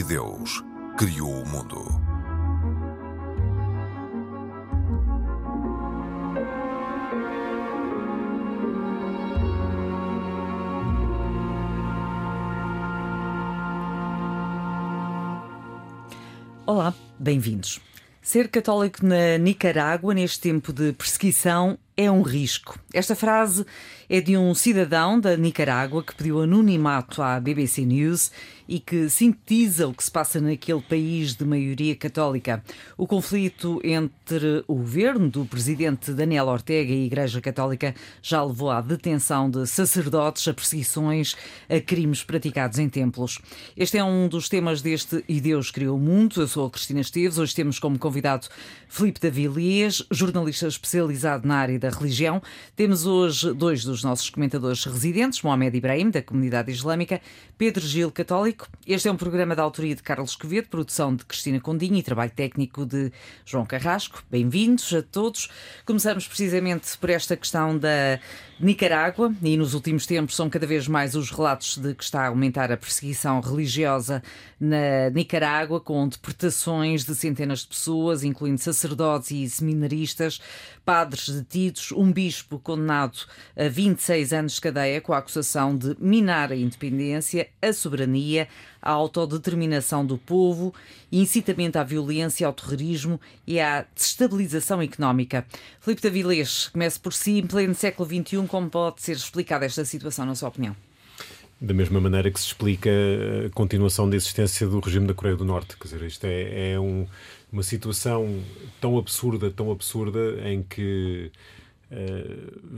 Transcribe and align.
E 0.00 0.02
Deus 0.02 0.64
criou 0.96 1.42
o 1.42 1.46
mundo. 1.46 1.84
Olá, 16.64 16.94
bem-vindos. 17.18 17.78
Ser 18.22 18.48
católico 18.48 19.04
na 19.04 19.36
Nicarágua, 19.36 20.14
neste 20.14 20.40
tempo 20.40 20.72
de 20.72 20.94
perseguição, 20.94 21.78
é 21.94 22.10
um 22.10 22.22
risco. 22.22 22.78
Esta 22.92 23.14
frase 23.14 23.64
é 24.08 24.20
de 24.20 24.36
um 24.36 24.52
cidadão 24.52 25.20
da 25.20 25.36
Nicarágua 25.36 26.02
que 26.02 26.12
pediu 26.12 26.40
anonimato 26.40 27.22
à 27.22 27.38
BBC 27.38 27.82
News 27.84 28.32
e 28.70 28.78
que 28.78 29.08
sintetiza 29.08 29.88
o 29.88 29.94
que 29.94 30.02
se 30.02 30.10
passa 30.10 30.40
naquele 30.40 30.80
país 30.80 31.34
de 31.34 31.44
maioria 31.44 31.94
católica. 31.96 32.62
O 32.96 33.04
conflito 33.04 33.80
entre 33.82 34.64
o 34.68 34.76
governo 34.76 35.28
do 35.28 35.44
presidente 35.44 36.12
Daniel 36.12 36.46
Ortega 36.46 36.92
e 36.92 37.02
a 37.02 37.06
Igreja 37.06 37.40
Católica 37.40 37.94
já 38.22 38.42
levou 38.44 38.70
à 38.70 38.80
detenção 38.80 39.50
de 39.50 39.66
sacerdotes, 39.66 40.46
a 40.46 40.54
perseguições, 40.54 41.36
a 41.68 41.80
crimes 41.80 42.22
praticados 42.22 42.78
em 42.78 42.88
templos. 42.88 43.40
Este 43.76 43.98
é 43.98 44.04
um 44.04 44.28
dos 44.28 44.48
temas 44.48 44.80
deste 44.80 45.24
E 45.28 45.40
Deus 45.40 45.70
Criou 45.72 45.96
o 45.96 46.00
Mundo. 46.00 46.40
Eu 46.40 46.46
sou 46.46 46.66
a 46.66 46.70
Cristina 46.70 47.00
Esteves. 47.00 47.38
Hoje 47.38 47.54
temos 47.54 47.80
como 47.80 47.98
convidado 47.98 48.46
Filipe 48.88 49.20
Davilés, 49.20 50.04
jornalista 50.12 50.68
especializado 50.68 51.46
na 51.46 51.56
área 51.56 51.78
da 51.78 51.90
religião. 51.90 52.40
Temos 52.80 53.04
hoje 53.04 53.52
dois 53.52 53.84
dos 53.84 54.02
nossos 54.02 54.30
comentadores 54.30 54.86
residentes, 54.86 55.42
Mohamed 55.42 55.76
Ibrahim, 55.76 56.08
da 56.08 56.22
comunidade 56.22 56.72
islâmica, 56.72 57.20
Pedro 57.58 57.86
Gil, 57.86 58.10
católico. 58.10 58.66
Este 58.86 59.06
é 59.06 59.12
um 59.12 59.18
programa 59.18 59.54
da 59.54 59.62
autoria 59.62 59.94
de 59.94 60.02
Carlos 60.02 60.34
Quevedo, 60.34 60.68
produção 60.68 61.14
de 61.14 61.26
Cristina 61.26 61.60
Condinho 61.60 61.96
e 61.96 62.02
trabalho 62.02 62.30
técnico 62.30 62.86
de 62.86 63.12
João 63.44 63.66
Carrasco. 63.66 64.22
Bem-vindos 64.30 64.94
a 64.94 65.02
todos. 65.02 65.50
Começamos 65.84 66.26
precisamente 66.26 66.96
por 66.96 67.10
esta 67.10 67.36
questão 67.36 67.76
da 67.76 68.18
Nicarágua, 68.58 69.34
e 69.42 69.56
nos 69.56 69.72
últimos 69.72 70.06
tempos 70.06 70.36
são 70.36 70.48
cada 70.50 70.66
vez 70.66 70.86
mais 70.86 71.14
os 71.14 71.30
relatos 71.30 71.78
de 71.78 71.94
que 71.94 72.04
está 72.04 72.24
a 72.24 72.28
aumentar 72.28 72.70
a 72.70 72.76
perseguição 72.76 73.40
religiosa 73.40 74.22
na 74.58 75.08
Nicarágua, 75.14 75.80
com 75.80 76.06
deportações 76.06 77.04
de 77.04 77.14
centenas 77.14 77.60
de 77.60 77.68
pessoas, 77.68 78.22
incluindo 78.22 78.60
sacerdotes 78.60 79.30
e 79.30 79.48
seminaristas, 79.48 80.40
padres 80.84 81.30
detidos, 81.30 81.92
um 81.92 82.12
bispo 82.12 82.58
condenado 82.70 83.18
a 83.56 83.68
26 83.68 84.32
anos 84.32 84.52
de 84.54 84.60
cadeia 84.60 85.00
com 85.00 85.12
a 85.12 85.18
acusação 85.18 85.76
de 85.76 85.96
minar 85.98 86.52
a 86.52 86.56
independência, 86.56 87.48
a 87.60 87.72
soberania, 87.72 88.46
a 88.80 88.92
autodeterminação 88.92 90.06
do 90.06 90.16
povo, 90.16 90.72
incitamento 91.10 91.76
à 91.76 91.82
violência, 91.82 92.46
ao 92.46 92.52
terrorismo 92.52 93.20
e 93.44 93.58
à 93.58 93.84
desestabilização 93.92 94.80
económica. 94.80 95.44
Filipe 95.80 96.02
Davilés, 96.02 96.68
comece 96.68 97.00
por 97.00 97.12
si, 97.12 97.38
em 97.38 97.46
pleno 97.46 97.74
século 97.74 98.08
XXI, 98.08 98.46
como 98.46 98.70
pode 98.70 99.02
ser 99.02 99.16
explicada 99.16 99.66
esta 99.66 99.84
situação, 99.84 100.24
na 100.24 100.36
sua 100.36 100.48
opinião? 100.48 100.76
Da 101.60 101.74
mesma 101.74 102.00
maneira 102.00 102.30
que 102.30 102.40
se 102.40 102.46
explica 102.46 102.90
a 103.46 103.50
continuação 103.50 104.08
da 104.08 104.16
existência 104.16 104.66
do 104.66 104.78
regime 104.78 105.08
da 105.08 105.12
Coreia 105.12 105.36
do 105.36 105.44
Norte. 105.44 105.76
Quer 105.76 105.88
dizer, 105.88 106.02
isto 106.06 106.24
é, 106.24 106.72
é 106.72 106.80
um, 106.80 107.06
uma 107.52 107.62
situação 107.62 108.42
tão 108.80 108.96
absurda, 108.96 109.50
tão 109.50 109.70
absurda, 109.70 110.40
em 110.48 110.62
que 110.62 111.30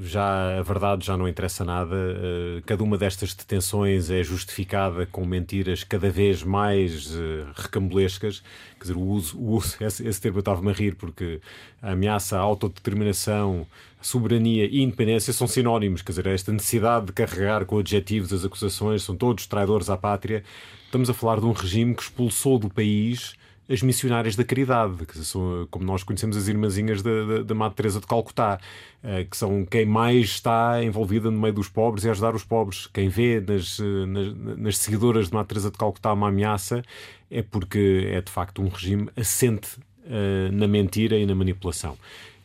já 0.04 0.58
a 0.58 0.62
verdade 0.62 1.04
já 1.04 1.16
não 1.16 1.28
interessa 1.28 1.64
nada. 1.64 1.94
Uh, 1.94 2.62
cada 2.64 2.82
uma 2.82 2.96
destas 2.96 3.34
detenções 3.34 4.10
é 4.10 4.22
justificada 4.22 5.04
com 5.04 5.24
mentiras 5.26 5.84
cada 5.84 6.08
vez 6.08 6.42
mais 6.42 7.14
uh, 7.14 7.46
recambulescas. 7.54 8.42
Quer 8.78 8.82
dizer, 8.82 8.96
o 8.96 9.02
uso, 9.02 9.38
o 9.38 9.50
uso 9.50 9.76
esse, 9.84 10.06
esse 10.06 10.20
termo 10.20 10.38
eu 10.38 10.40
estava-me 10.40 10.70
a 10.70 10.72
rir 10.72 10.94
porque 10.94 11.40
a 11.82 11.92
ameaça 11.92 12.38
à 12.38 12.40
autodeterminação, 12.40 13.66
soberania 14.00 14.64
e 14.64 14.80
independência 14.80 15.32
são 15.32 15.46
sinónimos. 15.46 16.00
Quer 16.00 16.12
dizer, 16.12 16.26
esta 16.28 16.50
necessidade 16.50 17.06
de 17.06 17.12
carregar 17.12 17.66
com 17.66 17.78
adjetivos 17.78 18.32
as 18.32 18.44
acusações, 18.44 19.02
são 19.02 19.14
todos 19.14 19.46
traidores 19.46 19.90
à 19.90 19.96
pátria. 19.96 20.42
Estamos 20.86 21.10
a 21.10 21.14
falar 21.14 21.38
de 21.38 21.44
um 21.44 21.52
regime 21.52 21.94
que 21.94 22.02
expulsou 22.02 22.58
do 22.58 22.70
país 22.70 23.34
as 23.72 23.82
missionárias 23.82 24.36
da 24.36 24.44
caridade, 24.44 25.06
que 25.06 25.16
são, 25.18 25.66
como 25.70 25.84
nós 25.84 26.02
conhecemos, 26.02 26.36
as 26.36 26.46
irmãzinhas 26.46 27.00
da, 27.00 27.24
da, 27.24 27.42
da 27.42 27.54
Madre 27.54 27.76
Teresa 27.76 28.00
de 28.00 28.06
Calcutá, 28.06 28.60
eh, 29.02 29.24
que 29.24 29.36
são 29.36 29.64
quem 29.64 29.86
mais 29.86 30.26
está 30.26 30.84
envolvida 30.84 31.30
no 31.30 31.40
meio 31.40 31.54
dos 31.54 31.68
pobres 31.68 32.04
e 32.04 32.08
a 32.08 32.10
ajudar 32.10 32.34
os 32.34 32.44
pobres. 32.44 32.86
Quem 32.88 33.08
vê 33.08 33.40
nas, 33.40 33.80
eh, 33.80 34.06
nas, 34.06 34.58
nas 34.58 34.78
seguidoras 34.78 35.28
de 35.28 35.34
Madre 35.34 35.48
Teresa 35.48 35.70
de 35.70 35.78
Calcutá 35.78 36.12
uma 36.12 36.28
ameaça 36.28 36.82
é 37.30 37.42
porque 37.42 38.08
é 38.12 38.20
de 38.20 38.30
facto 38.30 38.60
um 38.60 38.68
regime 38.68 39.08
assente 39.16 39.78
uh, 40.04 40.52
na 40.52 40.68
mentira 40.68 41.16
e 41.16 41.24
na 41.24 41.34
manipulação. 41.34 41.96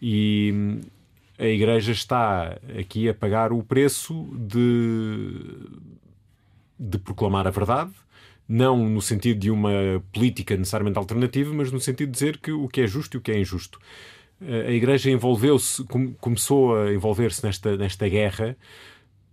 E 0.01 0.51
hum, 0.53 0.81
a 1.37 1.45
Igreja 1.45 1.91
está 1.91 2.57
aqui 2.79 3.09
a 3.09 3.13
pagar 3.13 3.51
o 3.51 3.61
preço 3.61 4.27
de, 4.33 5.41
de 6.79 6.97
proclamar 6.97 7.45
a 7.45 7.51
verdade, 7.51 7.91
não 8.47 8.87
no 8.87 9.01
sentido 9.01 9.39
de 9.39 9.51
uma 9.51 10.03
política 10.11 10.55
necessariamente 10.55 10.97
alternativa, 10.97 11.53
mas 11.53 11.71
no 11.71 11.79
sentido 11.79 12.07
de 12.07 12.13
dizer 12.13 12.37
que 12.37 12.51
o 12.51 12.67
que 12.67 12.81
é 12.81 12.87
justo 12.87 13.15
e 13.15 13.17
o 13.17 13.21
que 13.21 13.31
é 13.31 13.39
injusto. 13.39 13.79
Eh, 14.41 14.67
a 14.67 14.71
Igreja 14.71 15.11
envolveu-se, 15.11 15.83
começou 16.19 16.75
a 16.75 16.93
envolver-se 16.93 17.43
nesta, 17.43 17.75
nesta 17.75 18.07
guerra 18.07 18.55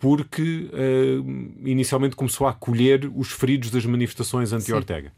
porque 0.05 0.69
uh, 0.71 1.67
inicialmente 1.67 2.15
começou 2.15 2.47
a 2.47 2.51
acolher 2.51 3.11
os 3.15 3.33
feridos 3.33 3.71
das 3.71 3.87
manifestações 3.87 4.53
anti-Ortega. 4.53 5.11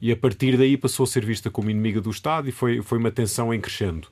E 0.00 0.10
a 0.10 0.16
partir 0.16 0.56
daí 0.56 0.78
passou 0.78 1.04
a 1.04 1.06
ser 1.06 1.26
vista 1.26 1.50
como 1.50 1.68
inimiga 1.68 2.00
do 2.00 2.08
Estado 2.10 2.48
e 2.48 2.52
foi, 2.52 2.80
foi 2.80 2.96
uma 2.96 3.10
tensão 3.10 3.52
em 3.52 3.60
crescendo. 3.60 4.08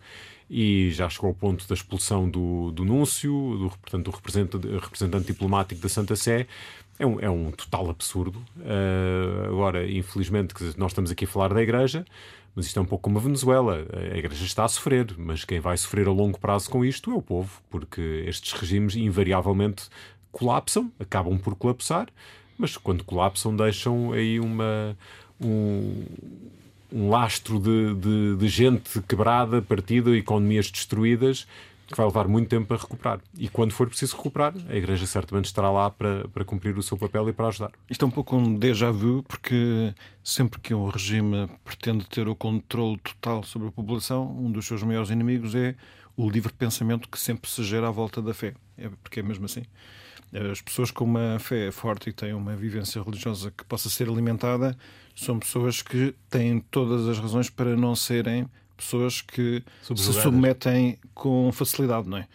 E 0.51 0.91
já 0.91 1.09
chegou 1.09 1.29
ao 1.29 1.35
ponto 1.35 1.67
da 1.67 1.75
expulsão 1.75 2.29
do, 2.29 2.71
do 2.73 2.85
núncio, 2.85 3.33
do, 3.33 3.71
portanto, 3.71 4.05
do 4.05 4.11
representante, 4.11 4.69
representante 4.69 5.27
diplomático 5.27 5.81
da 5.81 5.89
Santa 5.89 6.15
Sé, 6.15 6.47
é 6.99 7.07
um, 7.07 7.21
é 7.21 7.31
um 7.31 7.51
total 7.51 7.91
absurdo. 7.91 8.39
Uh, 8.57 9.47
agora, 9.47 9.91
infelizmente, 9.91 10.55
nós 10.77 10.93
estamos 10.93 11.11
aqui 11.11 11.25
a 11.25 11.29
falar 11.29 11.53
da 11.53 11.63
Igreja, 11.63 12.05
mas 12.55 12.67
isto 12.67 12.79
é 12.79 12.83
um 12.83 12.87
pouco 12.87 13.05
como 13.05 13.19
a 13.19 13.23
Venezuela. 13.23 13.87
A 14.13 14.17
Igreja 14.17 14.45
está 14.45 14.65
a 14.65 14.69
sofrer, 14.69 15.15
mas 15.17 15.45
quem 15.45 15.61
vai 15.61 15.77
sofrer 15.77 16.07
a 16.07 16.13
longo 16.13 16.39
prazo 16.39 16.71
com 16.71 16.85
isto 16.85 17.11
é 17.11 17.15
o 17.15 17.23
povo, 17.23 17.61
porque 17.71 18.25
estes 18.27 18.53
regimes 18.53 18.95
invariavelmente 18.95 19.89
colapsam, 20.31 20.91
acabam 20.99 21.39
por 21.39 21.55
colapsar, 21.55 22.09
mas 22.57 22.77
quando 22.77 23.05
colapsam 23.05 23.57
deixam 23.57 24.13
aí 24.13 24.39
uma. 24.39 24.97
Um, 25.41 26.05
um 26.95 27.09
lastro 27.09 27.59
de, 27.59 27.95
de, 27.95 28.37
de 28.37 28.49
gente 28.49 29.01
quebrada, 29.09 29.63
partida, 29.63 30.15
economias 30.15 30.71
destruídas 30.71 31.47
que 31.87 31.97
vai 31.97 32.07
levar 32.07 32.27
muito 32.29 32.49
tempo 32.49 32.73
a 32.73 32.77
recuperar. 32.77 33.21
E 33.37 33.49
quando 33.49 33.73
for 33.73 33.89
preciso 33.89 34.17
recuperar, 34.17 34.55
a 34.69 34.75
Igreja 34.75 35.07
certamente 35.07 35.47
estará 35.47 35.71
lá 35.71 35.91
para, 35.91 36.29
para 36.29 36.45
cumprir 36.45 36.77
o 36.77 36.83
seu 36.83 36.97
papel 36.97 37.29
e 37.29 37.33
para 37.33 37.49
ajudar. 37.49 37.71
Isto 37.89 38.05
é 38.05 38.09
um 38.09 38.11
pouco 38.11 38.37
um 38.37 38.59
déjà 38.59 38.91
vu, 38.91 39.23
porque 39.25 39.95
sempre 40.23 40.61
que 40.61 40.75
um 40.75 40.89
regime 40.89 41.49
pretende 41.65 42.07
ter 42.09 42.29
o 42.29 42.35
controle 42.35 42.99
total 42.99 43.43
sobre 43.43 43.69
a 43.69 43.73
população, 43.73 44.31
um 44.39 44.51
dos 44.51 44.67
seus 44.67 44.83
maiores 44.83 45.11
inimigos 45.11 45.55
é 45.55 45.75
o 46.17 46.29
livre 46.29 46.53
pensamento 46.53 47.09
que 47.09 47.19
sempre 47.19 47.51
se 47.51 47.63
gera 47.65 47.89
à 47.89 47.91
volta 47.91 48.21
da 48.21 48.35
fé. 48.35 48.55
É 48.77 48.89
porque 49.03 49.21
é 49.21 49.23
mesmo 49.23 49.45
assim. 49.47 49.63
As 50.51 50.63
pessoas 50.63 50.91
com 50.91 51.05
uma 51.05 51.39
fé 51.39 51.71
forte 51.71 52.09
e 52.09 52.13
têm 52.13 52.33
uma 52.33 52.57
vivência 52.57 53.03
religiosa 53.03 53.51
que 53.51 53.65
possa 53.65 53.91
ser 53.91 54.09
alimentada 54.09 54.77
são 55.15 55.39
pessoas 55.39 55.83
que 55.83 56.15
têm 56.31 56.59
todas 56.59 57.07
as 57.07 57.19
razões 57.19 57.51
para 57.51 57.77
não 57.77 57.95
serem 57.95 58.49
pessoas 58.77 59.21
que 59.21 59.63
se 59.83 60.13
submetem 60.13 60.99
com 61.15 61.51
facilidade, 61.53 62.09
não 62.09 62.19
é? 62.19 62.29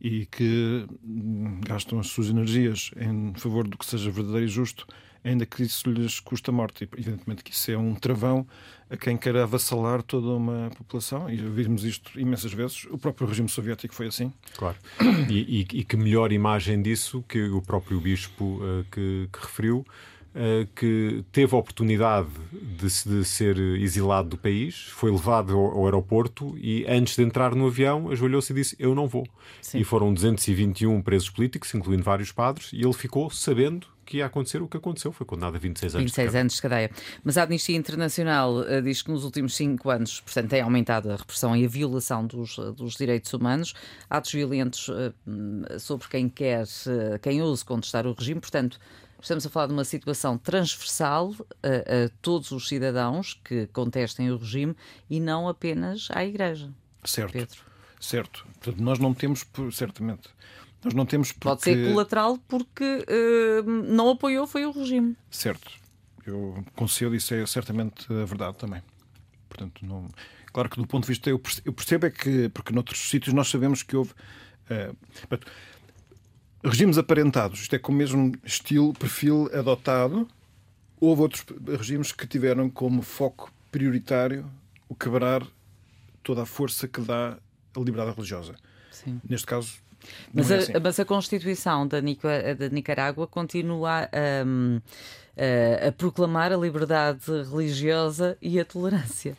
E 0.00 0.26
que 0.26 0.86
hum, 1.04 1.60
gastam 1.64 2.00
as 2.00 2.08
suas 2.08 2.28
energias 2.28 2.90
em 2.96 3.32
favor 3.34 3.66
do 3.66 3.78
que 3.78 3.86
seja 3.86 4.10
verdadeiro 4.10 4.46
e 4.46 4.48
justo, 4.48 4.86
ainda 5.24 5.46
que 5.46 5.62
isso 5.62 5.88
lhes 5.88 6.18
custa 6.18 6.50
a 6.50 6.54
morte. 6.54 6.84
E, 6.84 7.00
evidentemente 7.00 7.44
que 7.44 7.52
isso 7.52 7.70
é 7.70 7.78
um 7.78 7.94
travão 7.94 8.46
a 8.90 8.96
quem 8.96 9.16
quer 9.16 9.36
avassalar 9.36 10.02
toda 10.02 10.28
uma 10.28 10.70
população, 10.76 11.30
e 11.30 11.36
vimos 11.36 11.84
isto 11.84 12.18
imensas 12.20 12.52
vezes. 12.52 12.84
O 12.90 12.98
próprio 12.98 13.26
regime 13.26 13.48
soviético 13.48 13.94
foi 13.94 14.08
assim. 14.08 14.32
Claro. 14.56 14.76
E, 15.30 15.60
e, 15.60 15.78
e 15.78 15.84
que 15.84 15.96
melhor 15.96 16.32
imagem 16.32 16.82
disso 16.82 17.24
que 17.26 17.42
o 17.48 17.62
próprio 17.62 18.00
bispo 18.00 18.60
uh, 18.60 18.84
que, 18.90 19.28
que 19.32 19.40
referiu 19.40 19.86
que 20.74 21.24
teve 21.30 21.54
a 21.54 21.58
oportunidade 21.58 22.28
de, 22.52 22.86
de, 22.86 23.24
ser 23.24 23.58
exilado 23.58 24.30
do 24.30 24.38
país, 24.38 24.86
foi 24.90 25.10
levado 25.10 25.56
ao, 25.56 25.78
ao, 25.78 25.84
aeroporto 25.84 26.56
e, 26.58 26.86
antes 26.88 27.16
de 27.16 27.22
entrar 27.22 27.54
no 27.54 27.66
avião, 27.66 28.10
ajoelhou-se 28.10 28.52
e 28.52 28.56
disse: 28.56 28.76
Eu 28.78 28.94
não 28.94 29.06
vou. 29.06 29.26
Sim. 29.60 29.78
E 29.78 29.84
foram 29.84 30.12
221 30.12 31.02
presos 31.02 31.28
políticos, 31.28 31.74
incluindo 31.74 32.02
vários 32.02 32.32
padres, 32.32 32.70
e 32.72 32.82
ele 32.82 32.92
ficou 32.92 33.30
sabendo 33.30 33.86
que 34.12 34.18
ia 34.18 34.26
acontecer 34.26 34.60
o 34.60 34.68
que 34.68 34.76
aconteceu. 34.76 35.10
Foi 35.10 35.24
condenado 35.24 35.56
a 35.56 35.58
26 35.58 35.94
anos 35.94 36.04
26 36.04 36.30
de 36.30 36.38
anos 36.38 36.54
de 36.54 36.62
cadeia. 36.62 36.90
Mas 37.24 37.38
a 37.38 37.44
Amnistia 37.44 37.74
Internacional 37.74 38.56
uh, 38.56 38.82
diz 38.82 39.00
que 39.00 39.10
nos 39.10 39.24
últimos 39.24 39.54
cinco 39.54 39.88
anos, 39.88 40.20
portanto, 40.20 40.50
tem 40.50 40.60
aumentado 40.60 41.10
a 41.10 41.16
repressão 41.16 41.56
e 41.56 41.64
a 41.64 41.68
violação 41.68 42.26
dos, 42.26 42.56
dos 42.76 42.96
direitos 42.96 43.32
humanos, 43.32 43.72
atos 44.10 44.30
violentos 44.30 44.88
uh, 44.88 45.14
sobre 45.80 46.08
quem 46.08 46.28
quer, 46.28 46.64
uh, 46.64 47.18
quem 47.22 47.40
ouse 47.40 47.64
contestar 47.64 48.06
o 48.06 48.12
regime, 48.12 48.40
portanto 48.40 48.78
Estamos 49.22 49.46
a 49.46 49.50
falar 49.50 49.68
de 49.68 49.72
uma 49.72 49.84
situação 49.84 50.36
transversal 50.36 51.32
a, 51.62 52.06
a 52.06 52.08
todos 52.20 52.50
os 52.50 52.66
cidadãos 52.66 53.40
que 53.44 53.68
contestem 53.68 54.32
o 54.32 54.36
regime 54.36 54.74
e 55.08 55.20
não 55.20 55.48
apenas 55.48 56.08
à 56.10 56.24
Igreja. 56.24 56.68
Certo. 57.04 57.32
Pedro. 57.32 57.60
Certo. 58.00 58.44
Portanto, 58.60 58.82
nós 58.82 58.98
não 58.98 59.14
temos, 59.14 59.46
certamente. 59.70 60.28
Nós 60.84 60.94
não 60.94 61.06
temos 61.06 61.32
porque... 61.32 61.48
Pode 61.48 61.62
ser 61.62 61.88
colateral 61.88 62.38
porque 62.48 62.84
uh, 62.84 63.70
não 63.70 64.10
apoiou 64.10 64.46
foi 64.46 64.66
o 64.66 64.72
regime. 64.72 65.16
Certo. 65.30 65.70
Eu 66.26 66.64
concedo 66.74 67.14
isso 67.14 67.34
é 67.34 67.44
certamente 67.46 68.06
a 68.12 68.24
verdade 68.24 68.56
também. 68.56 68.82
Portanto, 69.48 69.84
não... 69.84 70.08
claro 70.52 70.68
que 70.68 70.76
do 70.76 70.86
ponto 70.86 71.04
de 71.04 71.08
vista 71.08 71.28
eu 71.30 71.38
percebo 71.38 72.06
é 72.06 72.10
que 72.10 72.48
porque 72.48 72.72
noutros 72.72 73.10
sítios 73.10 73.34
nós 73.34 73.48
sabemos 73.48 73.82
que 73.82 73.96
houve 73.96 74.12
uh, 74.12 74.96
regimes 76.64 76.96
aparentados, 76.96 77.60
isto 77.60 77.74
é 77.74 77.78
com 77.78 77.92
o 77.92 77.94
mesmo 77.94 78.32
estilo, 78.44 78.92
perfil 78.92 79.50
adotado. 79.52 80.28
Houve 81.00 81.22
outros 81.22 81.44
regimes 81.66 82.12
que 82.12 82.26
tiveram 82.26 82.70
como 82.70 83.02
foco 83.02 83.52
prioritário 83.72 84.48
o 84.88 84.94
quebrar 84.94 85.44
toda 86.22 86.42
a 86.42 86.46
força 86.46 86.86
que 86.86 87.00
dá 87.00 87.36
a 87.76 87.80
liberdade 87.80 88.14
religiosa. 88.14 88.54
Sim. 88.90 89.20
Neste 89.28 89.46
caso. 89.46 89.81
Mas, 90.32 90.50
é 90.50 90.54
a, 90.54 90.58
assim. 90.58 90.72
mas 90.82 91.00
a 91.00 91.04
Constituição 91.04 91.86
da, 91.86 92.00
Nicarágua 92.00 93.26
continua 93.26 94.08
a, 94.12 94.44
a, 95.36 95.88
a 95.88 95.92
proclamar 95.92 96.52
a 96.52 96.56
liberdade 96.56 97.30
religiosa 97.50 98.36
e 98.40 98.58
a 98.58 98.64
tolerância. 98.64 99.36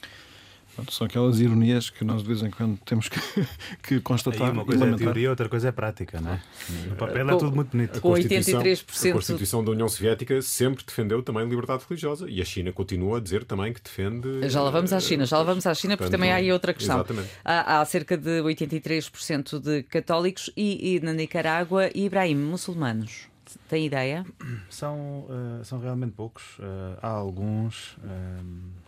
São 0.90 1.06
aquelas 1.06 1.40
ironias 1.40 1.90
que 1.90 2.04
nós 2.04 2.22
de 2.22 2.28
vez 2.28 2.42
em 2.42 2.50
quando 2.50 2.78
temos 2.80 3.08
que, 3.08 3.20
que 3.84 4.00
constatar. 4.00 4.48
Aí 4.48 4.54
uma 4.54 4.66
coisa 4.66 4.86
é 4.86 4.96
teoria, 4.96 5.30
outra 5.30 5.48
coisa 5.48 5.70
é 5.70 5.72
prática, 5.72 6.20
não 6.20 6.31
é? 6.31 6.42
No 6.90 6.96
papel 6.96 7.30
é 7.30 7.38
tudo 7.38 7.56
muito 7.56 7.70
bonito. 7.70 8.02
Com 8.02 8.10
83%. 8.10 9.10
A 9.10 9.14
Constituição 9.14 9.64
da 9.64 9.72
União 9.72 9.88
Soviética 9.88 10.42
sempre 10.42 10.84
defendeu 10.86 11.22
também 11.22 11.48
liberdade 11.48 11.84
religiosa 11.88 12.30
e 12.30 12.42
a 12.42 12.46
China 12.46 12.72
continua 12.72 13.18
a 13.18 13.22
dizer 13.22 13.44
também 13.44 13.72
que 13.72 13.81
defende. 13.81 14.50
Já 14.50 14.62
lá 14.62 14.72
vamos 14.72 14.92
à 14.92 15.00
China, 15.00 15.25
já 15.25 15.38
lá 15.38 15.44
vamos 15.44 15.66
à 15.68 15.74
China, 15.74 15.96
porque 15.96 16.12
também 16.12 16.31
há 16.31 16.36
aí 16.36 16.52
outra 16.52 16.74
questão. 16.74 16.98
Exatamente. 16.98 17.30
Há, 17.46 17.81
há 17.81 17.86
cerca 17.86 18.18
de 18.18 18.42
83% 18.42 19.60
de 19.60 19.84
católicos 19.84 20.50
e, 20.58 20.96
e 20.96 21.00
na 21.00 21.14
Nicarágua, 21.14 21.90
e 21.94 22.06
Ibrahim, 22.06 22.36
muçulmanos. 22.36 23.28
Tem 23.70 23.86
ideia? 23.86 24.25
São, 24.70 25.28
uh, 25.30 25.64
são 25.64 25.80
realmente 25.80 26.14
poucos. 26.14 26.58
Uh, 26.58 26.98
há 27.02 27.10
alguns. 27.10 27.94
Uh, 27.98 28.84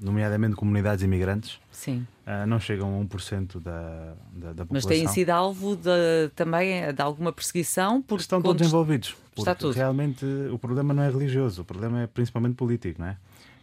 nomeadamente 0.00 0.56
comunidades 0.56 1.04
imigrantes, 1.04 1.58
Sim. 1.70 2.06
Uh, 2.26 2.46
não 2.46 2.58
chegam 2.58 3.00
a 3.00 3.04
1% 3.04 3.60
da, 3.60 4.14
da, 4.32 4.52
da 4.52 4.64
população. 4.64 4.66
Mas 4.72 4.84
têm 4.84 5.06
sido 5.08 5.30
alvo 5.30 5.76
de, 5.76 6.28
também 6.34 6.92
de 6.92 7.00
alguma 7.00 7.32
perseguição? 7.32 8.02
Porque 8.02 8.22
Estão 8.22 8.42
todos 8.42 8.66
envolvidos. 8.66 9.16
Está 9.36 9.54
tudo. 9.54 9.74
Realmente 9.74 10.26
o 10.52 10.58
problema 10.58 10.92
não 10.92 11.02
é 11.02 11.10
religioso, 11.10 11.62
o 11.62 11.64
problema 11.64 12.02
é 12.02 12.06
principalmente 12.06 12.54
político, 12.54 13.00
não 13.00 13.08
é? 13.08 13.16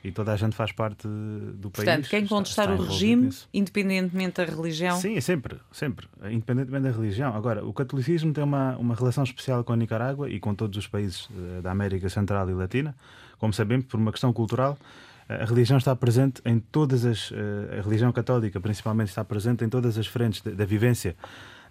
E 0.03 0.11
toda 0.11 0.31
a 0.31 0.35
gente 0.35 0.55
faz 0.55 0.71
parte 0.71 1.07
do 1.07 1.69
país. 1.71 1.85
Portanto, 1.85 2.09
quem 2.09 2.27
contestar 2.27 2.71
o 2.71 2.81
regime, 2.83 3.25
nisso. 3.25 3.49
independentemente 3.51 4.35
da 4.35 4.45
religião. 4.45 4.99
Sim, 4.99 5.19
sempre, 5.19 5.57
sempre, 5.71 6.07
independentemente 6.31 6.83
da 6.83 6.91
religião. 6.91 7.35
Agora, 7.35 7.65
o 7.65 7.73
catolicismo 7.73 8.31
tem 8.31 8.43
uma, 8.43 8.77
uma 8.77 8.93
relação 8.93 9.23
especial 9.23 9.63
com 9.63 9.73
a 9.73 9.75
Nicarágua 9.75 10.29
e 10.29 10.39
com 10.39 10.53
todos 10.53 10.77
os 10.77 10.87
países 10.87 11.27
eh, 11.35 11.61
da 11.61 11.71
América 11.71 12.07
Central 12.07 12.47
e 12.51 12.53
Latina, 12.53 12.95
como 13.39 13.51
sabemos, 13.51 13.87
por 13.87 13.99
uma 13.99 14.11
questão 14.11 14.31
cultural 14.31 14.77
a 15.27 15.45
religião 15.45 15.77
está 15.77 15.95
presente 15.95 16.41
em 16.45 16.59
todas 16.59 17.03
as. 17.05 17.31
Eh, 17.31 17.79
a 17.79 17.81
religião 17.81 18.11
católica, 18.11 18.59
principalmente, 18.59 19.09
está 19.09 19.23
presente 19.23 19.65
em 19.65 19.69
todas 19.69 19.97
as 19.97 20.05
frentes 20.05 20.41
da 20.41 20.65
vivência 20.65 21.15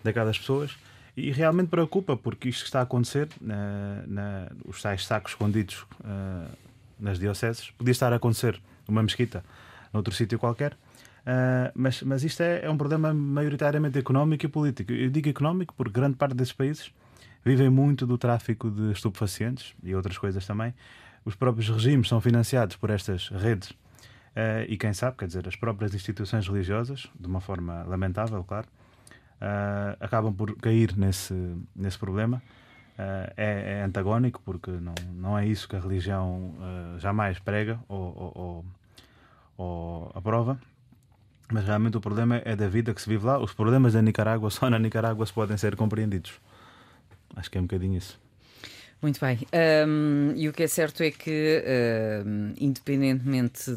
daquelas 0.03 0.39
pessoas 0.39 0.77
e 1.17 1.31
realmente 1.31 1.69
preocupa 1.69 2.17
porque 2.17 2.49
isto 2.49 2.61
que 2.61 2.67
está 2.67 2.81
a 2.81 2.83
acontecer, 2.83 3.29
na, 3.41 4.03
na, 4.07 4.49
os 4.65 4.83
tais 4.83 5.07
sacos 5.07 5.33
escondidos 5.33 5.87
uh, 6.01 6.51
nas 6.99 7.19
dioceses, 7.19 7.71
podia 7.71 7.93
estar 7.93 8.13
a 8.13 8.17
acontecer 8.17 8.61
numa 8.89 9.03
mesquita, 9.03 9.45
noutro 9.93 10.13
sítio 10.13 10.39
qualquer. 10.39 10.73
Uh, 10.73 11.71
mas, 11.75 12.03
mas 12.03 12.25
isto 12.25 12.43
é, 12.43 12.65
é, 12.65 12.71
um 12.71 12.77
problema 12.77 13.15
maioritariamente 13.15 13.97
económico 13.97 14.45
e 14.45 14.49
político. 14.49 14.93
Eu 14.93 15.09
digo 15.09 15.29
económico 15.29 15.73
porque 15.77 15.93
grande 15.93 16.17
parte 16.17 16.35
desses 16.35 16.53
países 16.53 16.93
vivem 17.45 17.71
muito 17.71 18.07
do 18.07 18.19
tráfico 18.19 18.71
de 18.71 18.91
estupefacientes 18.91 19.75
e 19.83 19.95
outras 19.95 20.19
coisas 20.19 20.45
também 20.45 20.75
os 21.25 21.35
próprios 21.35 21.69
regimes 21.69 22.09
são 22.09 22.21
financiados 22.21 22.77
por 22.77 22.91
estas 22.91 23.29
redes 23.29 23.71
uh, 23.71 24.65
e 24.69 24.77
quem 24.77 24.93
sabe, 24.93 25.17
quer 25.17 25.27
dizer, 25.27 25.47
as 25.49 25.57
próprias 25.57 25.95
instituições 25.95 26.47
religiosas, 26.47 27.09
de 27.19 27.27
uma 27.27 27.41
forma 27.41 27.83
lamentável, 27.85 28.43
claro, 28.45 28.67
uh, 29.41 29.97
acabam 30.01 30.33
por 30.35 30.55
cair 30.57 30.97
nesse, 30.97 31.35
nesse 31.75 31.99
problema. 31.99 32.43
Uh, 32.97 33.27
é, 33.37 33.79
é, 33.81 33.83
antagónico 33.83 34.41
porque 34.45 34.71
não, 34.71 34.95
não 35.17 35.37
é 35.37 35.45
isso 35.45 35.69
que 35.69 35.75
a 35.75 35.81
religião 35.81 36.55
jamais 36.99 37.41
prega 37.41 37.81
ou, 37.89 37.99
ou, 38.17 38.33
ou, 38.37 38.65
ou 39.57 40.13
aprova. 40.15 40.61
Mas 41.53 41.65
realmente 41.65 41.97
o 41.97 42.01
problema 42.01 42.41
é 42.45 42.55
da 42.55 42.69
vida 42.69 42.95
que 42.95 43.03
se 43.03 43.09
vive 43.09 43.27
lá. 43.27 43.39
Os 43.39 43.53
problemas 43.53 43.95
da 43.95 44.03
Nicarágua 44.03 44.49
só 44.51 44.71
na 44.71 44.79
Nicarágua 44.79 45.27
se 45.27 45.33
podem 45.33 45.57
ser 45.57 45.75
compreendidos. 45.75 46.41
Acho 47.35 47.51
que 47.51 47.59
é 47.59 47.61
um 47.61 47.65
bocadinho 47.65 47.99
isso. 47.99 48.24
Muito 49.05 49.21
bem. 49.21 49.39
Um, 49.87 50.33
e 50.35 50.49
o 50.49 50.53
que 50.55 50.63
é 50.63 50.67
certo 50.67 51.03
é 51.03 51.11
que, 51.11 51.63
um, 52.27 52.55
independentemente 52.59 53.71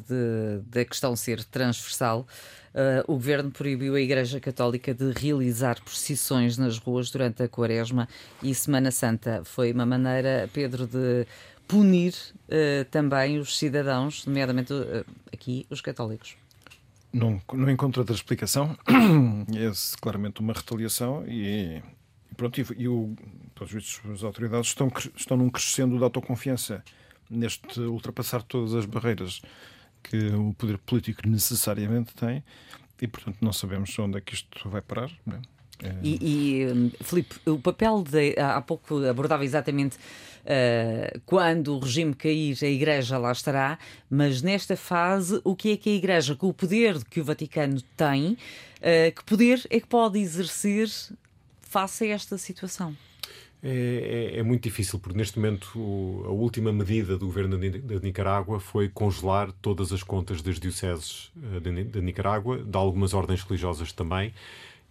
da 0.65 0.85
questão 0.85 1.17
ser 1.17 1.43
transversal, 1.43 2.25
uh, 2.73 3.11
o 3.11 3.15
governo 3.15 3.51
proibiu 3.51 3.95
a 3.95 3.99
Igreja 3.99 4.39
Católica 4.39 4.93
de 4.93 5.11
realizar 5.11 5.83
procissões 5.83 6.57
nas 6.57 6.77
ruas 6.77 7.11
durante 7.11 7.43
a 7.43 7.49
Quaresma 7.49 8.07
e 8.41 8.55
Semana 8.55 8.89
Santa. 8.89 9.41
Foi 9.43 9.73
uma 9.73 9.85
maneira, 9.85 10.49
Pedro, 10.53 10.87
de 10.87 11.27
punir 11.67 12.13
uh, 12.13 12.85
também 12.89 13.37
os 13.37 13.57
cidadãos, 13.57 14.25
nomeadamente 14.25 14.71
uh, 14.71 15.05
aqui 15.33 15.67
os 15.69 15.81
católicos. 15.81 16.37
Não, 17.11 17.41
não 17.51 17.69
encontro 17.69 17.99
outra 17.99 18.15
explicação. 18.15 18.77
É 19.53 19.71
claramente 19.99 20.39
uma 20.39 20.53
retaliação 20.53 21.25
e 21.27 21.81
pronto, 22.37 22.61
e, 22.61 22.65
e 22.77 22.87
o, 22.87 23.15
as 24.13 24.23
autoridades 24.23 24.69
estão, 24.69 24.91
estão 25.15 25.35
num 25.35 25.49
crescendo 25.49 25.97
de 25.97 26.03
autoconfiança 26.03 26.83
neste 27.29 27.81
ultrapassar 27.81 28.41
todas 28.43 28.73
as 28.73 28.85
barreiras 28.85 29.41
que 30.03 30.27
o 30.27 30.53
poder 30.53 30.77
político 30.77 31.27
necessariamente 31.27 32.13
tem 32.15 32.43
e, 33.01 33.07
portanto, 33.07 33.37
não 33.41 33.51
sabemos 33.51 33.97
onde 33.99 34.17
é 34.17 34.21
que 34.21 34.33
isto 34.33 34.69
vai 34.69 34.81
parar. 34.81 35.11
É? 35.27 35.87
É... 35.87 35.95
E, 36.01 36.17
e 36.21 36.71
hum, 36.71 36.91
Filipe, 37.01 37.35
o 37.45 37.59
papel 37.59 38.03
de. 38.03 38.35
Há 38.39 38.61
pouco 38.61 39.05
abordava 39.05 39.45
exatamente 39.45 39.97
uh, 39.97 41.19
quando 41.25 41.75
o 41.75 41.79
regime 41.79 42.15
cair, 42.15 42.57
a 42.61 42.67
Igreja 42.67 43.17
lá 43.17 43.31
estará, 43.31 43.77
mas 44.09 44.41
nesta 44.41 44.75
fase, 44.75 45.39
o 45.43 45.55
que 45.55 45.73
é 45.73 45.77
que 45.77 45.89
a 45.89 45.93
Igreja, 45.93 46.35
com 46.35 46.47
o 46.47 46.53
poder 46.53 47.03
que 47.05 47.19
o 47.19 47.23
Vaticano 47.23 47.81
tem, 47.95 48.31
uh, 48.31 49.15
que 49.15 49.23
poder 49.23 49.61
é 49.69 49.79
que 49.79 49.87
pode 49.87 50.19
exercer 50.19 50.89
face 51.67 52.05
a 52.05 52.07
esta 52.07 52.37
situação? 52.37 52.95
É, 53.61 54.33
é, 54.35 54.39
é, 54.39 54.43
muito 54.43 54.63
difícil, 54.63 54.99
porque 54.99 55.17
neste 55.17 55.39
momento 55.39 56.23
a 56.25 56.29
última 56.29 56.71
medida 56.71 57.17
do 57.17 57.25
governo 57.25 57.57
da 57.57 57.99
Nicarágua 57.99 58.59
foi 58.59 58.87
congelar 58.87 59.51
todas 59.61 59.91
as 59.91 60.03
contas 60.03 60.43
das 60.43 60.59
dioceses 60.59 61.31
uh, 61.37 61.59
da 61.59 61.99
Nicarágua, 61.99 62.59
de 62.63 62.77
algumas 62.77 63.15
ordens 63.15 63.41
religiosas 63.41 63.91
também, 63.91 64.31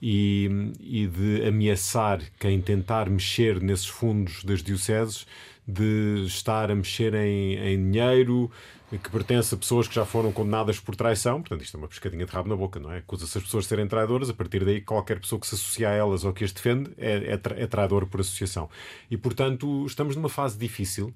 e, 0.02 0.50
e 0.80 1.06
de 1.06 1.46
ameaçar 1.46 2.20
quem 2.38 2.60
tentar 2.60 3.08
mexer 3.08 3.60
nesses 3.62 3.86
fundos 3.86 4.42
das 4.44 4.62
dioceses 4.62 5.26
de 5.66 6.24
estar 6.26 6.70
a 6.70 6.74
mexer 6.74 7.12
em, 7.14 7.56
em 7.56 7.90
dinheiro, 7.90 8.50
que 8.90 9.10
pertence 9.10 9.52
a 9.52 9.58
pessoas 9.58 9.88
que 9.88 9.94
já 9.94 10.04
foram 10.04 10.30
condenadas 10.30 10.78
por 10.78 10.94
traição. 10.94 11.40
Portanto, 11.40 11.62
isto 11.62 11.76
é 11.76 11.78
uma 11.78 11.88
pescadinha 11.88 12.24
de 12.24 12.30
rabo 12.30 12.48
na 12.48 12.56
boca, 12.56 12.78
não 12.78 12.92
é? 12.92 12.98
Acusa-se 12.98 13.36
as 13.36 13.44
pessoas 13.44 13.64
de 13.64 13.68
serem 13.68 13.88
traidoras, 13.88 14.30
a 14.30 14.34
partir 14.34 14.64
daí 14.64 14.80
qualquer 14.80 15.18
pessoa 15.18 15.40
que 15.40 15.46
se 15.46 15.56
associa 15.56 15.88
a 15.88 15.92
elas 15.92 16.24
ou 16.24 16.32
que 16.32 16.44
as 16.44 16.52
defende 16.52 16.90
é, 16.96 17.32
é, 17.32 17.36
tra 17.36 17.58
é 17.58 17.66
traidor 17.66 18.06
por 18.06 18.20
associação. 18.20 18.70
E, 19.10 19.16
portanto, 19.16 19.84
estamos 19.86 20.14
numa 20.14 20.28
fase 20.28 20.56
difícil. 20.56 21.12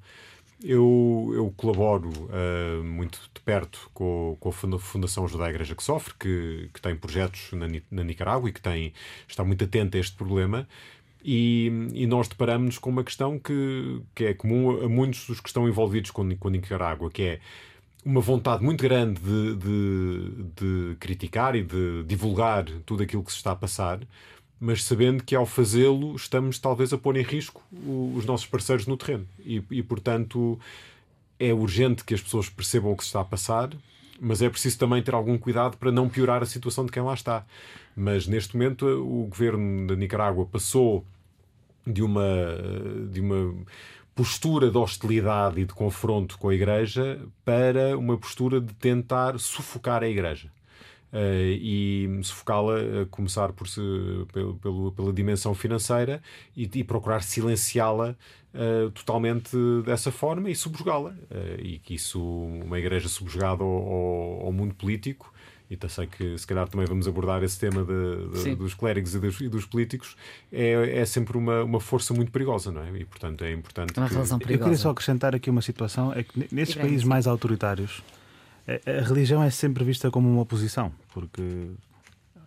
Eu, 0.63 1.31
eu 1.33 1.55
colaboro 1.57 2.11
uh, 2.11 2.85
muito 2.85 3.19
de 3.33 3.41
perto 3.41 3.91
com, 3.95 4.37
com, 4.39 4.51
a 4.51 4.79
Fundação 4.79 5.25
Ajuda 5.25 5.47
à 5.47 5.51
Igreja 5.51 5.75
que 5.75 5.83
Sofre, 5.83 6.13
que, 6.19 6.69
que 6.75 6.83
tem 6.83 6.95
projetos 6.95 7.53
na, 7.53 7.67
na 7.91 8.05
Nicarágua 8.05 8.51
e 8.51 8.53
que 8.53 8.61
tem, 8.61 8.93
está 9.27 9.43
muito 9.43 9.65
atenta 9.65 9.97
a 9.97 10.01
este 10.01 10.17
problema. 10.17 10.69
E, 11.23 11.71
e, 11.93 12.07
nós 12.07 12.29
deparamos 12.29 12.79
com 12.79 12.89
uma 12.89 13.05
questão 13.05 13.39
que, 13.39 14.01
que 14.15 14.25
é 14.25 14.35
comum 14.35 14.83
a 14.83 14.89
muitos 14.89 15.27
dos 15.27 15.41
que 15.41 15.49
estão 15.49 15.69
envolvidos 15.69 16.11
com, 16.11 16.35
com 16.37 16.49
Nicarágua, 16.49 17.11
que 17.11 17.23
é 17.23 17.41
uma 18.05 18.21
vontade 18.21 18.65
muito 18.65 18.83
grande 18.83 19.21
de, 19.21 19.57
de, 19.57 20.31
de, 20.57 20.97
criticar 20.99 21.55
e 21.55 21.63
de 21.63 22.03
divulgar 22.05 22.65
tudo 22.87 23.03
aquilo 23.03 23.23
que 23.23 23.31
se 23.31 23.37
está 23.37 23.53
a 23.53 23.57
passar, 23.57 24.01
mas 24.59 24.85
sabendo 24.85 25.23
que 25.23 25.35
ao 25.35 25.45
fazê-lo 25.45 26.17
estamos 26.17 26.59
talvez 26.59 26.93
a 26.93 26.99
pôr 26.99 27.17
em 27.17 27.23
risco 27.23 27.63
os 28.17 28.25
nossos 28.25 28.47
parceiros 28.47 28.87
no 28.87 28.97
terreno. 28.97 29.27
E, 29.45 29.63
e, 29.71 29.83
portanto 29.83 30.59
é 31.39 31.55
urgente 31.55 32.05
que 32.05 32.13
as 32.13 32.21
pessoas 32.21 32.51
percebam 32.51 32.93
o 32.93 32.97
que 32.97 33.03
se 33.03 33.09
está 33.09 33.21
a 33.21 33.25
passar, 33.25 33.71
mas 34.21 34.43
é 34.43 34.51
preciso 34.51 34.79
também 34.79 35.03
ter 35.03 35.15
algum 35.15 35.39
cuidado 35.39 35.79
para 35.79 35.91
não 35.91 36.09
piorar 36.09 36.43
a 36.43 36.47
situação 36.47 36.85
de 36.85 36.93
quem 36.93 37.03
lá 37.03 37.15
está. 37.15 37.45
Mas 37.97 38.27
neste 38.27 38.57
momento 38.57 38.87
o 38.87 39.27
governo 39.27 39.87
da 39.87 39.97
Nicarágua 39.97 40.45
passou 40.47 41.05
de 41.87 42.03
uma, 42.03 42.27
de 43.11 43.21
uma 43.21 43.55
postura 44.15 44.71
de 44.71 44.77
hostilidade 44.77 45.61
e 45.61 45.65
de 45.65 45.73
confronto 45.73 46.39
com 46.39 46.51
a 46.51 46.55
Igreja 46.55 47.19
para 47.45 47.97
uma 47.97 48.19
postura 48.19 48.61
de 48.61 48.75
tentar 48.75 49.39
sufocar 49.39 50.03
a 50.03 50.09
Igreja. 50.09 50.51
Uh, 51.13 51.59
e 51.61 52.21
sufocá-la, 52.23 53.03
a 53.03 53.07
começar 53.07 53.53
por 53.53 53.67
se, 53.67 53.81
pelo, 54.33 54.55
pelo, 54.55 54.93
pela 54.93 55.13
dimensão 55.13 55.53
financeira 55.57 56.23
e, 56.57 56.71
e 56.73 56.85
procurar 56.85 57.21
silenciá-la 57.25 58.15
uh, 58.55 58.91
totalmente 58.93 59.57
dessa 59.85 60.13
forma 60.13 60.49
e 60.51 60.55
subjugá-la. 60.55 61.11
Uh, 61.11 61.61
e 61.61 61.79
que 61.79 61.95
isso, 61.95 62.23
uma 62.23 62.79
igreja 62.79 63.09
subjugada 63.09 63.65
ao, 63.65 63.69
ao, 63.69 64.47
ao 64.47 64.53
mundo 64.53 64.73
político, 64.75 65.33
e 65.71 65.89
sei 65.89 66.07
que 66.09 66.37
se 66.37 66.45
calhar 66.45 66.69
também 66.69 66.85
vamos 66.85 67.07
abordar 67.07 67.45
esse 67.45 67.59
tema 67.59 67.85
de, 67.85 68.43
de, 68.43 68.57
dos 68.57 68.75
clérigos 68.75 69.15
e 69.15 69.21
dos, 69.21 69.41
e 69.41 69.49
dos, 69.49 69.65
políticos, 69.65 70.17
é, 70.53 70.99
é 70.99 71.05
sempre 71.05 71.39
uma, 71.39 71.63
uma 71.63 71.79
força 71.79 72.13
muito 72.13 72.33
perigosa, 72.33 72.73
não 72.73 72.83
é? 72.83 72.91
E 72.99 73.05
portanto 73.05 73.45
é 73.45 73.53
importante. 73.53 73.97
Uma 73.97 74.09
que... 74.09 74.15
relação 74.15 74.39
perigosa. 74.41 74.61
Eu 74.61 74.65
queria 74.65 74.79
só 74.79 74.91
acrescentar 74.91 75.33
aqui 75.33 75.49
uma 75.49 75.63
situação: 75.63 76.13
é 76.13 76.25
que 76.25 76.49
nesses 76.53 76.75
países 76.75 77.05
mais 77.05 77.29
autoritários, 77.29 78.03
a, 78.67 79.03
religião 79.03 79.43
é 79.43 79.51
sempre 79.51 79.85
vista 79.85 80.11
como 80.11 80.29
uma 80.29 80.43
oposição, 80.43 80.93
porque 81.13 81.71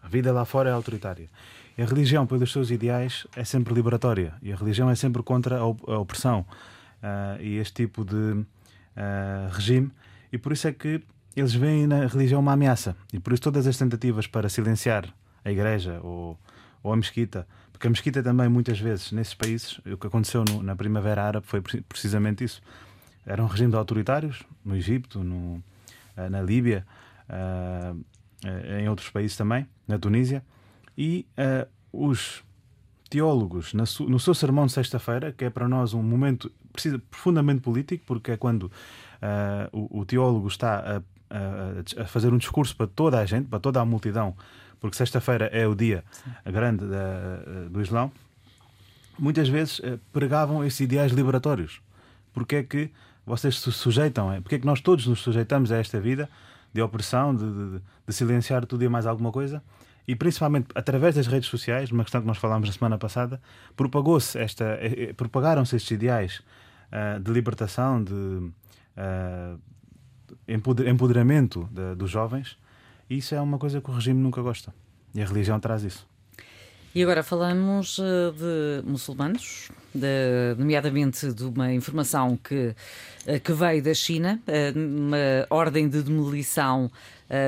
a 0.02 0.08
vida 0.08 0.32
lá 0.32 0.46
fora 0.46 0.70
é 0.70 0.74
autoritária. 0.74 1.30
E 1.78 1.82
a 1.82 1.86
religião, 1.86 2.28
pelos 2.28 2.52
seus 2.52 2.70
ideais, 2.70 3.26
é 3.36 3.44
sempre 3.44 3.74
liberatória. 3.74 4.34
E 4.42 4.54
a 4.54 4.56
religião 4.56 4.90
é 4.90 4.96
sempre 4.96 5.24
contra 5.24 5.58
a 5.58 5.66
opressão 5.66 6.46
uh, 7.02 7.42
e 7.42 7.58
este 7.58 7.74
tipo 7.86 8.06
de 8.06 8.16
uh, 8.16 8.46
regime. 9.52 9.92
E 10.32 10.38
por 10.38 10.52
isso 10.52 10.68
é 10.68 10.72
que 10.72 11.02
eles 11.36 11.54
veem 11.54 11.88
na 11.88 12.06
religião 12.06 12.40
uma 12.40 12.54
ameaça. 12.54 12.96
E 13.12 13.20
por 13.20 13.34
isso 13.34 13.42
todas 13.42 13.66
as 13.66 13.76
tentativas 13.76 14.28
para 14.28 14.50
silenciar 14.50 15.12
a 15.44 15.52
igreja 15.52 16.00
ou, 16.04 16.38
ou 16.84 16.94
a 16.94 16.96
mesquita, 16.96 17.48
porque 17.72 17.88
a 17.88 17.90
mesquita 17.90 18.24
também, 18.24 18.48
muitas 18.48 18.80
vezes, 18.80 19.12
nesses 19.12 19.34
países, 19.34 19.80
o 19.80 19.98
que 19.98 20.08
aconteceu 20.08 20.46
no, 20.46 20.64
na 20.64 20.76
Primavera 20.76 21.24
Árabe 21.24 21.46
foi 21.46 21.62
precisamente 21.62 22.44
isso. 22.44 22.62
Eram 23.26 23.48
regimes 23.48 23.74
autoritários, 23.74 24.44
no 24.64 24.76
Egito, 24.76 25.24
no, 25.24 25.62
na 26.30 26.42
Líbia, 26.42 26.86
uh, 27.30 28.04
em 28.80 28.90
outros 28.90 29.10
países 29.10 29.38
também, 29.38 29.68
na 29.88 29.98
Tunísia, 29.98 30.44
e 30.98 31.26
os 31.92 32.44
teólogos, 33.10 33.74
no 33.74 34.20
seu 34.20 34.34
sermão 34.34 34.66
de 34.66 34.74
sexta-feira, 34.74 35.32
que 35.32 35.46
é 35.46 35.50
para 35.50 35.68
nós 35.68 35.94
um 35.94 36.04
momento 36.04 36.52
precisa, 36.72 37.00
profundamente 37.10 37.62
político, 37.62 38.04
porque 38.06 38.32
é 38.32 38.38
quando 38.38 38.70
o, 39.72 40.04
teólogo 40.04 40.48
está 40.48 40.98
a 40.98 41.02
a, 41.98 42.06
fazer 42.06 42.32
um 42.32 42.38
discurso 42.38 42.76
para 42.76 42.88
toda 42.88 43.20
a 43.20 43.26
gente, 43.26 43.48
para 43.48 43.60
toda 43.60 43.82
a 43.82 43.86
multidão, 43.86 44.36
porque 44.80 44.96
sexta-feira 44.96 45.46
é 45.46 45.68
o 45.68 45.74
dia 45.74 46.04
grande 46.46 46.86
da, 46.86 47.68
do 47.70 47.82
Islão, 47.82 48.12
muitas 49.18 49.48
vezes 49.48 49.80
eh, 49.84 49.98
pregavam 50.12 50.64
esses 50.64 50.80
ideais 50.80 51.12
liberatórios. 51.12 51.82
Porque 52.34 52.58
é 52.58 52.64
que 52.64 52.92
vocês 53.26 53.60
se 53.60 53.72
sujeitam? 53.72 54.32
É? 54.32 54.42
Porque 54.42 54.56
é 54.56 54.60
que 54.60 54.66
nós 54.66 54.82
todos 54.82 55.08
nos 55.08 55.22
sujeitamos 55.22 55.72
a 55.72 55.78
esta 55.78 56.00
vida 56.00 56.30
de 56.74 56.82
opressão, 56.82 57.36
de, 57.36 57.46
de, 57.46 57.82
de 58.08 58.14
silenciar 58.14 58.66
tudo 58.66 58.84
e 58.84 58.90
mais 58.90 59.06
alguma 59.06 59.32
coisa? 59.32 59.62
E 60.08 60.16
principalmente 60.16 60.68
através 60.76 61.16
das 61.16 61.28
redes 61.28 61.50
sociais, 61.50 61.92
uma 61.92 62.04
questão 62.04 62.20
que 62.20 62.28
nós 62.28 62.38
falámos 62.38 62.68
na 62.68 62.74
semana 62.74 62.98
passada, 62.98 63.42
propagou-se 63.76 64.38
esta, 64.38 64.66
eh, 64.82 65.10
eh, 65.10 65.14
propagaram-se 65.14 65.76
estes 65.76 65.92
ideais 65.92 66.42
uh, 66.92 67.20
de 67.22 67.32
libertação, 67.32 68.04
de 68.04 68.14
uh, 68.14 69.60
empoderamento 70.46 71.70
de, 71.72 71.96
dos 71.96 72.12
jovens, 72.12 72.58
e 73.10 73.18
isso 73.18 73.34
é 73.34 73.40
uma 73.40 73.58
coisa 73.58 73.80
que 73.80 73.90
o 73.90 73.94
regime 73.94 74.20
nunca 74.20 74.42
gosta. 74.42 74.74
E 75.16 75.22
a 75.22 75.26
religião 75.26 75.60
traz 75.60 75.84
isso. 75.84 76.06
E 76.96 77.02
agora 77.02 77.24
falamos 77.24 77.98
eh, 77.98 78.32
de 78.38 78.88
muçulmanos, 78.88 79.70
de, 79.96 80.54
nomeadamente 80.60 81.34
de 81.34 81.44
uma 81.44 81.74
informação 81.74 82.38
que, 82.38 82.76
eh, 83.26 83.40
que 83.40 83.52
veio 83.52 83.82
da 83.82 83.96
China, 83.96 84.40
eh, 84.46 84.72
uma 84.76 85.18
ordem 85.50 85.90
de 85.90 86.04
demolição 86.04 86.92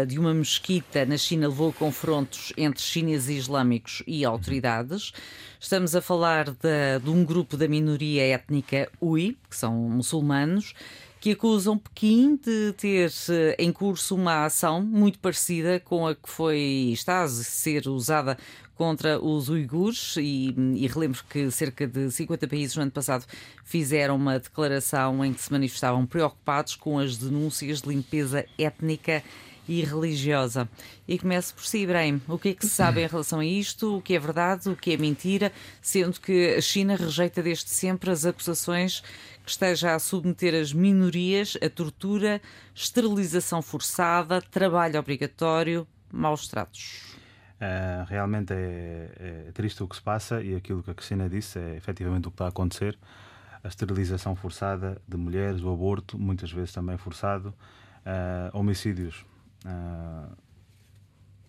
de 0.08 0.18
uma 0.18 0.34
mesquita 0.34 1.06
na 1.06 1.16
China 1.16 1.48
levou 1.48 1.70
a 1.70 1.74
confrontos 1.74 2.52
entre 2.58 2.82
chineses 2.82 3.44
islâmicos 3.44 4.02
e 4.08 4.26
autoridades. 4.26 5.14
Estamos 5.60 5.96
a 5.96 6.02
falar 6.02 6.50
de, 6.50 7.00
de 7.04 7.10
um 7.12 7.24
grupo 7.24 7.56
da 7.56 7.68
minoria 7.68 8.24
étnica 8.24 8.90
Ui, 9.00 9.38
que 9.48 9.56
são 9.56 9.76
muçulmanos, 9.76 10.74
que 11.22 11.34
acusam 11.34 11.78
Pequim 11.78 12.36
de 12.36 12.74
ter 12.74 13.12
em 13.60 13.72
curso 13.72 14.16
uma 14.16 14.46
ação 14.46 14.82
muito 14.82 15.20
parecida 15.20 15.80
com 15.80 16.08
a 16.08 16.16
que 16.16 16.30
foi 16.30 16.90
está 16.92 17.22
a 17.22 17.28
ser 17.28 17.88
usada 17.88 18.38
contra 18.76 19.20
os 19.20 19.50
uigures 19.50 20.16
e, 20.18 20.54
e 20.76 20.88
relembro 20.88 21.24
que 21.30 21.50
cerca 21.50 21.88
de 21.88 22.12
50 22.12 22.48
países 22.48 22.76
no 22.76 22.84
ano 22.84 22.92
passado 22.92 23.26
fizeram 23.64 24.16
uma 24.16 24.40
declaração 24.40 25.24
em 25.24 25.34
que 25.34 25.42
se 25.42 25.52
manifestavam 25.52 26.06
preocupados 26.06 26.76
com 26.76 27.00
as 27.00 27.18
denúncias 27.18 27.82
de 27.82 27.90
limpeza 27.90 28.46
étnica 28.58 29.24
e 29.68 29.82
religiosa. 29.82 30.70
E 31.08 31.18
começo 31.18 31.54
por 31.54 31.66
si, 31.66 31.80
Ibrahim. 31.80 32.22
O 32.28 32.38
que 32.38 32.50
é 32.50 32.54
que 32.54 32.66
se 32.66 32.74
sabe 32.74 33.02
em 33.02 33.08
relação 33.08 33.40
a 33.40 33.46
isto? 33.46 33.98
O 33.98 34.02
que 34.02 34.14
é 34.14 34.20
verdade? 34.20 34.70
O 34.70 34.76
que 34.76 34.94
é 34.94 34.98
mentira? 34.98 35.52
Sendo 35.82 36.20
que 36.20 36.56
a 36.56 36.62
China 36.62 36.96
rejeita 36.96 37.42
desde 37.42 37.70
sempre 37.70 38.12
as 38.12 38.26
acusações 38.26 39.02
que 39.44 39.52
esteja 39.52 39.94
a 39.94 40.00
submeter 40.00 40.54
as 40.60 40.74
minorias 40.74 41.58
a 41.62 41.70
tortura, 41.70 42.42
esterilização 42.74 43.62
forçada, 43.62 44.42
trabalho 44.42 45.00
obrigatório, 45.00 45.88
maus 46.12 46.48
tratos. 46.48 47.16
Uh, 47.56 48.04
realmente 48.10 48.52
é, 48.54 49.46
é, 49.48 49.52
triste 49.54 49.82
o 49.82 49.88
que 49.88 49.96
se 49.96 50.02
passa 50.02 50.42
e 50.42 50.56
aquilo 50.56 50.84
que 50.84 50.92
a 50.92 50.94
Cristina 50.94 51.30
disse 51.30 51.58
é 51.58 51.78
efetivamente 51.78 52.28
o 52.28 52.32
que 52.32 52.36
está 52.36 52.46
a 52.46 52.50
acontecer. 52.50 52.98
A 53.64 53.68
esterilização 53.68 54.36
forçada 54.36 55.02
de 55.08 55.16
mulheres, 55.18 55.64
o 55.64 55.72
aborto, 55.72 56.20
muitas 56.20 56.52
vezes 56.52 56.74
também 56.74 56.98
forçado, 56.98 57.54
uh, 58.06 58.58
homicídios 58.58 59.26
uh, 59.66 60.36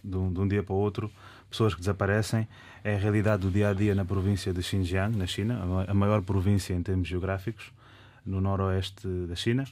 de, 0.03 0.17
um, 0.17 0.33
de, 0.33 0.41
um, 0.41 0.49
dia 0.49 0.63
para 0.63 0.75
o 0.75 0.79
outro, 0.79 1.11
pessoas 1.51 1.75
que 1.75 1.81
desaparecem. 1.81 2.49
É 2.85 2.95
a 2.95 2.99
realidade 2.99 3.43
do 3.43 3.51
dia 3.51 3.71
a 3.71 3.75
dia 3.75 3.95
na 3.95 4.05
província 4.05 4.53
de 4.53 4.63
Xinjiang, 4.63 5.17
na 5.17 5.27
China, 5.27 5.61
a 5.87 5.95
maior 5.95 6.23
província 6.23 6.73
em 6.73 6.83
termos 6.83 7.09
geográficos 7.09 7.73
no 8.25 8.41
noroeste 8.41 9.07
da 9.29 9.35
China, 9.35 9.65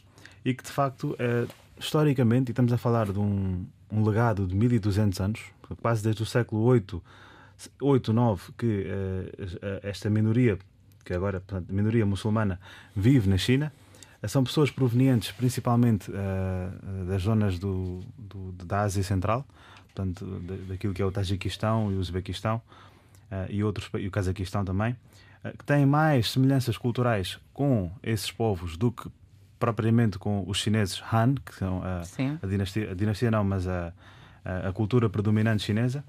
e 0.45 0.53
que 0.53 0.63
de 0.63 0.71
facto, 0.71 1.17
é, 1.19 1.47
historicamente, 1.79 2.51
e 2.51 2.53
estamos 2.53 2.73
a 2.73 2.79
falar 2.79 3.11
de 3.13 3.19
um, 3.19 3.67
um 3.91 4.05
legado 4.05 4.47
de 4.47 4.55
1200 4.55 5.21
anos, 5.21 5.54
quase 5.81 6.03
desde 6.03 6.23
o 6.23 6.27
século 6.27 6.63
8, 6.63 7.03
8 7.81 8.13
9, 8.13 8.53
que 8.59 8.87
é, 8.87 9.81
esta 9.83 10.11
minoria, 10.11 10.59
que 11.05 11.13
agora, 11.13 11.41
portanto, 11.41 11.73
minoria 11.73 12.05
muçulmana, 12.05 12.61
vive 12.95 13.29
na 13.29 13.39
China. 13.39 13.73
São 14.27 14.43
pessoas 14.43 14.71
provenientes 14.71 15.33
principalmente 15.33 16.11
das 17.07 17.23
zonas 17.23 17.59
do, 17.59 18.01
do, 18.17 18.53
da 18.65 18.81
Ásia 18.81 19.03
Central, 19.03 19.45
portanto, 19.93 20.25
daquilo 20.67 20.95
que 20.95 21.03
é 21.03 21.05
o 21.05 21.13
Tajiquistão 21.13 21.93
e 21.93 21.95
o 21.95 21.99
Uzbequistão 21.99 22.63
e, 23.51 23.63
outros, 23.63 23.91
e 23.99 24.07
o 24.07 24.11
Cazaquistão 24.11 24.65
também. 24.65 24.97
Eh, 25.45 25.53
que 25.53 25.65
têm 25.65 25.85
mais 25.85 26.31
semelhanças 26.31 26.79
culturais 26.79 27.39
com 27.53 27.91
esses 28.03 28.31
povos 28.33 28.77
do 28.77 28.91
que 28.91 29.09
propriamente 29.59 30.19
com 30.19 30.45
os 30.47 30.59
chineses 30.59 31.03
Han, 31.13 31.35
que 31.35 31.55
são 31.55 31.83
a, 31.83 32.03
a 32.43 32.47
dinastia, 32.47 32.91
a 32.91 32.95
dinastia 32.95 33.31
não, 33.31 33.45
mas 33.45 33.69
a, 33.69 33.93
a, 34.45 34.73
cultura 34.73 35.09
predominante 35.09 35.63
chinesa, 35.63 36.05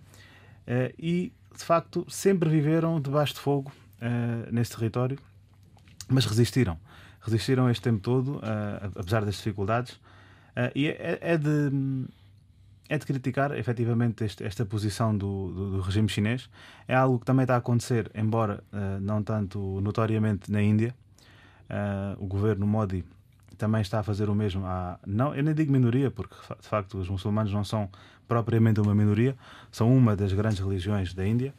uh, 0.68 0.94
e 1.00 1.32
de 1.56 1.64
facto 1.64 2.06
sempre 2.10 2.50
viveram 2.50 3.00
debaixo 3.00 3.36
de 3.36 3.40
fogo 3.40 3.72
uh, 4.02 4.52
nesse 4.52 4.76
território, 4.76 5.18
mas 6.10 6.26
resistiram. 6.26 6.78
Resistiram 7.22 7.70
este 7.70 7.82
tempo 7.82 8.00
todo, 8.00 8.38
uh, 8.38 9.00
apesar 9.00 9.24
das 9.26 9.36
dificuldades, 9.36 10.00
e 10.74 10.88
é, 10.88 11.20
é 11.22 11.38
de 11.38 12.08
é 12.88 12.98
de 12.98 13.06
criticar 13.06 13.52
efetivamente 13.58 14.24
este, 14.24 14.44
esta 14.44 14.66
posição 14.66 15.18
do, 15.18 15.52
do, 15.52 15.72
do, 15.72 15.82
regime 15.82 16.08
chinês. 16.08 16.50
É 16.88 16.96
algo 16.96 17.20
que 17.20 17.26
também 17.26 17.44
está 17.44 17.56
a 17.56 17.58
acontecer, 17.58 18.10
embora 18.16 18.64
não 19.02 19.22
tanto 19.22 19.82
notoriamente 19.82 20.50
na 20.50 20.62
Índia. 20.62 20.96
O 22.20 22.26
governo 22.26 22.66
Modi 22.66 23.04
também 23.58 23.82
está 23.82 24.00
a 24.00 24.04
fazer 24.04 24.30
o 24.30 24.36
mesmo. 24.36 24.66
À, 24.66 25.00
não, 25.06 25.34
eu 25.36 25.44
nem 25.44 25.54
digo 25.54 25.72
minoria, 25.72 26.12
porque 26.12 26.36
de 26.62 26.68
facto 26.68 26.98
os 26.98 27.10
muçulmanos 27.10 27.52
não 27.52 27.64
são 27.64 27.90
propriamente 28.28 28.80
uma 28.80 28.96
minoria, 28.96 29.36
são 29.72 29.96
uma 29.96 30.16
das 30.16 30.34
grandes 30.34 30.60
religiões 30.60 31.14
da 31.14 31.26
Índia. 31.26 31.54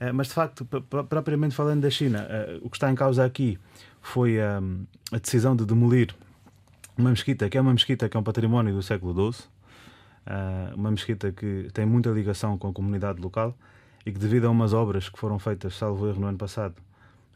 Uh, 0.00 0.12
mas 0.12 0.28
de 0.28 0.34
facto, 0.34 0.64
propriamente 0.64 1.54
falando 1.54 1.82
da 1.82 1.90
China, 1.90 2.26
o 2.62 2.68
que 2.68 2.76
está 2.76 2.90
em 2.90 2.94
causa 2.94 3.24
aqui 3.24 3.58
foi 4.00 4.40
a 4.40 4.60
decisão 5.20 5.56
de 5.56 5.64
demolir 5.64 6.14
uma 6.96 7.10
mesquita, 7.10 7.48
que 7.48 7.58
é 7.58 7.60
uma 7.60 7.72
mesquita 7.72 8.08
que 8.08 8.16
é 8.16 8.20
um 8.20 8.22
património 8.22 8.74
do 8.74 8.82
século 8.82 9.32
XII 9.32 9.46
uh, 10.26 10.74
uma 10.74 10.90
mesquita 10.90 11.32
que 11.32 11.68
tem 11.72 11.86
muita 11.86 12.10
ligação 12.10 12.58
com 12.58 12.68
a 12.68 12.72
comunidade 12.72 13.20
local 13.20 13.56
e 14.04 14.12
que, 14.12 14.18
devido 14.18 14.46
a 14.46 14.50
umas 14.50 14.72
obras 14.72 15.08
que 15.08 15.18
foram 15.18 15.38
feitas, 15.38 15.74
salvo 15.74 16.08
erro, 16.08 16.20
no 16.20 16.26
ano 16.26 16.38
passado, 16.38 16.74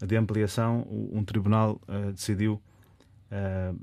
de 0.04 0.16
ampliação, 0.16 0.86
um 0.88 1.22
tribunal 1.22 1.80
decidiu 2.14 2.62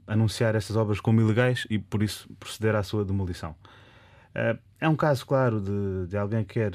anunciar 0.07 0.55
essas 0.55 0.75
obras 0.75 1.01
como 1.01 1.21
ilegais 1.21 1.67
e, 1.69 1.77
por 1.77 2.01
isso, 2.01 2.27
proceder 2.39 2.75
à 2.75 2.81
sua 2.81 3.03
demolição. 3.05 3.55
É 4.79 4.89
um 4.89 4.95
caso, 4.95 5.25
claro, 5.25 5.59
de, 5.59 6.07
de 6.07 6.17
alguém 6.17 6.43
que 6.43 6.53
quer 6.53 6.71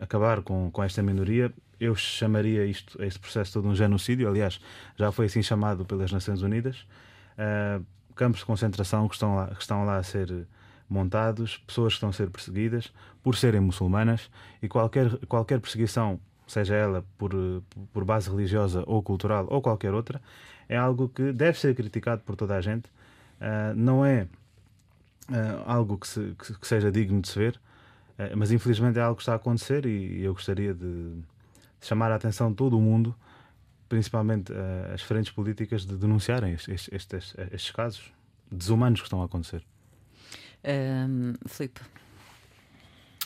acabar 0.00 0.42
com, 0.42 0.70
com 0.70 0.82
esta 0.82 1.02
minoria. 1.02 1.52
eu 1.80 1.94
chamaria 1.94 2.64
isto, 2.64 3.02
este 3.02 3.18
processo 3.18 3.52
todo 3.52 3.68
um 3.68 3.74
genocídio. 3.74 4.28
Aliás, 4.28 4.60
já 4.96 5.10
foi 5.12 5.26
assim 5.26 5.42
chamado 5.42 5.84
pelas 5.84 6.10
Nações 6.12 6.42
Unidas. 6.42 6.86
Uh, 7.38 7.84
campos 8.14 8.40
de 8.40 8.46
concentração 8.46 9.06
que 9.08 9.14
estão, 9.14 9.36
lá, 9.36 9.46
que 9.48 9.60
estão 9.60 9.84
lá 9.84 9.96
a 9.96 10.02
ser 10.02 10.46
montados, 10.88 11.58
pessoas 11.58 11.92
que 11.92 11.96
estão 11.98 12.08
a 12.08 12.12
ser 12.12 12.30
perseguidas 12.30 12.92
por 13.22 13.36
serem 13.36 13.60
muçulmanas 13.60 14.30
e 14.60 14.68
qualquer, 14.68 15.16
qualquer 15.26 15.60
perseguição, 15.60 16.18
seja 16.46 16.74
ela 16.74 17.04
por, 17.16 17.30
por 17.92 18.04
base 18.04 18.28
religiosa 18.28 18.82
ou 18.86 19.02
cultural 19.02 19.46
ou 19.50 19.62
qualquer 19.62 19.94
outra, 19.94 20.20
é 20.68 20.76
algo 20.76 21.08
que 21.08 21.32
deve 21.32 21.58
ser 21.58 21.74
criticado 21.76 22.22
por 22.22 22.34
toda 22.34 22.56
a 22.56 22.60
gente. 22.60 22.88
Uh, 23.40 23.74
não 23.76 24.04
é 24.04 24.26
uh, 25.30 25.62
algo 25.66 25.98
que, 25.98 26.08
se, 26.08 26.34
que, 26.38 26.58
que, 26.58 26.66
seja 26.66 26.90
digno 26.90 27.20
de 27.20 27.28
se 27.28 27.38
ver, 27.38 27.60
uh, 28.18 28.36
mas 28.36 28.50
infelizmente 28.50 28.98
é 28.98 29.02
algo 29.02 29.16
que 29.16 29.22
está 29.22 29.32
a 29.32 29.36
acontecer 29.36 29.86
e, 29.86 30.18
e 30.18 30.24
eu 30.24 30.34
gostaria 30.34 30.74
de 30.74 31.14
chamar 31.80 32.10
a 32.10 32.16
atenção 32.16 32.50
de 32.50 32.56
todo 32.56 32.76
o 32.76 32.80
mundo, 32.80 33.14
principalmente 33.88 34.52
as 34.92 35.00
frentes 35.02 35.32
políticas, 35.32 35.86
de 35.86 35.96
denunciarem 35.96 36.52
estes, 36.52 36.88
estes, 36.92 37.34
estes 37.52 37.70
casos 37.70 38.12
desumanos 38.50 39.00
que 39.00 39.06
estão 39.06 39.22
a 39.22 39.24
acontecer. 39.24 39.62
Filipe. 41.46 41.80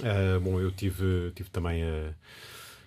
Uh, 0.00 0.40
bom, 0.40 0.60
eu 0.60 0.70
tive, 0.70 1.32
tive 1.34 1.50
também 1.50 1.82
a 1.82 2.14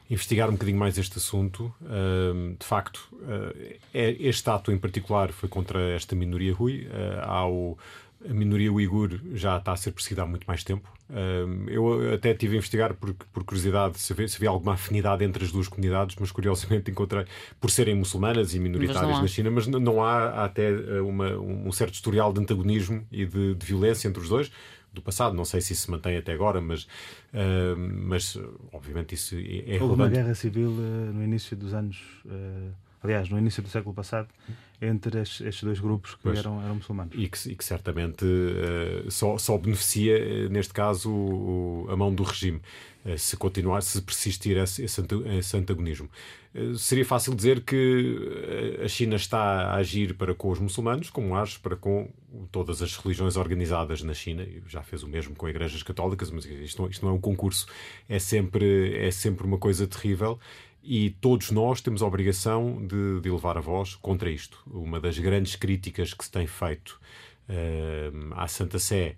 investigar 0.09 0.49
um 0.49 0.53
bocadinho 0.53 0.77
mais 0.77 0.97
este 0.97 1.17
assunto. 1.17 1.73
Uh, 1.81 2.55
de 2.57 2.65
facto, 2.65 3.07
uh, 3.13 3.79
este 3.93 4.49
ato 4.49 4.71
em 4.71 4.77
particular 4.77 5.31
foi 5.31 5.49
contra 5.49 5.79
esta 5.91 6.15
minoria 6.15 6.53
Rui. 6.53 6.87
Uh, 6.87 7.77
a 8.29 8.33
minoria 8.33 8.71
uigur 8.71 9.19
já 9.33 9.57
está 9.57 9.71
a 9.71 9.77
ser 9.77 9.91
perseguida 9.91 10.23
há 10.23 10.25
muito 10.25 10.45
mais 10.45 10.63
tempo. 10.63 10.89
eu 11.67 12.13
até 12.13 12.33
tive 12.33 12.55
a 12.55 12.57
investigar 12.57 12.93
por, 12.93 13.13
por 13.13 13.43
curiosidade 13.43 13.99
se 13.99 14.11
havia, 14.11 14.27
se 14.27 14.37
havia, 14.37 14.49
alguma 14.49 14.73
afinidade 14.73 15.23
entre 15.23 15.43
as 15.43 15.51
duas 15.51 15.67
comunidades, 15.67 16.15
mas 16.19 16.31
curiosamente 16.31 16.91
encontrei, 16.91 17.25
por 17.59 17.69
serem 17.69 17.95
muçulmanas 17.95 18.53
e 18.55 18.59
minoritárias 18.59 19.19
na 19.19 19.27
China, 19.27 19.51
mas 19.51 19.67
não 19.67 20.03
há, 20.03 20.29
há 20.29 20.45
até 20.45 20.71
uma, 21.01 21.37
um 21.37 21.71
certo 21.71 21.93
historial 21.93 22.33
de 22.33 22.41
antagonismo 22.41 23.05
e 23.11 23.25
de, 23.25 23.55
de 23.55 23.65
violência 23.65 24.07
entre 24.07 24.21
os 24.21 24.29
dois 24.29 24.51
do 24.95 25.01
passado. 25.01 25.35
Não 25.35 25.45
sei 25.45 25.61
se 25.61 25.73
isso 25.73 25.83
se 25.83 25.91
mantém 25.91 26.17
até 26.17 26.33
agora, 26.33 26.59
mas, 26.59 26.83
uh, 26.83 27.77
mas 27.77 28.37
obviamente 28.71 29.13
isso 29.13 29.35
é, 29.35 29.77
Houve 29.79 29.93
uma 29.93 30.07
guerra 30.07 30.33
civil 30.33 30.69
uh, 30.69 31.13
no 31.13 31.23
início 31.23 31.55
dos 31.55 31.73
anos, 31.73 32.01
uh, 32.25 32.73
aliás, 33.05 33.29
no 33.29 33.37
início 33.37 33.63
do 33.63 33.69
século 33.69 33.93
passado, 33.95 34.27
entre 34.81 35.21
estes, 35.21 35.63
dois 35.63 35.79
grupos 35.79 36.15
que 36.15 36.23
pois, 36.23 36.39
eram, 36.39 36.61
eram 36.61 36.75
muçulmanos. 36.75 37.13
E 37.15 37.29
que, 37.29 37.51
e 37.51 37.55
que 37.55 37.63
certamente 37.63 38.25
só, 39.09 39.37
só 39.37 39.57
beneficia, 39.57 40.49
neste 40.49 40.73
caso, 40.73 41.09
o, 41.09 41.87
a 41.89 41.95
mão 41.95 42.13
do 42.13 42.23
regime. 42.23 42.61
Eh, 43.05 43.17
se 43.17 43.37
continuar, 43.37 43.81
se 43.81 44.01
persistir 44.01 44.57
esse, 44.57 44.83
esse 44.83 45.57
antagonismo. 45.57 46.09
Eh, 46.55 46.73
seria 46.75 47.05
fácil 47.05 47.35
dizer 47.35 47.61
que 47.61 48.77
eh, 48.79 48.83
a 48.83 48.87
China 48.87 49.15
está 49.15 49.39
a 49.39 49.75
agir 49.75 50.15
para 50.15 50.33
com 50.33 50.49
os 50.49 50.59
muçulmanos, 50.59 51.11
como 51.11 51.35
age 51.35 51.59
para 51.59 51.75
com 51.75 52.09
todas 52.51 52.81
as 52.81 52.97
religiões 52.97 53.37
organizadas 53.37 54.01
na 54.01 54.15
China, 54.15 54.41
e 54.41 54.59
já 54.67 54.81
fez 54.81 55.03
o 55.03 55.07
mesmo 55.07 55.35
com 55.35 55.47
igrejas 55.47 55.83
católicas, 55.83 56.31
mas 56.31 56.45
isto 56.45 56.81
não, 56.81 56.89
isto 56.89 57.05
não 57.05 57.11
é 57.11 57.15
um 57.15 57.21
concurso, 57.21 57.67
é 58.09 58.17
sempre, 58.17 58.97
é 58.97 59.11
sempre 59.11 59.45
uma 59.45 59.59
coisa 59.59 59.85
terrível 59.85 60.39
e 60.85 61.09
todos 61.09 61.49
nós 61.49 61.81
temos 61.81 62.01
a 62.01 62.05
obrigação 62.05 62.85
de, 62.85 63.19
de 63.19 63.29
elevar 63.29 63.57
a 63.57 63.61
voz 63.61 63.95
contra 63.95 64.29
isto. 64.29 64.61
Uma 64.67 64.99
das 64.99 65.17
grandes 65.17 65.55
críticas 65.55 66.13
que 66.13 66.23
se 66.23 66.31
tem 66.31 66.45
feito 66.45 66.99
uh, 67.49 68.33
à 68.35 68.47
Santa 68.47 68.77
Sé 68.77 69.17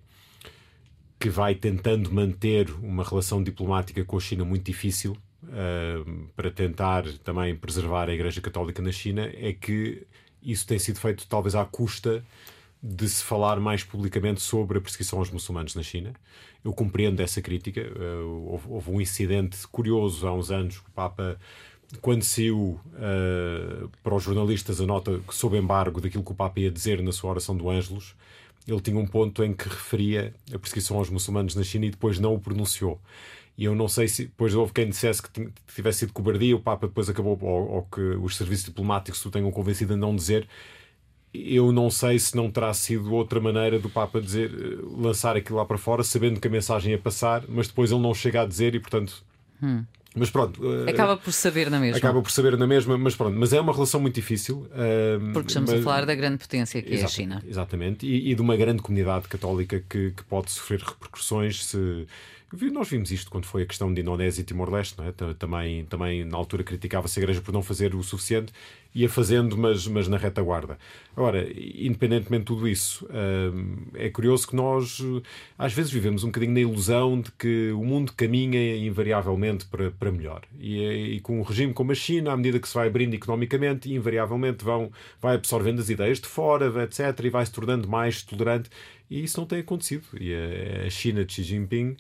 que 1.20 1.30
vai 1.30 1.56
tentando 1.56 2.12
manter 2.12 2.70
uma 2.82 3.04
relação 3.04 3.44
diplomática 3.44 4.06
com 4.06 4.18
a 4.18 4.20
China 4.20 4.46
muito 4.46 4.64
difícil 4.64 5.18
uh, 5.44 6.28
para 6.36 6.52
tentar 6.52 7.04
também 7.24 7.56
preservar 7.56 8.10
a 8.10 8.14
Igreja 8.14 8.40
Católica 8.40 8.82
na 8.82 8.92
China, 8.92 9.30
é 9.34 9.52
que 9.52 10.06
isso 10.42 10.66
tem 10.66 10.78
sido 10.78 11.00
feito 11.00 11.28
talvez 11.28 11.56
à 11.56 11.66
custa 11.66 12.24
de 12.90 13.10
se 13.10 13.24
falar 13.24 13.60
mais 13.60 13.84
publicamente 13.84 14.42
sobre 14.42 14.78
a 14.78 14.82
perseguição 14.82 15.20
aos 15.20 15.30
muçulmanos 15.30 15.76
na 15.76 15.84
China. 15.84 16.14
Eu 16.64 16.72
compreendo 16.72 17.22
essa 17.22 17.42
crítica. 17.42 17.82
Uh, 17.82 18.52
houve, 18.52 18.66
houve, 18.70 18.92
um 18.92 19.02
incidente 19.02 19.68
curioso 19.68 20.26
há 20.26 20.34
uns 20.34 20.50
anos. 20.52 20.78
O 20.78 20.92
Papa, 20.96 21.38
quando 22.02 22.24
saiu 22.24 22.80
uh, 22.94 23.90
para 24.02 24.16
os 24.16 24.24
jornalistas 24.24 24.80
a 24.80 24.86
nota 24.86 25.20
sob 25.30 25.58
embargo 25.58 26.00
daquilo 26.00 26.24
que 26.24 26.32
o 26.32 26.36
Papa 26.36 26.62
ia 26.62 26.72
dizer 26.72 27.02
na 27.04 27.12
sua 27.12 27.32
oração 27.32 27.58
do 27.58 27.70
Ângelus, 27.70 28.16
ele 28.66 28.80
tinha 28.80 28.98
um 28.98 29.06
ponto 29.06 29.44
em 29.44 29.54
que 29.54 29.68
referia 29.68 30.34
a 30.54 30.58
perseguição 30.58 30.98
aos 30.98 31.10
muçulmanos 31.10 31.56
na 31.56 31.64
China 31.64 31.86
e 31.86 31.90
depois 31.90 32.20
não 32.20 32.36
o 32.36 32.40
pronunciou. 32.40 33.02
E 33.58 33.66
eu 33.66 33.76
não 33.76 33.90
sei 33.90 34.08
se 34.08 34.26
depois 34.26 34.54
houve 34.54 34.72
quem 34.72 34.88
dissesse 34.88 35.22
que 35.22 35.50
tivesse 35.74 36.00
sido 36.00 36.14
cobardia, 36.14 36.56
o 36.56 36.60
Papa 36.60 36.88
depois 36.88 37.10
acabou, 37.10 37.38
ou, 37.42 37.70
ou 37.70 37.84
que 37.84 38.02
os 38.02 38.38
serviços 38.38 38.66
diplomáticos 38.66 39.26
o 39.26 39.32
tenham 39.32 39.52
convencido 39.52 39.94
a 39.94 39.98
não 39.98 40.16
dizer. 40.16 40.48
Eu 41.46 41.72
não 41.72 41.90
sei 41.90 42.18
se 42.20 42.36
não 42.36 42.50
terá 42.50 42.74
sido 42.74 43.14
outra 43.14 43.40
maneira 43.40 43.80
do 43.80 43.90
Papa 43.90 44.22
dizer, 44.22 44.52
eh, 44.52 44.78
lançar 44.98 45.36
aquilo 45.36 45.58
lá 45.58 45.66
para 45.66 45.78
fora, 45.78 46.04
sabendo 46.04 46.40
que 46.40 46.48
a 46.48 46.52
mensagem 46.52 46.92
ia 46.92 46.98
passar, 46.98 47.44
mas 47.48 47.68
depois 47.68 47.92
ele 47.92 48.02
não 48.02 48.14
chega 48.14 48.42
a 48.42 48.46
dizer 48.46 48.76
e, 48.76 48.80
portanto, 48.80 49.24
hum. 49.62 49.84
Mas 50.18 50.30
pronto. 50.30 50.60
Eh, 50.88 50.90
acaba 50.90 51.16
por 51.16 51.32
saber 51.32 51.70
na 51.70 51.80
mesma. 51.80 51.98
Acaba 51.98 52.22
por 52.22 52.32
saber 52.32 52.58
na 52.58 52.66
mesma, 52.66 52.98
mas 52.98 53.16
pronto. 53.16 53.38
Mas 53.38 53.54
é 53.54 53.62
uma 53.62 53.72
relação 53.72 54.00
muito 54.00 54.16
difícil. 54.16 54.68
Uh, 54.72 55.32
Porque 55.32 55.50
estamos 55.50 55.70
mas... 55.70 55.80
a 55.80 55.84
falar 55.84 56.06
da 56.06 56.16
grande 56.16 56.38
potência 56.38 56.82
que 56.82 56.96
é 56.96 57.04
a 57.04 57.08
China. 57.08 57.44
Exatamente. 57.48 58.06
E, 58.06 58.32
e, 58.32 58.36
de 58.36 58.42
uma 58.42 58.56
grande 58.56 58.82
comunidade 58.82 59.28
católica 59.28 59.84
que, 59.88 60.12
que 60.12 60.24
pode 60.24 60.52
sofrer 60.52 60.80
repercussões 60.80 61.66
se 61.66 62.08
nós 62.72 62.90
vimos 62.90 63.12
isto 63.12 63.30
quando 63.30 63.46
foi 63.46 63.64
a 63.64 63.66
questão 63.66 63.94
de 63.94 64.02
Indonésia 64.02 64.42
e 64.42 64.44
Timor-Leste, 64.46 64.96
é? 65.02 65.34
também, 65.34 65.86
também 65.86 66.24
na 66.24 66.38
altura 66.38 66.64
criticava-se 66.64 67.20
a 67.20 67.24
Igreja 67.24 67.42
por 67.42 67.54
não 67.54 67.62
fazer 67.62 67.94
o 67.94 68.02
suficiente, 68.02 68.54
ia 68.96 69.10
fazendo, 69.10 69.58
mas, 69.58 69.86
mas 69.88 70.08
na 70.08 70.18
retaguarda. 70.18 70.78
Agora, 71.16 71.48
independentemente 71.52 72.42
de 72.42 72.46
tudo 72.46 72.68
isso, 72.68 73.08
hum, 73.54 73.78
é 73.94 74.10
curioso 74.10 74.48
que 74.48 74.56
nós 74.56 75.00
às 75.58 75.74
vezes 75.74 75.92
vivemos 75.92 76.24
um 76.24 76.28
bocadinho 76.28 76.54
na 76.54 76.60
ilusão 76.62 77.20
de 77.20 77.32
que 77.34 77.72
o 77.72 77.84
mundo 77.84 78.14
caminha 78.16 78.78
invariavelmente 78.78 79.66
para, 79.66 79.92
para 79.92 80.12
melhor. 80.12 80.42
E, 80.60 81.16
e 81.16 81.20
com 81.20 81.40
um 81.40 81.44
regime 81.44 81.74
como 81.74 81.92
a 81.92 81.96
China, 81.96 82.32
à 82.32 82.38
medida 82.38 82.60
que 82.60 82.68
se 82.68 82.74
vai 82.74 82.88
abrindo 82.88 83.14
economicamente, 83.14 83.94
invariavelmente 83.94 84.64
vão, 84.64 84.92
vai 85.22 85.36
absorvendo 85.36 85.80
as 85.80 85.90
ideias 85.90 86.20
de 86.20 86.28
fora, 86.28 86.84
etc., 86.84 87.20
e 87.24 87.30
vai 87.30 87.46
se 87.46 87.52
tornando 87.52 87.88
mais 87.88 88.24
tolerante. 88.24 88.70
E 89.10 89.24
isso 89.24 89.40
não 89.40 89.48
tem 89.48 89.60
acontecido. 89.60 90.06
E 90.20 90.34
a, 90.34 90.86
a 90.88 90.90
China 90.90 91.24
de 91.24 91.34
Xi 91.34 91.44
Jinping 91.44 91.98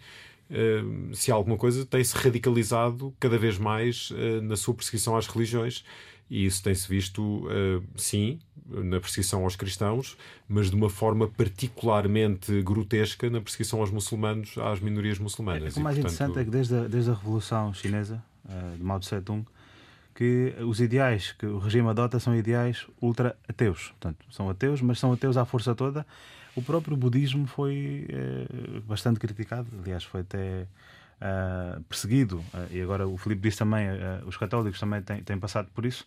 Uh, 0.49 1.13
se 1.13 1.29
alguma 1.29 1.57
coisa 1.57 1.85
tem-se 1.85 2.15
radicalizado 2.15 3.13
cada 3.19 3.37
vez 3.37 3.57
mais 3.57 4.11
uh, 4.11 4.41
na 4.41 4.55
sua 4.55 4.73
perseguição 4.73 5.17
às 5.17 5.27
religiões. 5.27 5.83
E 6.29 6.45
isso 6.45 6.61
tem-se 6.61 6.87
visto, 6.87 7.21
uh, 7.21 7.83
sim, 7.95 8.39
na 8.65 8.99
perseguição 8.99 9.43
aos 9.43 9.55
cristãos, 9.55 10.17
mas 10.47 10.69
de 10.69 10.75
uma 10.75 10.89
forma 10.89 11.27
particularmente 11.27 12.61
grotesca 12.61 13.29
na 13.29 13.39
perseguição 13.39 13.79
aos 13.79 13.91
muçulmanos, 13.91 14.57
às 14.57 14.79
minorias 14.79 15.19
muçulmanas. 15.19 15.77
É, 15.77 15.79
o 15.79 15.83
mais 15.83 15.97
e, 15.97 16.01
portanto... 16.01 16.15
interessante 16.15 16.39
é 16.39 16.43
que 16.43 16.49
desde 16.49 16.75
a, 16.75 16.87
desde 16.87 17.11
a 17.11 17.13
Revolução 17.13 17.73
Chinesa, 17.73 18.21
de 18.77 18.83
Mao 18.83 18.99
Tse-tung, 18.99 19.45
que 20.13 20.53
os 20.65 20.81
ideais 20.81 21.31
que 21.31 21.45
o 21.45 21.59
regime 21.59 21.87
adota 21.87 22.19
são 22.19 22.35
ideais 22.35 22.87
ultra-ateus. 23.01 23.89
Portanto, 23.89 24.25
são 24.29 24.49
ateus, 24.49 24.81
mas 24.81 24.99
são 24.99 25.13
ateus 25.13 25.37
à 25.37 25.45
força 25.45 25.75
toda 25.75 26.05
o 26.57 26.61
próprio 26.63 26.97
budismo 26.97 27.45
foi 27.45 28.07
é, 28.09 28.79
bastante 28.79 29.19
criticado, 29.19 29.67
aliás, 29.79 30.03
foi 30.03 30.21
até 30.21 30.65
uh, 31.21 31.83
perseguido, 31.83 32.37
uh, 32.37 32.67
e 32.71 32.81
agora 32.81 33.07
o 33.07 33.15
Filipe 33.15 33.43
disse 33.43 33.59
também, 33.59 33.87
uh, 33.87 34.25
os 34.25 34.37
católicos 34.37 34.79
também 34.79 35.03
têm, 35.03 35.21
têm, 35.21 35.37
passado 35.37 35.69
por 35.73 35.85
isso, 35.85 36.03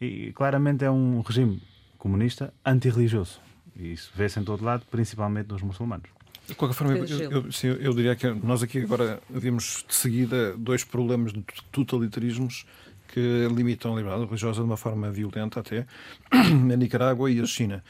e 0.00 0.32
claramente 0.34 0.84
é 0.84 0.90
um 0.90 1.20
regime 1.20 1.60
comunista 1.98 2.54
antirreligioso, 2.64 3.40
e 3.74 3.92
isso 3.92 4.12
vê-se 4.14 4.38
em 4.38 4.44
todo 4.44 4.64
lado, 4.64 4.84
principalmente 4.88 5.48
nos 5.48 5.62
muçulmanos. 5.62 6.08
De 6.46 6.54
qualquer 6.54 6.74
forma, 6.74 6.98
eu, 6.98 7.30
eu, 7.30 7.52
sim, 7.52 7.66
eu, 7.68 7.92
diria 7.92 8.14
que 8.14 8.28
nós 8.28 8.62
aqui 8.62 8.82
agora 8.82 9.20
vimos 9.30 9.84
de 9.88 9.94
seguida 9.94 10.56
dois 10.56 10.84
problemas 10.84 11.32
de 11.32 11.44
totalitarismos 11.72 12.66
que 13.08 13.48
limitam 13.54 13.94
a 13.94 13.96
liberdade 13.96 14.26
religiosa 14.26 14.60
de 14.60 14.66
uma 14.66 14.76
forma 14.76 15.10
violenta 15.10 15.58
até, 15.60 15.86
a 16.30 16.76
Nicarágua 16.76 17.30
e 17.30 17.40
a 17.40 17.46
China. 17.46 17.82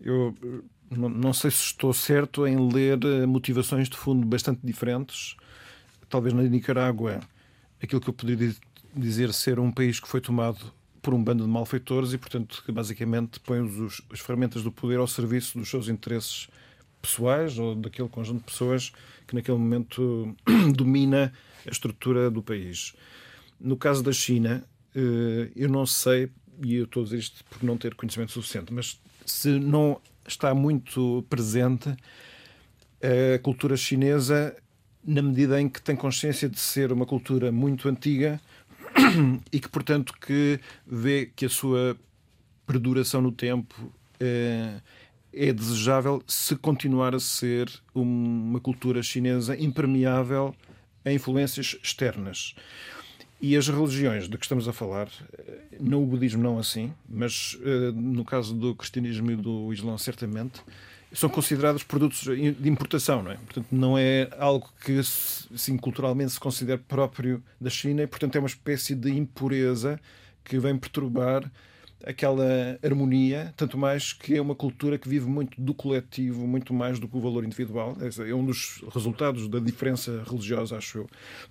Eu 0.00 0.34
não 0.90 1.32
sei 1.32 1.50
se 1.50 1.62
estou 1.62 1.92
certo 1.92 2.46
em 2.46 2.70
ler 2.72 2.98
eh, 3.04 3.26
motivações 3.26 3.88
de 3.88 3.96
fundo 3.96 4.26
bastante 4.26 4.60
diferentes. 4.62 5.36
Talvez 6.08 6.32
na 6.32 6.42
Nicarágua, 6.42 7.20
aquilo 7.82 8.00
que 8.00 8.08
eu 8.08 8.14
poderia 8.14 8.54
dizer 8.94 9.32
ser 9.32 9.58
um 9.58 9.72
país 9.72 9.98
que 9.98 10.08
foi 10.08 10.20
tomado 10.20 10.72
por 11.02 11.12
um 11.14 11.22
bando 11.22 11.44
de 11.44 11.50
malfeitores 11.50 12.12
e, 12.12 12.18
portanto, 12.18 12.62
que 12.64 12.72
basicamente 12.72 13.38
põe 13.40 13.60
os, 13.60 14.00
as 14.12 14.20
ferramentas 14.20 14.62
do 14.62 14.72
poder 14.72 14.98
ao 14.98 15.06
serviço 15.06 15.58
dos 15.58 15.68
seus 15.68 15.88
interesses 15.88 16.48
pessoais 17.00 17.58
ou 17.58 17.74
daquele 17.74 18.08
conjunto 18.08 18.38
de 18.38 18.44
pessoas 18.44 18.92
que 19.26 19.34
naquele 19.34 19.58
momento 19.58 20.34
domina 20.74 21.32
a 21.66 21.70
estrutura 21.70 22.30
do 22.30 22.42
país. 22.42 22.94
No 23.60 23.76
caso 23.76 24.02
da 24.02 24.12
China, 24.12 24.64
eh, 24.94 25.50
eu 25.54 25.68
não 25.68 25.86
sei, 25.86 26.30
e 26.62 26.74
eu 26.74 26.84
estou 26.84 27.02
a 27.02 27.04
dizer 27.04 27.18
isto 27.18 27.44
por 27.44 27.62
não 27.62 27.76
ter 27.76 27.94
conhecimento 27.94 28.32
suficiente, 28.32 28.72
mas 28.72 29.00
se 29.24 29.50
não 29.58 30.00
está 30.28 30.54
muito 30.54 31.24
presente 31.28 31.94
a 33.02 33.38
cultura 33.38 33.76
chinesa 33.76 34.56
na 35.04 35.22
medida 35.22 35.60
em 35.60 35.68
que 35.68 35.80
tem 35.80 35.94
consciência 35.94 36.48
de 36.48 36.58
ser 36.58 36.90
uma 36.90 37.06
cultura 37.06 37.52
muito 37.52 37.88
antiga 37.88 38.40
e 39.52 39.60
que, 39.60 39.68
portanto, 39.68 40.12
que 40.20 40.58
vê 40.86 41.30
que 41.34 41.46
a 41.46 41.48
sua 41.48 41.96
perduração 42.66 43.20
no 43.22 43.30
tempo 43.30 43.92
é, 44.18 44.80
é 45.32 45.52
desejável 45.52 46.22
se 46.26 46.56
continuar 46.56 47.14
a 47.14 47.20
ser 47.20 47.70
uma 47.94 48.58
cultura 48.58 49.02
chinesa 49.02 49.56
impermeável 49.56 50.54
a 51.04 51.12
influências 51.12 51.76
externas. 51.82 52.56
E 53.40 53.56
as 53.56 53.68
religiões 53.68 54.28
de 54.28 54.38
que 54.38 54.44
estamos 54.44 54.66
a 54.66 54.72
falar, 54.72 55.08
eh, 55.38 55.76
no 55.78 56.04
budismo 56.06 56.42
não 56.42 56.58
assim, 56.58 56.92
mas 57.08 57.58
eh, 57.62 57.92
no 57.94 58.24
caso 58.24 58.54
do 58.54 58.74
cristianismo 58.74 59.30
e 59.30 59.36
do 59.36 59.72
islã 59.72 59.98
certamente, 59.98 60.62
são 61.12 61.28
considerados 61.28 61.82
produtos 61.82 62.22
de 62.22 62.68
importação, 62.68 63.22
não 63.22 63.30
é? 63.30 63.36
Portanto, 63.36 63.68
não 63.70 63.96
é 63.96 64.28
algo 64.38 64.68
que 64.84 64.98
assim, 64.98 65.76
culturalmente 65.76 66.32
se 66.32 66.40
considere 66.40 66.80
próprio 66.86 67.42
da 67.60 67.70
China 67.70 68.02
e, 68.02 68.06
portanto, 68.06 68.36
é 68.36 68.38
uma 68.38 68.48
espécie 68.48 68.94
de 68.94 69.10
impureza 69.10 70.00
que 70.44 70.58
vem 70.58 70.76
perturbar 70.76 71.50
aquela 72.06 72.78
harmonia, 72.82 73.52
tanto 73.56 73.76
mais 73.76 74.12
que 74.12 74.36
é 74.36 74.40
uma 74.40 74.54
cultura 74.54 74.96
que 74.96 75.08
vive 75.08 75.26
muito 75.26 75.60
do 75.60 75.74
coletivo, 75.74 76.46
muito 76.46 76.72
mais 76.72 77.00
do 77.00 77.08
que 77.08 77.16
o 77.16 77.20
valor 77.20 77.44
individual. 77.44 77.96
É 78.26 78.34
um 78.34 78.44
dos 78.44 78.82
resultados 78.94 79.48
da 79.48 79.58
diferença 79.58 80.22
religiosa, 80.24 80.76
acho 80.76 80.98
eu, 80.98 81.08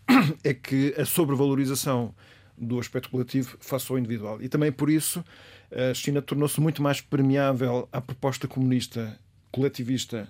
é 0.43 0.53
que 0.53 0.95
a 0.97 1.05
sobrevalorização 1.05 2.15
do 2.57 2.79
aspecto 2.79 3.09
coletivo 3.09 3.57
face 3.59 3.91
ao 3.91 3.99
individual. 3.99 4.41
E 4.41 4.47
também 4.47 4.71
por 4.71 4.89
isso 4.89 5.23
a 5.69 5.93
China 5.93 6.21
tornou-se 6.21 6.59
muito 6.61 6.81
mais 6.81 7.01
permeável 7.01 7.89
à 7.91 7.99
proposta 7.99 8.47
comunista 8.47 9.19
coletivista 9.51 10.27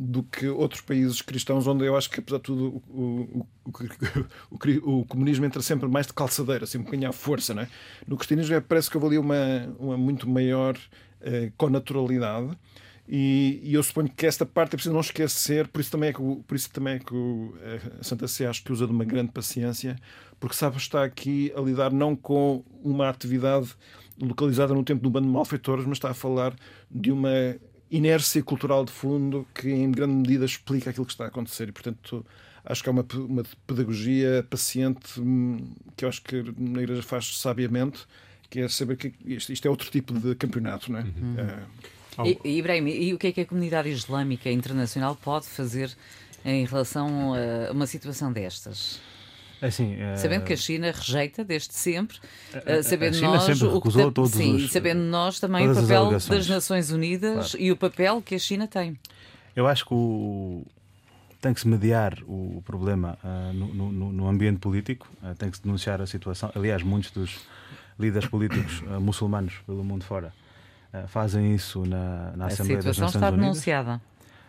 do 0.00 0.22
que 0.22 0.46
outros 0.46 0.80
países 0.80 1.20
cristãos, 1.20 1.66
onde 1.66 1.84
eu 1.84 1.96
acho 1.96 2.08
que, 2.08 2.20
apesar 2.20 2.36
de 2.36 2.44
tudo, 2.44 2.80
o, 2.88 3.46
o, 3.66 3.72
o, 4.52 5.00
o 5.00 5.04
comunismo 5.06 5.44
entra 5.44 5.60
sempre 5.60 5.88
mais 5.88 6.06
de 6.06 6.12
calçadeira, 6.12 6.62
assim, 6.62 6.78
um 6.78 6.84
bocadinho 6.84 7.08
à 7.08 7.12
força. 7.12 7.52
Não 7.52 7.62
é? 7.62 7.68
No 8.06 8.16
cristianismo 8.16 8.54
é, 8.54 8.60
parece 8.60 8.88
que 8.88 8.96
ali 8.96 9.18
uma, 9.18 9.74
uma 9.76 9.98
muito 9.98 10.28
maior 10.28 10.76
uh, 10.76 11.52
connaturalidade. 11.56 12.56
E, 13.08 13.60
e, 13.64 13.74
eu 13.74 13.82
suponho 13.82 14.08
que 14.08 14.24
esta 14.24 14.46
parte 14.46 14.74
é 14.74 14.76
preciso 14.76 14.92
não 14.92 15.00
esquecer, 15.00 15.66
por 15.66 15.80
isso 15.80 15.90
também 15.90 16.10
é 16.10 16.12
que, 16.12 16.20
por 16.20 16.54
isso 16.54 16.70
também 16.70 16.94
é 16.94 16.98
que 17.00 17.14
o, 17.14 17.54
a 17.98 18.04
Santa 18.04 18.28
Sé 18.28 18.46
acho 18.46 18.62
que 18.62 18.70
usa 18.70 18.86
de 18.86 18.92
uma 18.92 19.04
grande 19.04 19.32
paciência, 19.32 19.96
porque 20.38 20.54
sabe 20.54 20.76
estar 20.76 21.02
aqui 21.02 21.50
a 21.56 21.60
lidar 21.60 21.90
não 21.90 22.14
com 22.14 22.62
uma 22.84 23.08
atividade 23.08 23.74
localizada 24.20 24.74
no 24.74 24.84
tempo 24.84 25.02
do 25.02 25.10
bando 25.10 25.26
de 25.26 25.32
malfeitores, 25.32 25.86
mas 25.86 25.96
está 25.96 26.10
a 26.10 26.14
falar 26.14 26.54
de 26.90 27.10
uma 27.10 27.56
inércia 27.90 28.42
cultural 28.42 28.84
de 28.84 28.92
fundo 28.92 29.46
que, 29.54 29.70
em 29.70 29.90
grande 29.90 30.14
medida, 30.14 30.44
explica 30.44 30.90
aquilo 30.90 31.06
que 31.06 31.12
está 31.12 31.24
a 31.24 31.28
acontecer. 31.28 31.68
E, 31.68 31.72
portanto, 31.72 32.24
acho 32.64 32.82
que 32.82 32.88
é 32.88 32.92
uma, 32.92 33.06
uma 33.14 33.42
pedagogia 33.66 34.46
paciente 34.48 35.20
hum, 35.20 35.72
que 35.96 36.04
eu 36.04 36.08
acho 36.08 36.22
que 36.22 36.44
na 36.56 36.82
Igreja 36.82 37.02
faz 37.02 37.38
sabiamente, 37.38 38.00
que 38.50 38.60
é 38.60 38.68
saber 38.68 38.96
que 38.96 39.12
isto, 39.24 39.52
isto 39.52 39.66
é 39.66 39.70
outro 39.70 39.90
tipo 39.90 40.12
de 40.12 40.34
campeonato. 40.34 40.92
Não 40.92 41.00
é? 41.00 41.02
Uhum. 41.02 41.36
é... 41.38 42.38
E, 42.44 42.58
Ibrahim, 42.58 42.88
e 42.88 43.14
o 43.14 43.18
que 43.18 43.28
é 43.28 43.32
que 43.32 43.40
a 43.42 43.46
comunidade 43.46 43.88
islâmica 43.88 44.50
internacional 44.50 45.14
pode 45.14 45.46
fazer 45.46 45.96
em 46.44 46.64
relação 46.64 47.32
a 47.34 47.70
uma 47.72 47.86
situação 47.86 48.32
destas? 48.32 49.00
Assim, 49.60 49.94
uh... 49.94 50.16
Sabendo 50.16 50.44
que 50.44 50.52
a 50.52 50.56
China 50.56 50.92
rejeita 50.92 51.44
desde 51.44 51.74
sempre, 51.74 52.18
uh, 52.18 52.82
sabendo 52.82 53.10
a 53.10 53.18
China 53.18 53.30
nós 53.30 53.42
sempre 53.42 53.68
recusou 53.68 54.08
o 54.08 54.12
que, 54.12 54.28
sim, 54.28 54.56
os, 54.56 54.72
sabendo 54.72 55.00
nós 55.00 55.40
também 55.40 55.68
o 55.68 55.74
papel 55.74 56.10
das 56.10 56.48
Nações 56.48 56.90
Unidas 56.90 57.50
claro. 57.50 57.64
e 57.64 57.72
o 57.72 57.76
papel 57.76 58.22
que 58.22 58.34
a 58.34 58.38
China 58.38 58.68
tem. 58.68 58.98
Eu 59.56 59.66
acho 59.66 59.84
que 59.84 59.94
o, 59.94 60.64
tem 61.40 61.52
que 61.52 61.60
se 61.60 61.66
mediar 61.66 62.18
o 62.26 62.62
problema 62.64 63.18
uh, 63.24 63.52
no, 63.52 63.92
no, 63.92 64.12
no, 64.12 64.28
ambiente 64.28 64.60
político, 64.60 65.08
tem 65.38 65.50
que 65.50 65.56
se 65.56 65.62
denunciar 65.62 66.00
a 66.00 66.06
situação. 66.06 66.52
Aliás, 66.54 66.82
muitos 66.82 67.10
dos 67.10 67.40
líderes 67.98 68.28
políticos 68.28 68.80
muçulmanos 69.00 69.54
pelo 69.66 69.82
mundo 69.82 70.04
fora 70.04 70.32
fazem 71.08 71.54
isso 71.54 71.84
na, 71.84 72.32
na 72.36 72.46
Assembleia 72.46 72.80
das 72.80 72.86
Nações 72.86 72.86
Unidas. 72.86 72.88
A 72.88 72.92
situação 72.92 73.06
está 73.06 73.30
denunciada. 73.30 74.00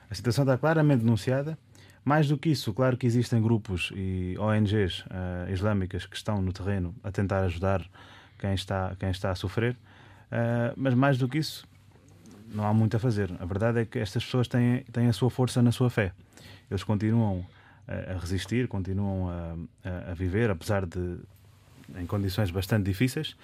A 0.10 0.16
situação 0.16 0.44
está 0.44 0.58
claramente 0.58 1.00
denunciada 1.00 1.58
mais 2.04 2.28
do 2.28 2.38
que 2.38 2.50
isso, 2.50 2.74
claro 2.74 2.98
que 2.98 3.06
existem 3.06 3.42
grupos 3.42 3.92
e 3.96 4.36
ONGs 4.40 5.02
uh, 5.02 5.06
eh, 5.48 5.54
islâmicas 5.54 6.06
que 6.06 6.16
estão 6.16 6.42
no 6.42 6.52
terreno 6.54 6.96
a 7.04 7.12
tentar 7.12 7.42
ajudar 7.42 7.86
quem 8.38 8.54
está, 8.54 8.96
quem 8.98 9.12
está 9.12 9.32
a 9.32 9.36
sofrer, 9.36 9.74
uh, 9.74 10.74
mas 10.76 10.94
mais 10.94 11.18
do 11.18 11.28
que 11.28 11.38
isso, 11.38 11.68
não 12.54 12.66
há 12.66 12.74
muito 12.74 12.96
a 12.96 13.00
fazer. 13.00 13.32
A 13.40 13.46
verdade 13.46 13.80
é 13.82 13.86
que 13.86 14.00
estas 14.00 14.24
pessoas 14.24 14.48
têm, 14.48 14.84
têm 14.92 15.08
a 15.08 15.14
sua 15.14 15.30
força 15.30 15.62
na 15.62 15.72
sua 15.72 15.90
fé. 15.90 16.12
Eles 16.70 16.84
continuam 16.84 17.46
a, 17.88 18.14
a 18.14 18.18
resistir, 18.18 18.68
continuam 18.68 19.30
a, 19.30 20.12
a, 20.12 20.14
viver, 20.14 20.50
apesar 20.50 20.86
de 20.86 21.18
em 21.98 22.06
condições 22.06 22.52
bastante 22.52 22.86
difíceis, 22.86 23.36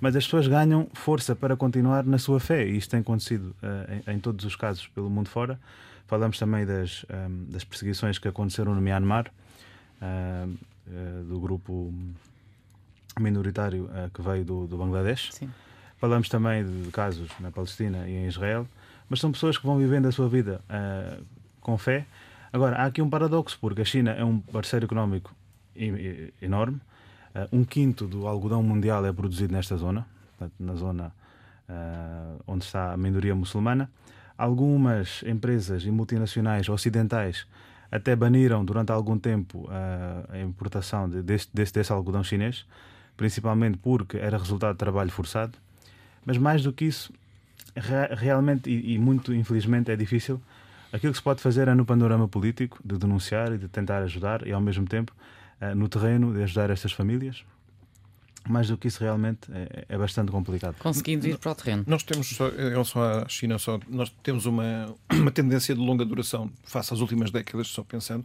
mas 0.00 0.16
as 0.16 0.24
pessoas 0.24 0.48
ganham 0.48 0.88
força 0.92 1.36
para 1.36 1.56
continuar 1.56 2.04
na 2.04 2.18
sua 2.18 2.40
fé 2.40 2.66
e 2.66 2.76
isto 2.76 2.90
tem 2.90 3.00
acontecido 3.00 3.54
uh, 3.62 4.10
em, 4.10 4.14
em 4.14 4.18
todos 4.18 4.44
os 4.44 4.56
casos 4.56 4.88
pelo 4.88 5.08
mundo 5.08 5.28
fora. 5.28 5.58
Falamos 6.06 6.38
também 6.38 6.66
das, 6.66 7.04
um, 7.04 7.14
ehm, 7.14 7.44
das 7.50 7.64
perseguições 7.64 8.18
que 8.18 8.28
aconteceram 8.28 8.74
no 8.74 8.80
Myanmar, 8.80 9.30
uh, 10.02 10.50
uh, 10.50 11.24
do 11.24 11.40
grupo 11.40 11.92
minoritário 13.18 13.84
uh, 13.84 14.10
que 14.12 14.20
veio 14.20 14.44
do, 14.44 14.66
do 14.66 14.76
Bangladesh. 14.76 15.30
Sim. 15.32 15.50
Falamos 15.98 16.28
também 16.28 16.64
de, 16.64 16.82
de, 16.82 16.90
casos 16.90 17.30
na 17.38 17.50
Palestina 17.50 18.08
e 18.08 18.12
em 18.12 18.26
Israel, 18.26 18.66
mas 19.08 19.20
são 19.20 19.30
pessoas 19.30 19.56
que 19.56 19.64
vão 19.64 19.78
vivendo 19.78 20.06
a 20.06 20.12
sua 20.12 20.28
vida 20.28 20.60
com 21.60 21.78
fé. 21.78 22.06
Agora, 22.52 22.76
há 22.76 22.86
aqui 22.86 23.00
um 23.00 23.08
paradoxo, 23.08 23.56
porque 23.60 23.82
a 23.82 23.84
China 23.84 24.10
é 24.10 24.24
um 24.24 24.40
parceiro 24.40 24.84
económico 24.84 25.32
enorme. 26.40 26.80
um 27.52 27.62
quinto 27.62 28.08
do 28.08 28.26
algodão 28.26 28.64
mundial 28.64 29.06
é 29.06 29.12
produzido 29.12 29.52
nesta 29.52 29.76
zona, 29.76 30.04
portanto, 30.30 30.54
na 30.58 30.74
zona 30.74 31.12
onde 32.48 32.64
está 32.64 32.92
a 32.92 32.96
minoria 32.96 33.34
muçulmana. 33.34 33.88
Algumas 34.36 35.22
empresas 35.26 35.84
e 35.84 35.90
multinacionais 35.90 36.68
ocidentais 36.68 37.46
até 37.90 38.16
baniram 38.16 38.64
durante 38.64 38.90
algum 38.90 39.18
tempo 39.18 39.68
a 40.30 40.38
importação 40.38 41.08
desse, 41.08 41.48
desse, 41.52 41.72
desse 41.72 41.92
algodão 41.92 42.24
chinês, 42.24 42.66
principalmente 43.16 43.78
porque 43.78 44.16
era 44.16 44.38
resultado 44.38 44.72
de 44.72 44.78
trabalho 44.78 45.10
forçado. 45.10 45.58
Mas 46.24 46.38
mais 46.38 46.62
do 46.62 46.72
que 46.72 46.86
isso, 46.86 47.12
realmente 47.76 48.70
e, 48.70 48.98
muito 48.98 49.34
infelizmente 49.34 49.90
é 49.90 49.96
difícil. 49.96 50.40
Aquilo 50.92 51.12
que 51.12 51.18
se 51.18 51.22
pode 51.22 51.40
fazer 51.40 51.68
é 51.68 51.74
no 51.74 51.84
panorama 51.84 52.28
político, 52.28 52.78
de 52.84 52.98
denunciar 52.98 53.52
e 53.52 53.58
de 53.58 53.68
tentar 53.68 54.02
ajudar, 54.02 54.46
e 54.46 54.52
ao 54.52 54.60
mesmo 54.60 54.86
tempo 54.86 55.14
eh, 55.60 55.74
no 55.74 55.88
terreno 55.88 56.34
de 56.34 56.42
ajudar 56.42 56.68
estas 56.70 56.92
famílias, 56.92 57.44
mais 58.48 58.68
do 58.68 58.76
que 58.76 58.88
isso 58.88 59.00
realmente 59.00 59.50
é, 59.52 59.84
é, 59.88 59.98
bastante 59.98 60.30
complicado. 60.30 60.76
Conseguindo 60.78 61.26
ir 61.26 61.38
para 61.38 61.52
o 61.52 61.54
terreno. 61.54 61.84
Nós 61.86 62.02
temos, 62.02 62.28
só, 62.28 62.48
em 62.48 62.70
relação 62.70 63.02
à 63.02 63.28
China, 63.28 63.58
só, 63.58 63.78
nós 63.88 64.12
temos 64.22 64.46
uma, 64.46 64.94
uma 65.12 65.30
tendência 65.30 65.74
de 65.74 65.80
longa 65.80 66.04
duração, 66.04 66.50
face 66.64 66.92
às 66.92 67.00
últimas 67.00 67.30
décadas, 67.30 67.68
só 67.68 67.82
pensando, 67.82 68.24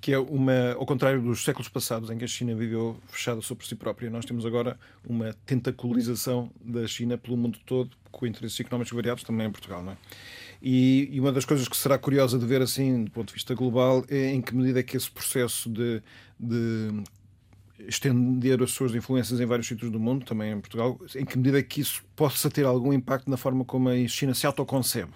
que 0.00 0.12
é 0.12 0.18
uma, 0.18 0.72
ao 0.72 0.84
contrário 0.84 1.22
dos 1.22 1.44
séculos 1.44 1.68
passados, 1.68 2.10
em 2.10 2.18
que 2.18 2.24
a 2.24 2.28
China 2.28 2.54
viveu 2.54 2.96
fechada 3.08 3.40
sobre 3.40 3.66
si 3.66 3.74
própria, 3.74 4.10
nós 4.10 4.24
temos 4.24 4.44
agora 4.44 4.78
uma 5.02 5.34
tentaculização 5.46 6.50
da 6.62 6.86
China 6.86 7.16
pelo 7.16 7.36
mundo 7.36 7.58
todo, 7.64 7.90
com 8.10 8.26
interesses 8.26 8.60
económicos 8.60 8.92
variados, 8.92 9.24
também 9.24 9.46
em 9.46 9.50
Portugal, 9.50 9.82
não 9.82 9.92
é? 9.92 9.96
E, 10.62 11.10
e, 11.12 11.20
uma 11.20 11.32
das 11.32 11.44
coisas 11.44 11.68
que 11.68 11.76
será 11.76 11.98
curiosa 11.98 12.38
de 12.38 12.46
ver 12.46 12.62
assim, 12.62 13.04
do 13.04 13.10
ponto 13.10 13.28
de 13.28 13.34
vista 13.34 13.54
global, 13.54 14.04
é 14.08 14.30
em 14.30 14.40
que 14.40 14.54
medida 14.54 14.80
é 14.80 14.82
que 14.82 14.96
esse 14.96 15.10
processo 15.10 15.68
de, 15.68 16.02
de 16.40 17.02
estender 17.88 18.62
as 18.62 18.70
suas 18.70 18.94
influências 18.94 19.40
em 19.40 19.46
vários 19.46 19.66
sítios 19.66 19.90
do 19.90 20.00
mundo, 20.00 20.24
também 20.24 20.52
em 20.52 20.60
Portugal, 20.60 20.98
em 21.14 21.24
que 21.24 21.36
medida 21.36 21.58
é 21.58 21.62
que 21.62 21.80
isso 21.80 22.02
possa 22.16 22.50
ter 22.50 22.64
algum 22.64 22.92
impacto 22.92 23.30
na 23.30 23.36
forma 23.36 23.64
como 23.64 23.88
a 23.88 24.08
China 24.08 24.34
se 24.34 24.46
autoconcebe. 24.46 25.12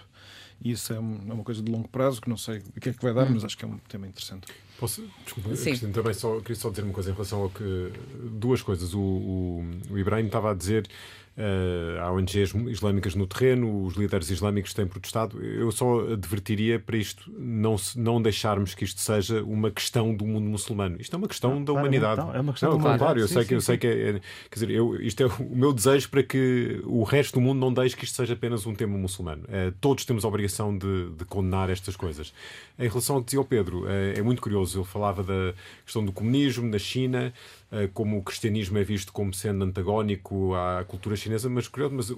E 0.60 0.72
isso 0.72 0.92
é 0.92 0.98
uma 0.98 1.44
coisa 1.44 1.62
de 1.62 1.70
longo 1.70 1.88
prazo 1.88 2.20
que 2.20 2.28
não 2.28 2.36
sei 2.36 2.58
o 2.76 2.80
que 2.80 2.88
é 2.88 2.92
que 2.92 3.02
vai 3.02 3.14
dar, 3.14 3.26
hum. 3.26 3.34
mas 3.34 3.44
acho 3.44 3.56
que 3.56 3.64
é 3.64 3.68
um 3.68 3.78
tema 3.88 4.06
interessante. 4.06 4.48
Posso, 4.78 5.04
desculpa, 5.24 5.54
Sim. 5.56 5.92
também 5.92 6.14
só, 6.14 6.38
queria 6.40 6.56
só 6.56 6.70
dizer 6.70 6.82
uma 6.82 6.92
coisa 6.92 7.10
em 7.10 7.12
relação 7.12 7.42
ao 7.42 7.50
que. 7.50 7.92
Duas 8.32 8.62
coisas. 8.62 8.94
O, 8.94 9.00
o, 9.00 9.70
o 9.90 9.98
Ibrahim 9.98 10.26
estava 10.26 10.52
a 10.52 10.54
dizer 10.54 10.88
Uh, 11.38 12.00
há 12.00 12.10
ONGs 12.10 12.52
islâmicas 12.66 13.14
no 13.14 13.24
terreno, 13.24 13.84
os 13.84 13.94
líderes 13.94 14.28
islâmicos 14.28 14.74
têm 14.74 14.88
protestado. 14.88 15.40
Eu 15.40 15.70
só 15.70 16.00
advertiria 16.00 16.80
para 16.80 16.96
isto 16.96 17.32
não, 17.38 17.76
não 17.94 18.20
deixarmos 18.20 18.74
que 18.74 18.82
isto 18.82 19.00
seja 19.00 19.44
uma 19.44 19.70
questão 19.70 20.12
do 20.12 20.26
mundo 20.26 20.48
muçulmano. 20.48 21.00
Isto 21.00 21.14
é 21.14 21.16
uma 21.16 21.28
questão 21.28 21.54
não, 21.54 21.64
da 21.64 21.72
humanidade. 21.74 22.20
Não, 22.20 22.34
é 22.34 22.40
uma 22.40 22.52
questão 22.52 22.70
não, 22.70 22.78
humanidade. 22.78 22.98
Claro, 22.98 23.20
eu 23.20 23.28
sim, 23.28 23.34
sei 23.34 23.42
sim, 23.42 23.48
que, 23.48 23.54
eu 23.54 23.60
sei 23.60 23.78
que 23.78 23.86
é, 23.86 24.12
quer 24.50 24.54
dizer, 24.54 24.70
eu, 24.70 25.00
isto 25.00 25.22
é 25.22 25.26
o 25.26 25.56
meu 25.56 25.72
desejo 25.72 26.08
para 26.08 26.24
que 26.24 26.82
o 26.84 27.04
resto 27.04 27.34
do 27.34 27.40
mundo 27.40 27.60
não 27.60 27.72
deixe 27.72 27.96
que 27.96 28.04
isto 28.04 28.16
seja 28.16 28.34
apenas 28.34 28.66
um 28.66 28.74
tema 28.74 28.98
muçulmano. 28.98 29.44
Uh, 29.44 29.70
todos 29.80 30.04
temos 30.04 30.24
a 30.24 30.28
obrigação 30.28 30.76
de, 30.76 31.10
de, 31.10 31.24
condenar 31.24 31.70
estas 31.70 31.94
coisas. 31.94 32.34
Em 32.76 32.88
relação 32.88 33.14
ao 33.14 33.22
que 33.22 33.26
dizia 33.26 33.40
o 33.40 33.44
Pedro, 33.44 33.84
uh, 33.84 33.88
é 34.16 34.22
muito 34.22 34.42
curioso. 34.42 34.80
Ele 34.80 34.86
falava 34.86 35.22
da 35.22 35.54
questão 35.84 36.04
do 36.04 36.10
comunismo 36.10 36.68
na 36.68 36.78
China. 36.80 37.32
Eh, 37.70 37.88
como 37.92 38.18
o 38.18 38.22
cristianismo 38.22 38.78
é 38.78 38.84
visto 38.84 39.12
como 39.12 39.32
sendo 39.34 39.64
antagónico 39.64 40.54
à 40.54 40.84
cultura 40.84 41.16
chinesa, 41.16 41.48
mas 41.50 41.68
curioso, 41.68 41.94
mas 41.94 42.10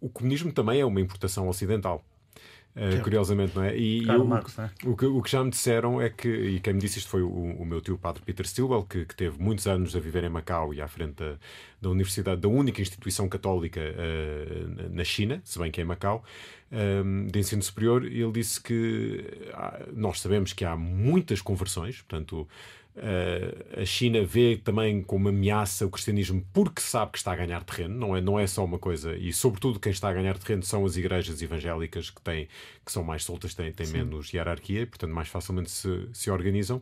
o 0.00 0.08
comunismo 0.08 0.52
também 0.52 0.80
é 0.80 0.84
uma 0.84 1.00
importação 1.00 1.48
ocidental. 1.48 2.04
Uh, 2.76 3.02
curiosamente, 3.02 3.56
não 3.56 3.64
é? 3.64 3.74
E 3.74 4.06
eu, 4.06 4.22
Marx, 4.22 4.58
é? 4.58 4.70
o, 4.84 4.94
que, 4.94 5.06
o 5.06 5.22
que 5.22 5.30
já 5.30 5.42
me 5.42 5.48
disseram 5.48 5.98
é 5.98 6.10
que, 6.10 6.28
e 6.28 6.60
quem 6.60 6.74
me 6.74 6.80
disse 6.80 6.98
isto 6.98 7.08
foi 7.08 7.22
o, 7.22 7.30
o 7.30 7.64
meu 7.64 7.80
tio 7.80 7.96
Padre 7.96 8.20
Peter 8.22 8.46
Stilwell, 8.46 8.82
que, 8.82 9.06
que, 9.06 9.16
teve 9.16 9.42
muitos 9.42 9.66
anos 9.66 9.96
a 9.96 9.98
viver 9.98 10.24
em 10.24 10.28
Macau 10.28 10.74
e 10.74 10.82
à 10.82 10.86
frente 10.86 11.14
da, 11.14 11.38
da 11.80 11.88
universidade, 11.88 12.42
da 12.42 12.48
única 12.48 12.82
instituição 12.82 13.30
católica 13.30 13.80
uh, 13.80 14.94
na 14.94 15.04
China, 15.04 15.40
se 15.42 15.58
bem 15.58 15.70
que 15.70 15.80
é 15.80 15.84
em 15.84 15.86
Macau, 15.86 16.22
um, 16.70 17.26
de 17.28 17.38
ensino 17.38 17.62
superior, 17.62 18.04
ele 18.04 18.32
disse 18.32 18.60
que 18.60 19.24
ah, 19.54 19.86
nós 19.94 20.20
sabemos 20.20 20.52
que 20.52 20.62
há 20.62 20.76
muitas 20.76 21.40
conversões, 21.40 22.02
portanto, 22.02 22.46
a 23.76 23.84
China 23.84 24.24
vê 24.24 24.56
também 24.56 25.02
como 25.02 25.28
ameaça 25.28 25.84
o 25.84 25.90
cristianismo 25.90 26.46
porque 26.52 26.80
sabe 26.80 27.12
que 27.12 27.18
está 27.18 27.32
a 27.32 27.36
ganhar 27.36 27.62
terreno, 27.62 27.94
não 27.94 28.16
é, 28.16 28.20
não 28.20 28.40
é 28.40 28.46
só 28.46 28.64
uma 28.64 28.78
coisa, 28.78 29.14
e 29.16 29.32
sobretudo 29.32 29.78
quem 29.78 29.92
está 29.92 30.08
a 30.08 30.14
ganhar 30.14 30.38
terreno 30.38 30.62
são 30.62 30.84
as 30.84 30.96
igrejas 30.96 31.42
evangélicas 31.42 32.08
que, 32.08 32.22
têm, 32.22 32.48
que 32.84 32.90
são 32.90 33.04
mais 33.04 33.22
soltas, 33.22 33.54
têm, 33.54 33.70
têm 33.70 33.88
menos 33.88 34.32
hierarquia 34.32 34.82
e, 34.82 34.86
portanto, 34.86 35.12
mais 35.12 35.28
facilmente 35.28 35.70
se, 35.70 36.08
se 36.12 36.30
organizam, 36.30 36.80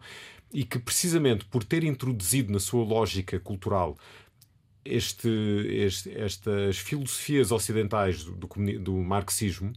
e 0.53 0.65
que 0.65 0.79
precisamente 0.79 1.45
por 1.47 1.65
ter 1.65 1.83
introduzido 1.83 2.53
na 2.53 2.61
sua 2.61 2.85
lógica 2.85 3.41
cultural 3.41 3.99
este, 4.85 5.29
este, 5.69 6.17
estas 6.17 6.79
filosofias 6.79 7.51
ocidentais 7.51 8.23
do, 8.23 8.33
do, 8.37 8.79
do 8.79 8.93
marxismo 8.99 9.73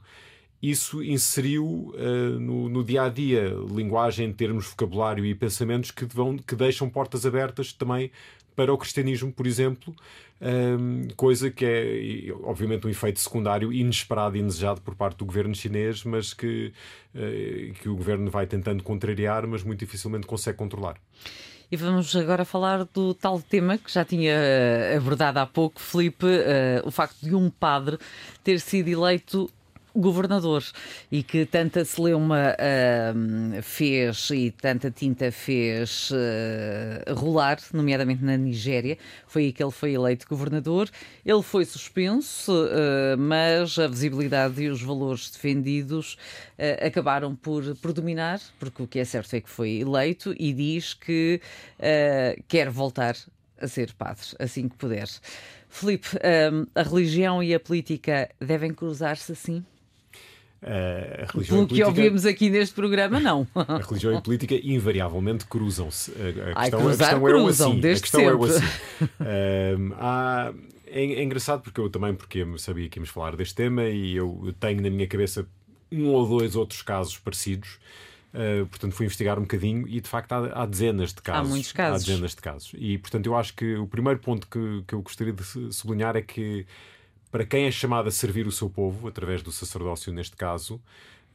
isso 0.61 1.03
inseriu 1.03 1.93
uh, 1.93 2.39
no, 2.39 2.67
no, 2.67 2.83
dia 2.83 3.03
a 3.03 3.09
dia 3.09 3.53
linguagem, 3.71 4.31
termos, 4.33 4.67
vocabulário 4.67 5.25
e 5.25 5.35
pensamentos 5.35 5.91
que, 5.91 6.05
vão, 6.05 6.37
que 6.37 6.55
deixam 6.55 6.89
portas 6.89 7.25
abertas 7.25 7.71
também 7.71 8.11
para 8.55 8.73
o 8.73 8.77
cristianismo, 8.77 9.31
por 9.31 9.45
exemplo, 9.45 9.95
um, 10.41 10.47
ehm, 10.47 11.07
coisa 11.15 11.51
que 11.51 11.63
é, 11.63 12.33
obviamente, 12.43 12.87
um 12.87 12.89
efeito 12.89 13.19
secundário 13.19 13.71
inesperado 13.71 14.35
e 14.35 14.39
indesejado 14.39 14.81
por 14.81 14.95
parte 14.95 15.17
do 15.17 15.25
governo 15.25 15.53
chinês, 15.53 16.03
mas 16.03 16.33
que, 16.33 16.73
uh, 17.13 17.73
que 17.75 17.87
o 17.87 17.95
governo 17.95 18.31
vai 18.31 18.47
tentando 18.47 18.81
contrariar, 18.81 19.45
mas 19.45 19.61
muito 19.61 19.79
dificilmente 19.79 20.25
consegue 20.25 20.57
controlar. 20.57 20.97
E 21.69 21.75
vamos 21.75 22.15
agora 22.15 22.45
falar 22.45 22.85
do 22.85 23.13
tal 23.13 23.41
tema 23.41 23.77
que 23.77 23.91
já 23.91 24.05
tinha 24.05 24.31
eh, 24.31 24.95
abordado 24.95 25.39
há 25.39 25.45
pouco, 25.45 25.81
Felipe, 25.81 26.25
uh, 26.25 26.87
o 26.87 26.91
facto 26.91 27.17
de 27.21 27.35
um 27.35 27.49
padre 27.49 27.97
ter 28.41 28.61
sido 28.61 28.87
eleito 28.87 29.51
governador 29.97 30.63
e 31.11 31.23
que 31.23 31.45
tanta 31.45 31.83
celeuma 31.83 32.53
uh, 32.53 33.61
fez 33.61 34.29
e 34.29 34.51
tanta 34.51 34.91
tinta 34.91 35.31
fez 35.31 36.11
uh, 36.11 37.13
rolar, 37.15 37.57
nomeadamente 37.73 38.23
na 38.23 38.37
Nigéria. 38.37 38.97
Foi 39.27 39.45
aí 39.45 39.51
que 39.51 39.63
ele 39.63 39.71
foi 39.71 39.93
eleito 39.93 40.27
governador. 40.27 40.89
Ele 41.25 41.41
foi 41.41 41.65
suspenso, 41.65 42.51
uh, 42.51 43.17
mas 43.17 43.77
a 43.79 43.87
visibilidade 43.87 44.61
e 44.61 44.69
os 44.69 44.81
valores 44.81 45.29
defendidos 45.31 46.17
uh, 46.57 46.85
acabaram 46.85 47.35
por 47.35 47.75
predominar, 47.77 48.39
porque 48.59 48.83
o 48.83 48.87
que 48.87 48.99
é 48.99 49.05
certo 49.05 49.33
é 49.33 49.41
que 49.41 49.49
foi 49.49 49.79
eleito 49.79 50.33
e 50.37 50.53
diz 50.53 50.93
que 50.93 51.41
quer 52.47 52.69
voltar 52.69 53.15
a 53.59 53.67
ser 53.67 53.93
padre 53.93 54.23
assim 54.39 54.67
que 54.67 54.75
puder. 54.75 55.07
Filipe, 55.69 56.07
a 56.75 56.81
religião 56.83 57.41
e 57.41 57.53
a 57.53 57.59
política 57.59 58.29
devem 58.39 58.73
cruzar-se 58.73 59.31
assim? 59.31 59.63
Uh, 60.61 61.23
a 61.23 61.31
religião 61.31 61.57
Pelo 61.57 61.67
política, 61.67 61.75
que 61.75 61.83
ouvimos 61.83 62.25
aqui 62.25 62.49
neste 62.49 62.73
programa, 62.73 63.19
não. 63.19 63.47
a 63.55 63.77
religião 63.77 64.13
e 64.13 64.15
a 64.17 64.21
política 64.21 64.55
invariavelmente 64.55 65.45
cruzam-se. 65.45 66.11
A, 66.11 66.51
a, 66.51 66.61
questão, 66.61 66.79
cruzar, 66.81 67.07
a 67.07 67.11
questão 67.11 67.21
cruzam, 67.21 67.37
é 67.37 67.43
o 67.43 67.47
assim. 67.47 67.79
Desde 67.79 67.99
a 67.99 68.01
questão 68.01 68.21
sempre. 68.21 68.33
é 68.33 68.35
o 68.35 68.43
assim. 68.43 68.65
Uh, 69.03 69.95
há, 69.99 70.53
é, 70.87 71.03
é, 71.03 71.23
engraçado 71.23 71.61
porque 71.61 71.79
eu 71.79 71.89
também 71.89 72.15
porque 72.15 72.45
sabia 72.57 72.89
que 72.89 72.97
íamos 72.97 73.09
falar 73.09 73.35
deste 73.35 73.53
tema 73.53 73.83
e 73.83 74.15
eu 74.15 74.53
tenho 74.59 74.81
na 74.81 74.89
minha 74.89 75.07
cabeça 75.07 75.45
um 75.91 76.07
ou 76.07 76.27
dois 76.27 76.55
outros 76.55 76.81
casos 76.81 77.17
parecidos. 77.17 77.77
Uh, 78.33 78.65
portanto, 78.67 78.93
fui 78.93 79.05
investigar 79.05 79.37
um 79.37 79.43
bocadinho 79.43 79.87
e 79.87 80.01
de 80.01 80.09
facto 80.09 80.31
há, 80.33 80.63
há, 80.63 80.65
dezenas 80.65 81.13
de 81.13 81.21
casos. 81.21 81.47
Há 81.47 81.49
muitos 81.49 81.71
casos. 81.71 82.03
Há 82.03 82.05
dezenas 82.05 82.31
de 82.31 82.41
casos. 82.41 82.71
E 82.77 82.97
portanto, 82.97 83.25
eu 83.27 83.35
acho 83.35 83.53
que 83.53 83.75
o 83.75 83.87
primeiro 83.87 84.19
ponto 84.19 84.47
que, 84.47 84.83
que 84.87 84.95
eu 84.95 85.01
gostaria 85.01 85.33
de 85.33 85.73
sublinhar 85.73 86.15
é 86.15 86.21
que 86.21 86.65
para 87.31 87.45
quem 87.45 87.65
é 87.65 87.71
chamado 87.71 88.07
a 88.07 88.11
servir 88.11 88.47
o 88.47 88.51
seu 88.51 88.69
povo, 88.69 89.07
através 89.07 89.41
do 89.41 89.51
sacerdócio 89.51 90.11
neste 90.13 90.35
caso, 90.35 90.81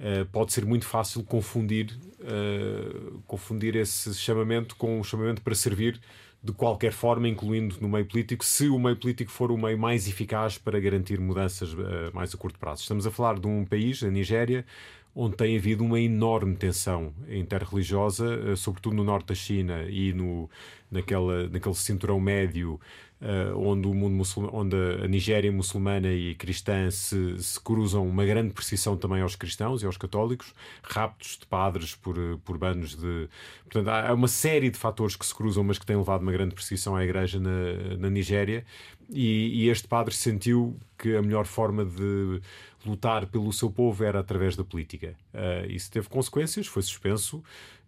Uh, 0.00 0.26
pode 0.32 0.52
ser 0.52 0.64
muito 0.64 0.84
fácil 0.84 1.22
confundir, 1.22 1.96
uh, 2.18 3.20
confundir 3.26 3.76
esse 3.76 4.12
chamamento 4.14 4.74
com 4.74 4.98
o 4.98 5.04
chamamento 5.04 5.40
para 5.42 5.54
servir 5.54 6.00
de 6.42 6.50
qualquer 6.52 6.92
forma, 6.92 7.28
incluindo 7.28 7.76
no 7.80 7.88
meio 7.88 8.04
político, 8.04 8.44
se 8.44 8.68
o 8.68 8.78
meio 8.80 8.96
político 8.96 9.30
for 9.30 9.52
o 9.52 9.56
meio 9.56 9.78
mais 9.78 10.08
eficaz 10.08 10.58
para 10.58 10.80
garantir 10.80 11.20
mudanças 11.20 11.72
uh, 11.72 12.10
mais 12.12 12.34
a 12.34 12.36
curto 12.36 12.58
prazo. 12.58 12.82
Estamos 12.82 13.06
a 13.06 13.12
falar 13.12 13.38
de 13.38 13.46
um 13.46 13.64
país, 13.64 14.02
a 14.02 14.10
Nigéria, 14.10 14.66
onde 15.14 15.36
tem 15.36 15.56
havido 15.56 15.84
uma 15.84 16.00
enorme 16.00 16.56
tensão 16.56 17.12
interreligiosa, 17.28 18.56
sobretudo 18.56 18.96
no 18.96 19.04
norte 19.04 19.26
da 19.26 19.34
China 19.34 19.84
e 19.88 20.12
no, 20.12 20.48
naquela, 20.90 21.48
naquele 21.48 21.74
cinturão 21.74 22.18
médio 22.18 22.80
uh, 23.22 23.56
onde 23.58 23.86
o 23.86 23.94
mundo 23.94 24.22
onde 24.52 24.76
a 25.02 25.06
Nigéria 25.06 25.50
muçulmana 25.50 26.08
e 26.12 26.34
cristã 26.34 26.90
se, 26.90 27.38
se, 27.42 27.60
cruzam 27.60 28.06
uma 28.06 28.24
grande 28.24 28.52
precisão 28.52 28.96
também 28.96 29.22
aos 29.22 29.36
cristãos 29.36 29.82
e 29.82 29.86
aos 29.86 29.96
católicos, 29.96 30.52
raptos 30.82 31.38
de 31.38 31.46
padres 31.46 31.94
por, 31.94 32.16
por 32.44 32.58
bandos 32.58 32.96
de. 32.96 33.28
Portanto, 33.64 33.88
há 33.88 34.12
uma 34.12 34.28
série 34.28 34.70
de 34.70 34.78
fatores 34.78 35.16
que 35.16 35.24
se 35.24 35.34
cruzam, 35.34 35.64
mas 35.64 35.78
que 35.78 35.86
têm 35.86 35.96
levado 35.96 36.22
uma 36.22 36.32
grande 36.32 36.54
precisão 36.54 36.96
à 36.96 37.04
igreja 37.04 37.38
na, 37.38 37.96
na 37.98 38.10
Nigéria. 38.10 38.64
E, 39.10 39.64
e, 39.64 39.68
este 39.68 39.86
padre 39.86 40.14
sentiu 40.14 40.78
que 40.96 41.14
a 41.14 41.20
melhor 41.20 41.44
forma 41.44 41.84
de 41.84 42.40
lutar 42.86 43.26
pelo 43.26 43.52
seu 43.52 43.70
povo 43.70 44.04
era 44.04 44.20
através 44.20 44.56
da 44.56 44.64
política. 44.64 45.14
Uh, 45.32 45.70
isso 45.70 45.90
teve 45.90 46.08
consequências, 46.08 46.66
foi 46.66 46.82
suspenso. 46.82 47.38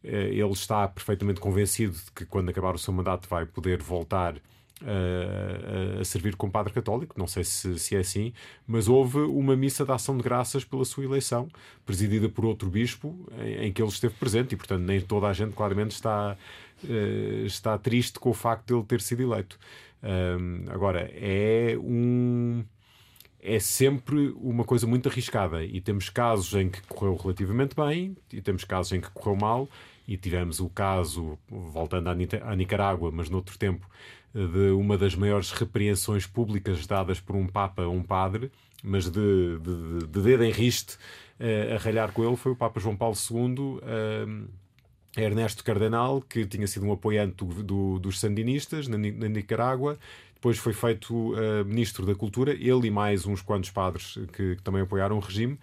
Uh, 0.02 0.06
ele 0.06 0.52
está 0.52 0.86
perfeitamente 0.88 1.40
convencido 1.40 1.94
de 1.94 2.12
que 2.14 2.24
quando 2.24 2.48
acabar 2.48 2.74
o 2.74 2.78
seu 2.78 2.92
mandato 2.92 3.28
vai 3.28 3.46
poder 3.46 3.82
voltar 3.82 4.36
a, 4.82 6.00
a 6.00 6.04
servir 6.04 6.36
como 6.36 6.52
padre 6.52 6.72
católico, 6.72 7.14
não 7.18 7.26
sei 7.26 7.44
se, 7.44 7.78
se 7.78 7.96
é 7.96 8.00
assim, 8.00 8.32
mas 8.66 8.88
houve 8.88 9.18
uma 9.18 9.56
missa 9.56 9.84
de 9.84 9.92
ação 9.92 10.16
de 10.16 10.22
graças 10.22 10.64
pela 10.64 10.84
sua 10.84 11.04
eleição, 11.04 11.48
presidida 11.86 12.28
por 12.28 12.44
outro 12.44 12.68
bispo, 12.68 13.26
em, 13.38 13.66
em 13.66 13.72
que 13.72 13.80
ele 13.80 13.88
esteve 13.88 14.14
presente, 14.14 14.54
e 14.54 14.56
portanto 14.56 14.82
nem 14.82 15.00
toda 15.00 15.28
a 15.28 15.32
gente 15.32 15.54
claramente 15.54 15.92
está, 15.92 16.36
uh, 16.84 17.46
está 17.46 17.78
triste 17.78 18.18
com 18.18 18.30
o 18.30 18.34
facto 18.34 18.66
de 18.66 18.74
ele 18.74 18.84
ter 18.84 19.00
sido 19.00 19.22
eleito. 19.22 19.58
Um, 20.02 20.64
agora, 20.68 21.10
é 21.14 21.78
um 21.80 22.62
é 23.44 23.58
sempre 23.60 24.34
uma 24.40 24.64
coisa 24.64 24.86
muito 24.86 25.08
arriscada 25.08 25.62
e 25.62 25.78
temos 25.78 26.08
casos 26.08 26.54
em 26.54 26.70
que 26.70 26.80
correu 26.82 27.14
relativamente 27.14 27.76
bem 27.76 28.16
e 28.32 28.40
temos 28.40 28.64
casos 28.64 28.92
em 28.92 29.00
que 29.02 29.10
correu 29.10 29.36
mal 29.36 29.68
e 30.08 30.16
tivemos 30.16 30.60
o 30.60 30.68
caso, 30.70 31.38
voltando 31.48 32.08
à 32.08 32.56
Nicarágua, 32.56 33.10
mas 33.12 33.28
noutro 33.28 33.58
tempo, 33.58 33.86
de 34.34 34.70
uma 34.70 34.96
das 34.96 35.14
maiores 35.14 35.50
repreensões 35.52 36.26
públicas 36.26 36.86
dadas 36.86 37.20
por 37.20 37.36
um 37.36 37.46
Papa 37.46 37.82
a 37.82 37.88
um 37.88 38.02
padre, 38.02 38.50
mas 38.82 39.10
de, 39.10 39.58
de, 39.58 40.06
de 40.06 40.22
dedo 40.22 40.44
em 40.44 40.50
riste 40.50 40.96
uh, 41.38 41.74
a 41.74 41.78
ralhar 41.78 42.12
com 42.12 42.24
ele, 42.24 42.36
foi 42.36 42.52
o 42.52 42.56
Papa 42.56 42.80
João 42.80 42.96
Paulo 42.96 43.16
II. 43.30 43.78
Uh, 43.78 44.48
Ernesto 45.16 45.62
Cardenal, 45.62 46.20
que 46.20 46.44
tinha 46.44 46.66
sido 46.66 46.86
um 46.86 46.92
apoiante 46.92 47.44
do, 47.44 47.62
do, 47.62 47.98
dos 48.00 48.18
sandinistas 48.18 48.88
na, 48.88 48.98
na, 48.98 49.28
Nicarágua, 49.28 49.96
depois 50.44 50.58
foi 50.58 50.74
feito 50.74 51.32
uh, 51.32 51.64
ministro 51.64 52.04
da 52.04 52.14
Cultura, 52.14 52.52
ele 52.52 52.88
e 52.88 52.90
mais 52.90 53.24
uns 53.24 53.40
quantos 53.40 53.70
padres 53.70 54.18
que, 54.34 54.56
que 54.56 54.62
também 54.62 54.82
apoiaram 54.82 55.16
o 55.16 55.20
regime 55.20 55.58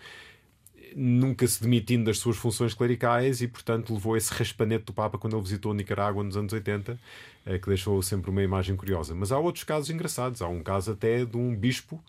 nunca 0.93 1.47
se 1.47 1.61
demitindo 1.61 2.05
das 2.05 2.17
suas 2.17 2.35
funções 2.35 2.73
clericais 2.73 3.41
e, 3.41 3.47
portanto, 3.47 3.93
levou 3.93 4.17
esse 4.17 4.33
raspanete 4.33 4.85
do 4.85 4.91
Papa 4.91 5.17
quando 5.17 5.37
ele 5.37 5.43
visitou 5.43 5.73
Nicarágua 5.73 6.21
nos 6.21 6.35
anos 6.35 6.51
80, 6.51 6.99
eh, 7.45 7.59
que 7.59 7.67
deixou 7.67 8.01
sempre 8.01 8.29
uma 8.29 8.43
imagem 8.43 8.75
curiosa. 8.75 9.15
Mas 9.15 9.31
há 9.31 9.39
outros 9.39 9.63
casos 9.63 9.89
engraçados. 9.89 10.41
Há 10.41 10.49
um 10.49 10.61
caso 10.61 10.91
até 10.91 11.23
de 11.23 11.37
um 11.37 11.55
bispo 11.55 12.03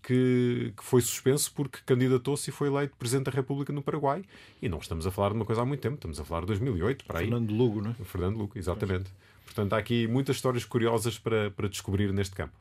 que, 0.00 0.72
que 0.76 0.84
foi 0.84 1.00
suspenso 1.00 1.52
porque 1.52 1.78
candidatou-se 1.84 2.48
e 2.48 2.52
foi 2.52 2.68
eleito 2.68 2.94
Presidente 2.96 3.24
da 3.24 3.32
República 3.32 3.72
no 3.72 3.82
Paraguai. 3.82 4.22
E 4.62 4.68
não 4.68 4.78
estamos 4.78 5.04
a 5.04 5.10
falar 5.10 5.30
de 5.30 5.34
uma 5.34 5.44
coisa 5.44 5.62
há 5.62 5.64
muito 5.64 5.80
tempo, 5.80 5.96
estamos 5.96 6.20
a 6.20 6.24
falar 6.24 6.42
de 6.42 6.46
2008, 6.46 7.06
para 7.06 7.18
aí. 7.18 7.24
Fernando 7.24 7.50
Lugo, 7.50 7.80
não 7.80 7.90
é? 7.90 7.94
Fernando 8.04 8.36
Lugo, 8.36 8.52
exatamente. 8.56 9.10
Portanto, 9.58 9.72
há 9.72 9.78
aqui 9.78 10.06
muitas 10.06 10.36
histórias 10.36 10.64
curiosas 10.64 11.18
para, 11.18 11.50
para 11.50 11.68
descobrir 11.68 12.12
neste 12.12 12.36
campo. 12.36 12.54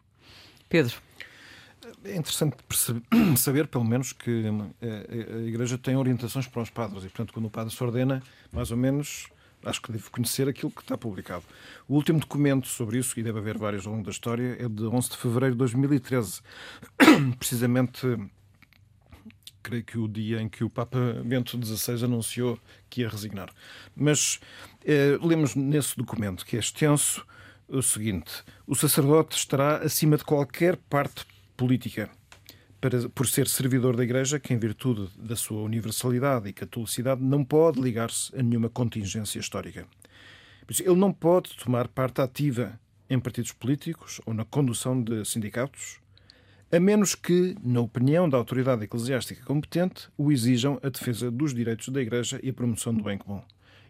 Pedro. 0.67 0.95
É 2.03 2.15
interessante 2.15 2.57
saber, 3.37 3.67
pelo 3.67 3.85
menos, 3.85 4.13
que 4.13 4.45
eh, 4.81 5.35
a 5.35 5.37
Igreja 5.43 5.77
tem 5.77 5.95
orientações 5.95 6.47
para 6.47 6.63
os 6.63 6.71
padres 6.71 7.03
e, 7.03 7.07
portanto, 7.07 7.31
quando 7.31 7.45
o 7.45 7.51
padre 7.51 7.71
se 7.71 7.83
ordena, 7.83 8.23
mais 8.51 8.71
ou 8.71 8.77
menos, 8.77 9.27
acho 9.63 9.79
que 9.79 9.91
deve 9.91 10.09
conhecer 10.09 10.49
aquilo 10.49 10.71
que 10.71 10.81
está 10.81 10.97
publicado. 10.97 11.43
O 11.87 11.93
último 11.93 12.19
documento 12.19 12.67
sobre 12.67 12.97
isso, 12.97 13.17
e 13.19 13.21
deve 13.21 13.37
haver 13.37 13.59
vários 13.59 13.85
ao 13.85 13.93
longo 13.93 14.03
da 14.03 14.11
história, 14.11 14.57
é 14.59 14.67
de 14.67 14.83
11 14.83 15.11
de 15.11 15.17
fevereiro 15.17 15.53
de 15.53 15.59
2013. 15.59 16.41
Precisamente, 17.37 18.07
creio 19.67 19.83
que 19.83 19.97
o 19.97 20.07
dia 20.07 20.41
em 20.41 20.47
que 20.47 20.63
o 20.63 20.69
Papa 20.69 21.21
Bento 21.25 21.59
XVI 21.61 22.05
anunciou 22.05 22.57
que 22.89 23.01
ia 23.01 23.09
resignar. 23.09 23.49
Mas 23.93 24.39
eh, 24.85 25.17
lemos 25.21 25.55
nesse 25.55 25.97
documento, 25.97 26.45
que 26.45 26.55
é 26.55 26.59
extenso, 26.59 27.25
o 27.67 27.81
seguinte: 27.81 28.31
o 28.65 28.73
sacerdote 28.75 29.35
estará 29.35 29.79
acima 29.79 30.15
de 30.15 30.23
qualquer 30.23 30.77
parte 30.89 31.25
política. 31.57 32.09
para, 32.79 33.09
por 33.09 33.27
ser 33.27 33.47
servidor 33.47 33.97
da 33.97 34.03
Igreja, 34.03 34.39
que, 34.39 34.53
em 34.53 34.57
virtude 34.57 35.09
da 35.17 35.35
sua 35.35 35.61
universalidade 35.63 36.47
e 36.47 36.53
catolicidade, 36.53 37.21
não 37.21 37.43
pode 37.43 37.81
ligar-se 37.81 38.33
a 38.39 38.41
nenhuma 38.41 38.69
contingência 38.69 39.39
histórica. 39.39 39.85
Ele 40.79 40.95
não 40.95 41.11
pode 41.11 41.57
tomar 41.57 41.87
parte 41.87 42.21
ativa 42.21 42.79
em 43.09 43.19
partidos 43.19 43.51
políticos 43.51 44.21
ou 44.25 44.33
na 44.33 44.45
condução 44.45 45.01
de 45.01 45.25
sindicatos, 45.25 45.99
a 46.71 46.79
menos 46.79 47.15
que, 47.15 47.55
na 47.63 47.79
opinião 47.79 48.27
da 48.29 48.37
autoridade 48.37 48.83
eclesiástica 48.83 49.43
competente, 49.45 50.09
o 50.17 50.31
exijam 50.31 50.79
a 50.83 50.89
defesa 50.89 51.31
dos 51.31 51.53
direitos 51.53 51.87
da 51.89 52.01
Igreja 52.01 52.39
e 52.43 52.49
a 52.49 52.53
promoção 52.53 52.93
do 52.93 53.03
bem 53.03 53.17
comum. 53.17 53.41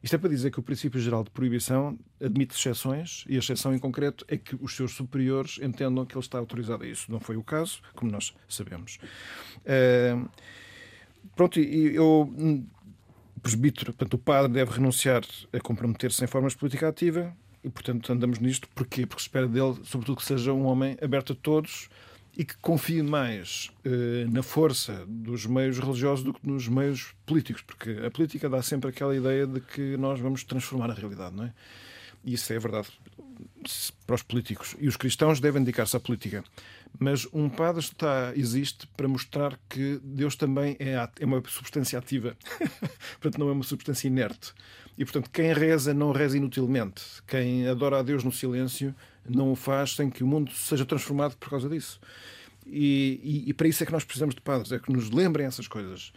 Isto 0.04 0.16
é 0.16 0.20
para 0.20 0.30
dizer 0.30 0.52
que 0.52 0.60
o 0.60 0.64
princípio 0.64 1.00
geral 1.00 1.24
de 1.24 1.32
proibição 1.32 1.98
admite 2.22 2.56
exceções 2.56 3.26
e 3.28 3.36
a 3.36 3.40
exceção 3.40 3.74
em 3.74 3.80
concreto 3.80 4.24
é 4.28 4.38
que 4.38 4.56
os 4.62 4.76
seus 4.76 4.94
superiores 4.94 5.60
entendam 5.62 6.06
que 6.06 6.16
ele 6.16 6.24
está 6.24 6.38
autorizado 6.38 6.84
a 6.84 6.88
isso. 6.88 7.12
Não 7.12 7.20
foi 7.20 7.36
o 7.36 7.44
caso, 7.44 7.82
como 7.96 8.12
nós 8.12 8.34
sabemos. 8.48 9.00
Uh, 9.66 10.30
pronto, 11.36 11.60
eu. 11.60 12.32
O 13.36 13.40
presbítero, 13.40 13.94
portanto, 13.94 14.14
o 14.16 14.18
padre 14.18 14.52
deve 14.52 14.72
renunciar 14.72 15.24
a 15.54 15.60
comprometer-se 15.60 16.24
em 16.24 16.28
forma 16.28 16.50
política 16.50 16.88
ativa 16.88 17.36
e, 17.64 17.70
portanto, 17.70 18.12
andamos 18.12 18.40
nisto. 18.40 18.68
Porquê? 18.76 19.06
Porque 19.06 19.22
se 19.22 19.28
espera 19.28 19.48
dele, 19.48 19.76
sobretudo, 19.84 20.18
que 20.18 20.26
seja 20.26 20.52
um 20.54 20.66
homem 20.66 20.98
aberto 21.02 21.34
a 21.34 21.36
todos 21.36 21.88
e 22.38 22.46
que 22.46 22.56
confie 22.58 23.02
mais 23.02 23.72
uh, 23.84 24.32
na 24.32 24.44
força 24.44 25.04
dos 25.08 25.48
meios 25.48 25.80
religiosos 25.80 26.24
do 26.24 26.32
que 26.32 26.48
nos 26.48 26.68
meios 26.68 27.16
políticos, 27.26 27.64
porque 27.64 27.90
a 28.06 28.12
política 28.12 28.48
dá 28.48 28.62
sempre 28.62 28.92
aquela 28.92 29.16
ideia 29.16 29.48
de 29.48 29.60
que 29.60 29.98
nós 29.98 30.20
vamos 30.20 30.44
transformar 30.44 30.92
a 30.92 30.94
realidade, 30.94 31.36
não 31.36 31.46
é? 31.46 31.54
E 32.24 32.34
isso 32.34 32.54
é 32.54 32.60
verdade 32.60 32.90
para 34.06 34.16
os 34.16 34.24
políticos. 34.24 34.76
E 34.80 34.88
os 34.88 34.96
cristãos 34.96 35.40
devem 35.40 35.64
dedicar-se 35.64 35.96
à 35.96 36.00
política. 36.00 36.44
Mas 37.00 37.28
um 37.34 37.50
padre 37.50 37.82
está, 37.82 38.34
existe 38.36 38.88
para 38.96 39.08
mostrar 39.08 39.58
que 39.70 40.00
Deus 40.04 40.36
também 40.36 40.76
é, 40.80 40.96
é 41.20 41.26
uma 41.26 41.42
substância 41.48 41.98
ativa. 41.98 42.38
portanto, 43.20 43.40
não 43.40 43.50
é 43.50 43.52
uma 43.52 43.64
substância 43.64 44.08
inerte. 44.08 44.54
E, 44.98 45.06
portanto, 45.06 45.30
quem 45.30 45.54
reza 45.54 45.94
não 45.94 46.12
reza 46.12 46.38
inutilmente. 46.38 47.04
Quem 47.28 47.68
adora 47.68 48.00
a 48.00 48.04
Deus 48.04 48.24
no 48.24 48.32
silêncio 48.32 48.96
não 49.30 49.52
o 49.52 49.56
faz 49.56 49.96
sem 49.96 50.10
que 50.10 50.24
o 50.24 50.28
mundo 50.28 50.52
seja 50.52 50.86
transformado 50.86 51.36
por 51.38 51.50
causa 51.50 51.70
disso. 51.70 52.00
E, 52.66 53.20
e, 53.24 53.50
e, 53.50 53.54
para 53.54 53.68
isso 53.68 53.82
é 53.82 53.86
que 53.86 53.92
nós 53.92 54.04
precisamos 54.04 54.36
de 54.36 54.42
padres, 54.42 54.72
é 54.72 54.80
que 54.80 54.92
nos 54.92 55.10
lembrem 55.10 55.46
essas 55.46 55.68
coisas. 55.68 56.12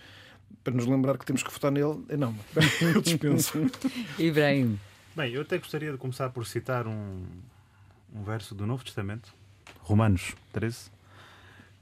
Para 0.64 0.74
nos 0.74 0.86
lembrar 0.86 1.16
que 1.16 1.24
temos 1.24 1.42
que 1.42 1.50
votar 1.50 1.70
nele, 1.70 2.04
é 2.08 2.16
não, 2.16 2.34
eu 2.94 3.00
dispenso. 3.00 3.58
Ibrahim. 4.18 4.78
Bem, 5.14 5.32
eu 5.32 5.42
até 5.42 5.58
gostaria 5.58 5.92
de 5.92 5.98
começar 5.98 6.30
por 6.30 6.46
citar 6.46 6.86
um, 6.86 7.24
um 8.14 8.22
verso 8.24 8.54
do 8.54 8.66
Novo 8.66 8.84
Testamento, 8.84 9.32
Romanos 9.80 10.34
13, 10.52 10.90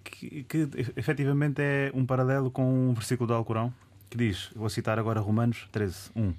que, 0.04 0.44
que 0.44 0.68
efetivamente 0.96 1.60
é 1.62 1.90
um 1.94 2.04
paralelo 2.04 2.50
com 2.50 2.90
um 2.90 2.92
versículo 2.92 3.26
do 3.26 3.34
Alcorão 3.34 3.72
que 4.10 4.16
diz, 4.16 4.50
vou 4.56 4.70
citar 4.70 4.98
agora 4.98 5.20
Romanos 5.20 5.68
13, 5.70 6.10
1. 6.16 6.34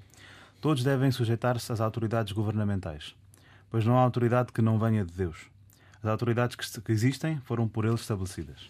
Todos 0.60 0.84
devem 0.84 1.12
sujeitar-se 1.12 1.72
às 1.72 1.80
autoridades 1.80 2.34
governamentais 2.34 3.16
pois 3.70 3.86
não 3.86 3.98
há 3.98 4.02
autoridade 4.02 4.52
que 4.52 4.62
não 4.62 4.80
venha 4.80 5.06
de 5.06 5.14
Deus. 5.14 5.48
As 6.02 6.10
autoridades 6.10 6.56
que 6.56 6.92
existem 6.92 7.40
foram 7.42 7.68
por 7.68 7.86
ele 7.86 7.96
estabelecidas. 7.96 8.70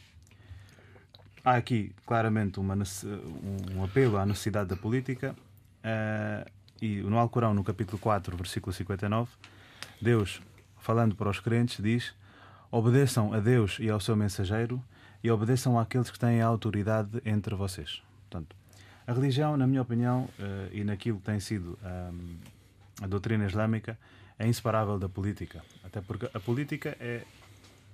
Há 1.43 1.55
aqui 1.55 1.93
claramente 2.05 2.59
uma, 2.59 2.75
um 3.75 3.83
apelo 3.83 4.17
à 4.17 4.25
necessidade 4.25 4.69
da 4.69 4.75
política, 4.75 5.35
uh, 5.83 6.49
e 6.81 7.01
no 7.01 7.17
Alcorão, 7.17 7.53
no 7.53 7.63
capítulo 7.63 7.97
4, 7.97 8.35
versículo 8.35 8.73
59, 8.73 9.29
Deus, 10.01 10.41
falando 10.79 11.15
para 11.15 11.29
os 11.29 11.39
crentes, 11.39 11.81
diz: 11.81 12.13
Obedeçam 12.71 13.33
a 13.33 13.39
Deus 13.39 13.77
e 13.79 13.89
ao 13.89 13.99
seu 13.99 14.15
mensageiro, 14.15 14.83
e 15.23 15.29
obedeçam 15.29 15.79
àqueles 15.79 16.09
que 16.09 16.19
têm 16.19 16.41
a 16.41 16.47
autoridade 16.47 17.21
entre 17.25 17.55
vocês. 17.55 18.01
Portanto, 18.29 18.55
a 19.05 19.13
religião, 19.13 19.57
na 19.57 19.65
minha 19.65 19.81
opinião, 19.81 20.29
uh, 20.39 20.69
e 20.71 20.83
naquilo 20.83 21.19
que 21.19 21.25
tem 21.25 21.39
sido 21.39 21.77
um, 21.83 22.37
a 23.01 23.07
doutrina 23.07 23.45
islâmica, 23.45 23.97
é 24.39 24.47
inseparável 24.47 24.97
da 24.97 25.09
política. 25.09 25.61
Até 25.83 25.99
porque 26.01 26.29
a 26.33 26.39
política 26.39 26.95
é 26.99 27.23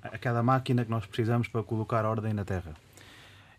aquela 0.03 0.43
máquina 0.43 0.85
que 0.85 0.91
nós 0.91 1.05
precisamos 1.05 1.47
para 1.47 1.63
colocar 1.63 2.05
ordem 2.05 2.33
na 2.33 2.45
Terra. 2.45 2.73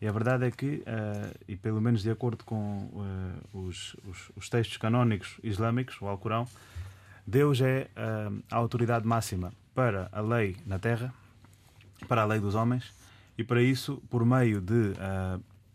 E 0.01 0.07
a 0.07 0.13
verdade 0.13 0.45
é 0.45 0.51
que, 0.51 0.83
uh, 0.87 1.35
e 1.49 1.57
pelo 1.57 1.81
menos 1.81 2.03
de 2.03 2.11
acordo 2.11 2.45
com 2.45 2.85
uh, 2.93 3.59
os, 3.59 3.97
os, 4.05 4.31
os, 4.37 4.49
textos 4.49 4.77
canónicos 4.77 5.39
islâmicos, 5.43 6.01
o 6.01 6.07
Alcorão, 6.07 6.47
Deus 7.27 7.61
é 7.61 7.89
uh, 7.97 8.43
a 8.51 8.57
autoridade 8.57 9.07
máxima 9.07 9.53
para 9.75 10.09
a 10.13 10.21
lei 10.21 10.57
na 10.67 10.79
Terra, 10.79 11.13
para 12.07 12.23
a 12.23 12.25
lei 12.25 12.39
dos 12.39 12.55
homens, 12.55 12.93
e 13.39 13.43
para 13.43 13.61
isso, 13.61 14.03
por 14.09 14.25
meio 14.25 14.61
de 14.63 14.95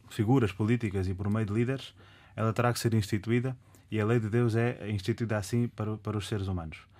figuras 0.10 0.52
políticas 0.52 1.08
e 1.08 1.14
por 1.14 1.30
meio 1.30 1.46
de 1.46 1.54
líderes, 1.54 1.94
ela 2.36 2.52
terá 2.54 2.74
que 2.74 2.80
ser 2.80 2.94
instituída, 2.96 3.56
e 3.92 4.00
a 4.00 4.06
lei 4.06 4.20
de 4.20 4.30
Deus 4.30 4.56
é 4.56 4.90
instituída 4.90 5.38
assim 5.38 5.68
para, 5.68 5.96
para 5.98 6.18
os 6.18 6.28
seres 6.28 6.48
humanos. 6.48 6.91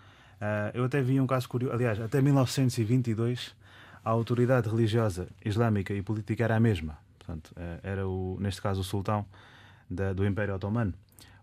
Uh, 0.42 0.74
eu 0.74 0.84
até 0.86 1.02
vi 1.04 1.22
um 1.22 1.28
caso 1.28 1.48
curioso, 1.48 1.76
aliás, 1.76 2.02
até 2.02 2.20
1922 2.20 3.56
a 4.04 4.10
autoridade 4.10 4.68
religiosa 4.68 5.28
islâmica 5.46 5.94
e 5.94 6.02
política 6.02 6.44
era 6.44 6.56
a 6.56 6.60
mesma. 6.60 6.98
Portanto, 7.20 7.52
uh, 7.52 7.80
era 7.84 8.08
o, 8.08 8.38
neste 8.40 8.60
caso 8.60 8.82
o 8.82 8.84
sultão 8.84 9.24
da, 9.88 10.14
do 10.14 10.26
Império 10.26 10.56
Otomano, 10.56 10.96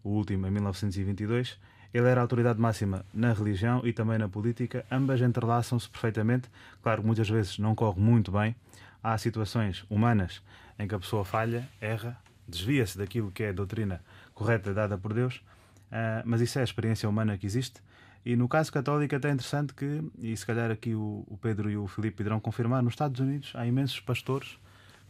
o 0.02 0.10
último 0.10 0.48
em 0.48 0.50
1922. 0.50 1.56
Ele 1.94 2.08
era 2.08 2.20
a 2.20 2.24
autoridade 2.24 2.60
máxima 2.60 3.06
na 3.14 3.32
religião 3.32 3.80
e 3.84 3.92
também 3.92 4.18
na 4.18 4.28
política. 4.28 4.84
Ambas 4.90 5.20
entrelaçam-se 5.20 5.88
perfeitamente. 5.88 6.50
Claro, 6.82 7.02
muitas 7.04 7.30
vezes 7.30 7.56
não 7.58 7.76
corre 7.76 8.00
muito 8.00 8.32
bem. 8.32 8.54
Há 9.00 9.16
situações 9.16 9.86
humanas 9.88 10.42
em 10.76 10.88
que 10.88 10.94
a 10.94 10.98
pessoa 10.98 11.24
falha, 11.24 11.68
erra, 11.80 12.18
desvia-se 12.48 12.98
daquilo 12.98 13.30
que 13.30 13.44
é 13.44 13.50
a 13.50 13.52
doutrina 13.52 14.02
correta 14.34 14.74
dada 14.74 14.98
por 14.98 15.14
Deus, 15.14 15.36
uh, 15.36 16.22
mas 16.24 16.40
isso 16.40 16.58
é 16.58 16.62
a 16.62 16.64
experiência 16.64 17.08
humana 17.08 17.38
que 17.38 17.46
existe 17.46 17.80
e 18.28 18.36
no 18.36 18.46
caso 18.46 18.70
católico 18.70 19.14
é 19.14 19.16
até 19.16 19.30
interessante 19.30 19.72
que, 19.72 20.02
e 20.20 20.36
se 20.36 20.44
calhar 20.44 20.70
aqui 20.70 20.94
o, 20.94 21.24
o 21.26 21.38
Pedro 21.40 21.70
e 21.70 21.78
o 21.78 21.86
Filipe 21.86 22.22
irão 22.22 22.38
confirmar, 22.38 22.82
nos 22.82 22.92
Estados 22.92 23.18
Unidos 23.20 23.52
há 23.54 23.66
imensos 23.66 24.00
pastores 24.00 24.58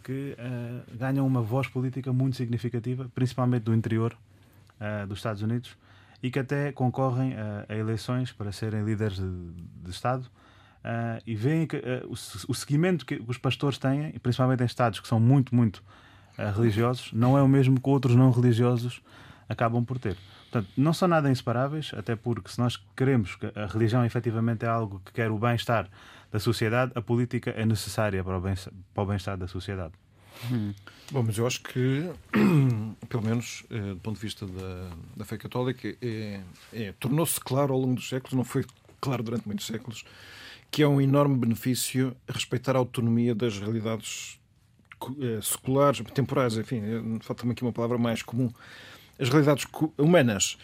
que 0.04 0.36
uh, 0.38 0.96
ganham 0.96 1.26
uma 1.26 1.42
voz 1.42 1.66
política 1.66 2.12
muito 2.12 2.36
significativa, 2.36 3.10
principalmente 3.12 3.64
do 3.64 3.74
interior 3.74 4.16
uh, 4.80 5.04
dos 5.08 5.18
Estados 5.18 5.42
Unidos, 5.42 5.76
e 6.22 6.30
que 6.30 6.38
até 6.38 6.70
concorrem 6.70 7.32
uh, 7.32 7.66
a 7.68 7.74
eleições 7.74 8.30
para 8.30 8.52
serem 8.52 8.84
líderes 8.84 9.16
de, 9.16 9.50
de 9.82 9.90
Estado. 9.90 10.30
e 11.26 11.34
veem 11.34 11.66
que 11.66 11.76
o, 12.06 12.12
o, 12.12 12.54
seguimento 12.54 13.04
que 13.04 13.20
os 13.26 13.36
pastores 13.36 13.78
têm, 13.78 14.12
principalmente 14.22 14.62
em 14.62 14.66
Estados 14.66 15.00
que 15.00 15.08
são 15.08 15.18
muito, 15.18 15.52
muito 15.52 15.82
religiosos, 16.54 17.12
não 17.12 17.36
é 17.36 17.42
o 17.42 17.48
mesmo 17.48 17.80
que 17.80 17.90
outros 17.90 18.14
não 18.14 18.30
religiosos 18.30 19.02
acabam 19.48 19.84
por 19.84 19.98
ter. 19.98 20.16
Portanto, 20.50 20.72
não 20.76 20.92
são 20.92 21.08
nada 21.08 21.30
inseparáveis, 21.30 21.92
até 21.96 22.16
porque 22.16 22.50
se 22.50 22.58
nós 22.58 22.76
queremos 22.96 23.36
que 23.36 23.46
a 23.54 23.66
religião 23.66 24.04
efetivamente 24.04 24.64
é 24.64 24.68
algo 24.68 25.00
que 25.04 25.12
quer 25.12 25.30
o 25.30 25.38
bem-estar 25.38 25.88
da 26.30 26.38
sociedade, 26.38 26.92
a 26.94 27.02
política 27.02 27.50
é 27.50 27.64
necessária 27.64 28.22
para 28.22 28.36
o 28.36 28.40
bem-estar 29.06 29.36
bem 29.36 29.40
da 29.40 29.48
sociedade. 29.48 29.94
Hum. 30.52 30.72
Bom, 31.10 31.22
mas 31.22 31.36
eu 31.36 31.46
acho 31.46 31.62
que, 31.62 32.10
pelo 33.08 33.22
menos 33.22 33.64
eh, 33.70 33.94
do 33.94 34.00
ponto 34.00 34.16
de 34.16 34.22
vista 34.22 34.46
da, 34.46 34.90
da 35.16 35.24
fé 35.24 35.36
católica, 35.36 35.96
é, 36.00 36.40
é, 36.72 36.92
tornou-se 37.00 37.40
claro 37.40 37.72
ao 37.72 37.80
longo 37.80 37.94
dos 37.94 38.08
séculos, 38.08 38.34
não 38.34 38.44
foi 38.44 38.64
claro 39.00 39.22
durante 39.22 39.46
muitos 39.46 39.66
séculos, 39.66 40.04
que 40.70 40.82
é 40.82 40.88
um 40.88 41.00
enorme 41.00 41.36
benefício 41.36 42.14
respeitar 42.28 42.76
a 42.76 42.78
autonomia 42.78 43.34
das 43.34 43.58
realidades 43.58 44.38
eh, 45.20 45.40
seculares, 45.42 46.02
temporais, 46.12 46.56
enfim, 46.56 46.82
eh, 46.82 47.18
falta-me 47.20 47.52
aqui 47.52 47.62
uma 47.62 47.72
palavra 47.72 47.98
mais 47.98 48.22
comum, 48.22 48.50
as 49.18 49.28
realidades 49.28 49.66
humanas, 49.96 50.56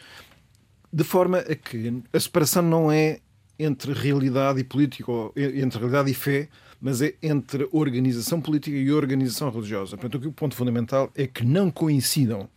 de 0.93 1.05
forma 1.05 1.39
a 1.39 1.55
que 1.55 2.03
a 2.13 2.21
separação 2.21 2.63
não 2.63 2.91
é 2.91 3.21
entre 3.59 3.93
realidade 3.93 4.61
e 4.61 4.65
política, 4.65 5.11
ou 5.11 5.33
entre 5.37 5.79
realidade 5.79 6.11
e 6.11 6.15
fé, 6.15 6.49
mas 6.81 7.01
é 7.01 7.15
entre 7.23 7.69
organização 7.73 8.41
política 8.41 8.77
e 8.77 8.93
organização 8.93 9.51
religiosa. 9.51 9.97
Portanto, 9.97 10.29
o 10.29 10.33
ponto 10.33 10.55
fundamental 10.55 11.11
é 11.15 11.27
que 11.27 11.45
não 11.45 11.71
coincidam 11.71 12.49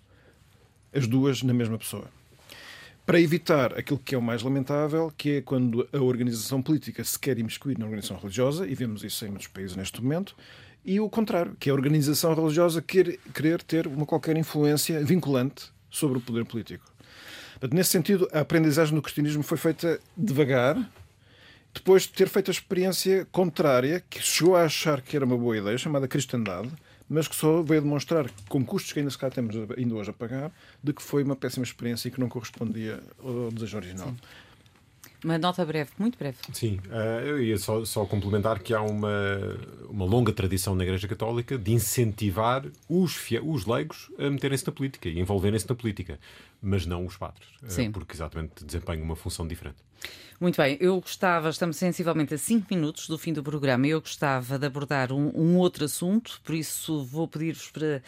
as 0.93 1.07
duas 1.07 1.43
na 1.43 1.53
mesma 1.53 1.77
pessoa. 1.77 2.05
Para 3.05 3.21
evitar 3.21 3.77
aquilo 3.77 3.99
que 3.99 4.15
é 4.15 4.17
o 4.17 4.21
mais 4.21 4.43
lamentável, 4.43 5.13
que 5.17 5.37
é 5.37 5.41
quando 5.41 5.87
a 5.93 6.01
organização 6.01 6.61
política 6.61 7.03
se 7.03 7.17
quer 7.17 7.39
imiscuir 7.39 7.77
na 7.77 7.85
organização 7.85 8.17
religiosa, 8.17 8.67
e 8.67 8.75
vemos 8.75 9.03
isso 9.03 9.25
em 9.25 9.29
muitos 9.29 9.47
países 9.47 9.77
neste 9.77 10.01
momento, 10.03 10.35
e 10.83 10.99
o 10.99 11.09
contrário, 11.09 11.55
que 11.59 11.69
é 11.69 11.71
a 11.71 11.75
organização 11.75 12.33
religiosa 12.33 12.81
quer, 12.81 13.17
querer 13.33 13.61
ter 13.61 13.87
uma 13.87 14.05
qualquer 14.05 14.35
influência 14.35 15.03
vinculante 15.03 15.71
sobre 15.89 16.17
o 16.17 16.21
poder 16.21 16.45
político. 16.45 16.85
Nesse 17.71 17.89
sentido, 17.89 18.29
a 18.31 18.41
aprendizagem 18.41 18.93
do 18.93 19.01
cristianismo 19.01 19.41
foi 19.41 19.57
feita 19.57 19.99
devagar, 20.15 20.77
depois 21.73 22.03
de 22.03 22.09
ter 22.09 22.27
feito 22.27 22.49
a 22.49 22.53
experiência 22.53 23.27
contrária, 23.31 24.03
que 24.09 24.21
chegou 24.21 24.55
a 24.55 24.63
achar 24.63 25.01
que 25.01 25.15
era 25.15 25.25
uma 25.25 25.37
boa 25.37 25.57
ideia, 25.57 25.77
chamada 25.77 26.07
cristandade, 26.07 26.69
mas 27.09 27.27
que 27.27 27.35
só 27.35 27.61
veio 27.61 27.81
demonstrar, 27.81 28.29
com 28.49 28.63
custos 28.65 28.91
que 28.91 28.99
ainda 28.99 29.11
se 29.11 29.17
temos 29.29 29.55
ainda 29.77 29.95
hoje 29.95 30.09
a 30.09 30.13
pagar, 30.13 30.51
de 30.83 30.93
que 30.93 31.01
foi 31.01 31.23
uma 31.23 31.35
péssima 31.35 31.63
experiência 31.63 32.07
e 32.07 32.11
que 32.11 32.19
não 32.19 32.29
correspondia 32.29 33.01
ao 33.23 33.51
desejo 33.51 33.77
original. 33.77 34.09
Sim. 34.09 34.17
Uma 35.23 35.37
nota 35.37 35.65
breve, 35.65 35.89
muito 35.97 36.17
breve. 36.17 36.37
Sim, 36.53 36.79
eu 37.25 37.41
ia 37.41 37.57
só, 37.57 37.83
só 37.83 38.05
complementar 38.05 38.59
que 38.59 38.73
há 38.73 38.81
uma, 38.81 39.09
uma 39.89 40.05
longa 40.05 40.31
tradição 40.31 40.75
na 40.75 40.83
Igreja 40.83 41.07
Católica 41.07 41.57
de 41.57 41.73
incentivar 41.73 42.63
os, 42.87 43.17
os 43.43 43.65
leigos 43.65 44.11
a 44.19 44.29
meterem-se 44.29 44.65
na 44.67 44.71
política 44.71 45.09
e 45.09 45.19
envolverem-se 45.19 45.67
na 45.67 45.75
política, 45.75 46.19
mas 46.61 46.85
não 46.85 47.05
os 47.05 47.17
padres, 47.17 47.47
Sim. 47.67 47.91
porque 47.91 48.15
exatamente 48.15 48.63
desempenham 48.63 49.03
uma 49.03 49.15
função 49.15 49.47
diferente. 49.47 49.77
Muito 50.39 50.57
bem, 50.57 50.77
eu 50.79 50.99
gostava, 51.01 51.49
estamos 51.49 51.77
sensivelmente 51.77 52.31
a 52.33 52.37
5 52.37 52.67
minutos 52.69 53.07
do 53.07 53.17
fim 53.17 53.33
do 53.33 53.41
programa, 53.41 53.87
eu 53.87 53.99
gostava 53.99 54.59
de 54.59 54.67
abordar 54.67 55.11
um, 55.11 55.31
um 55.35 55.57
outro 55.57 55.85
assunto, 55.85 56.39
por 56.43 56.53
isso 56.53 57.03
vou 57.05 57.27
pedir-vos 57.27 57.71
para 57.71 58.03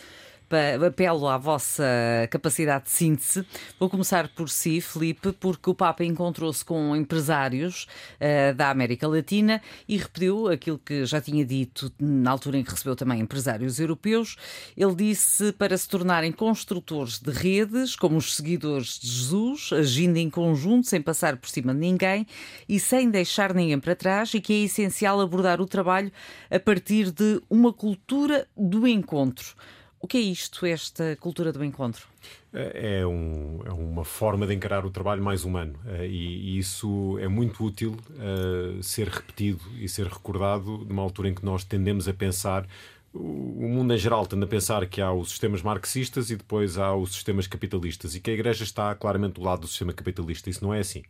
apelo 0.86 1.28
à 1.28 1.38
vossa 1.38 1.84
capacidade 2.30 2.86
de 2.86 2.92
síntese. 2.92 3.46
Vou 3.80 3.90
começar 3.90 4.28
por 4.30 4.50
si, 4.50 4.82
Felipe, 4.82 5.32
porque 5.34 5.70
o 5.70 5.76
Papa 5.76 6.04
encontrou-se 6.04 6.64
com 6.64 6.96
empresários 6.96 7.88
uh, 8.16 8.54
da 8.56 8.70
América 8.70 9.08
Latina 9.08 9.62
e 9.88 9.98
repetiu 9.98 10.48
aquilo 10.48 10.80
que 10.80 11.06
já 11.06 11.22
tinha 11.22 11.46
dito 11.46 11.92
na 12.00 12.32
altura 12.32 12.58
em 12.58 12.64
que 12.64 12.72
recebeu 12.72 12.96
também 12.96 13.20
empresários 13.20 13.80
europeus. 13.80 14.36
Ele 14.76 14.96
disse 14.96 15.52
para 15.54 15.78
se 15.78 15.88
tornarem 15.88 16.32
construtores 16.32 17.20
de 17.20 17.32
redes, 17.32 17.96
como 17.96 18.18
os 18.18 18.36
seguidores 18.36 19.00
de 19.00 19.08
Jesus, 19.08 19.72
agindo 19.74 20.18
em 20.18 20.30
conjunto, 20.30 20.88
sem 20.88 21.02
passar 21.02 21.38
por 21.38 21.50
cima 21.50 21.74
de 21.74 21.80
ninguém 21.80 22.26
e 22.68 22.80
sem 22.80 23.10
deixar 23.10 23.54
ninguém 23.54 23.80
para 23.80 23.96
trás, 23.96 24.34
e 24.34 24.42
que 24.42 24.54
é 24.54 24.64
essencial 24.66 25.20
abordar 25.20 25.62
o 25.62 25.66
trabalho 25.66 26.12
a 26.50 26.60
partir 26.60 27.12
de 27.12 27.42
uma 27.50 27.74
cultura 27.74 28.48
do 28.56 28.88
encontro. 28.88 29.56
O 30.02 30.08
que 30.08 30.18
é 30.18 30.22
isto, 30.22 30.66
esta 30.66 31.18
cultura 31.18 31.52
do 31.52 31.64
encontro? 31.64 32.08
É, 32.54 33.06
um, 33.06 33.60
é 33.66 33.72
uma 33.72 34.06
forma 34.06 34.48
de 34.48 34.54
encarar 34.54 34.86
o 34.86 34.90
trabalho 34.90 35.22
mais 35.22 35.44
humano 35.44 35.78
eh, 35.86 36.08
e, 36.08 36.56
e 36.56 36.58
isso 36.58 37.18
é 37.20 37.28
muito 37.28 37.64
útil 37.64 37.98
uh, 38.12 38.82
ser 38.82 39.10
repetido 39.10 39.62
e 39.78 39.90
ser 39.90 40.08
recordado 40.08 40.86
numa 40.88 41.02
altura 41.02 41.30
em 41.30 41.36
que 41.36 41.44
nós 41.44 41.66
tendemos 41.66 42.08
a 42.08 42.14
pensar 42.14 42.66
o 43.14 43.68
mundo 43.68 43.94
em 43.94 43.98
geral 43.98 44.26
tende 44.26 44.44
a 44.44 44.48
pensar 44.48 44.86
que 44.88 45.02
há 45.02 45.12
os 45.12 45.30
sistemas 45.30 45.62
marxistas 45.62 46.30
e 46.30 46.36
depois 46.36 46.78
há 46.78 46.96
os 46.96 47.14
sistemas 47.14 47.48
capitalistas 47.48 48.16
e 48.16 48.20
que 48.20 48.30
a 48.30 48.34
Igreja 48.34 48.64
está 48.64 48.94
claramente 48.94 49.34
do 49.34 49.42
lado 49.42 49.62
do 49.62 49.68
sistema 49.68 49.94
capitalista. 49.94 50.50
Isso 50.50 50.64
não 50.64 50.74
é 50.74 50.80
assim. 50.80 51.04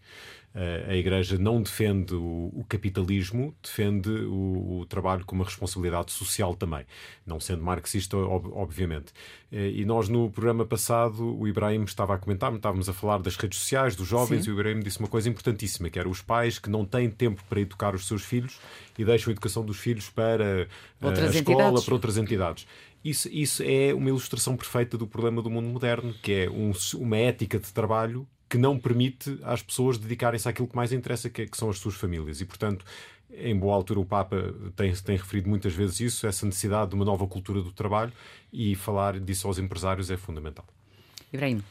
Eh, 0.55 0.85
a 0.89 0.95
Igreja 0.95 1.37
não 1.37 1.61
defende 1.61 2.15
o, 2.15 2.65
capitalismo, 2.67 3.53
defende 3.61 4.09
o, 4.09 4.83
trabalho 4.89 5.23
com 5.23 5.35
uma 5.35 5.45
responsabilidade 5.45 6.11
social 6.11 6.55
também, 6.55 6.85
não 7.25 7.39
sendo 7.39 7.63
marxista, 7.63 8.17
obviamente. 8.17 9.13
Eh, 9.51 9.71
e 9.75 9.85
nós, 9.85 10.09
no 10.09 10.29
programa 10.31 10.65
passado, 10.65 11.37
o 11.39 11.47
Ibrahim 11.47 11.83
estava 11.83 12.15
a 12.15 12.17
comentar, 12.17 12.51
estávamos 12.53 12.89
a 12.89 12.93
falar 12.93 13.19
das 13.19 13.35
redes 13.35 13.59
sociais, 13.59 13.95
dos 13.95 14.07
jovens, 14.07 14.45
Sim. 14.45 14.49
e 14.49 14.53
o 14.53 14.59
Ibrahim 14.59 14.79
disse 14.79 14.99
uma 14.99 15.07
coisa 15.07 15.29
importantíssima, 15.29 15.89
que 15.89 15.99
era 15.99 16.09
os 16.09 16.21
pais 16.21 16.57
que 16.57 16.69
não 16.69 16.83
têm 16.83 17.11
tempo 17.11 17.43
para 17.47 17.61
educar 17.61 17.93
os 17.93 18.07
seus 18.07 18.23
filhos 18.23 18.59
e 18.97 19.05
deixam 19.05 19.29
a 19.29 19.33
educação 19.33 19.63
dos 19.63 19.77
filhos 19.77 20.09
para 20.09 20.43
eh, 20.43 20.67
outras 20.99 21.35
a 21.35 21.39
escola, 21.39 21.63
entidades. 21.63 21.85
Para 21.89 21.95
outras 21.95 22.17
entidades. 22.17 22.67
Isso, 23.03 23.27
isso 23.31 23.63
é 23.65 23.93
uma 23.93 24.09
ilustração 24.09 24.55
perfeita 24.55 24.95
do 24.97 25.07
problema 25.07 25.41
do 25.41 25.49
mundo 25.49 25.67
moderno, 25.67 26.13
que 26.21 26.31
é 26.31 26.49
um, 26.49 26.71
uma 26.95 27.17
ética 27.17 27.57
de 27.57 27.73
trabalho 27.73 28.27
que 28.47 28.57
não 28.57 28.77
permite 28.77 29.39
às 29.43 29.61
pessoas 29.63 29.97
dedicarem-se 29.97 30.47
àquilo 30.47 30.67
que 30.67 30.75
mais 30.75 30.91
interessa, 30.91 31.29
que, 31.29 31.43
é, 31.43 31.45
que, 31.47 31.57
são 31.57 31.69
as 31.69 31.79
suas 31.79 31.95
famílias. 31.95 32.41
E, 32.41 32.45
portanto, 32.45 32.85
em 33.33 33.57
boa 33.57 33.75
altura, 33.75 33.99
o 33.99 34.05
Papa 34.05 34.53
tem, 34.75 34.93
tem 34.93 35.17
referido 35.17 35.49
muitas 35.49 35.73
vezes 35.73 35.99
isso, 35.99 36.27
essa 36.27 36.45
necessidade 36.45 36.89
de 36.89 36.95
uma 36.95 37.05
nova 37.05 37.25
cultura 37.27 37.61
do 37.61 37.71
trabalho 37.71 38.11
e 38.51 38.75
falar 38.75 39.19
disso 39.19 39.47
aos 39.47 39.57
empresários 39.57 40.11
é 40.11 40.17
fundamental. 40.17 40.65
Ibrahim. 41.33 41.63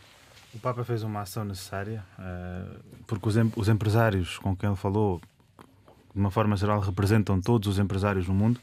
O 0.54 0.58
Papa 0.58 0.82
fez 0.82 1.02
uma 1.02 1.20
ação 1.20 1.44
necessária, 1.44 2.02
uh, 2.18 2.80
porque 3.06 3.28
os, 3.28 3.36
os 3.54 3.68
empresários 3.68 4.38
com 4.38 4.56
quem 4.56 4.68
ele 4.68 4.76
falou, 4.76 5.20
de 6.14 6.18
uma 6.18 6.30
forma 6.30 6.56
geral, 6.56 6.80
representam 6.80 7.40
todos 7.40 7.68
os 7.68 7.78
empresários 7.78 8.26
no 8.26 8.34
mundo. 8.34 8.58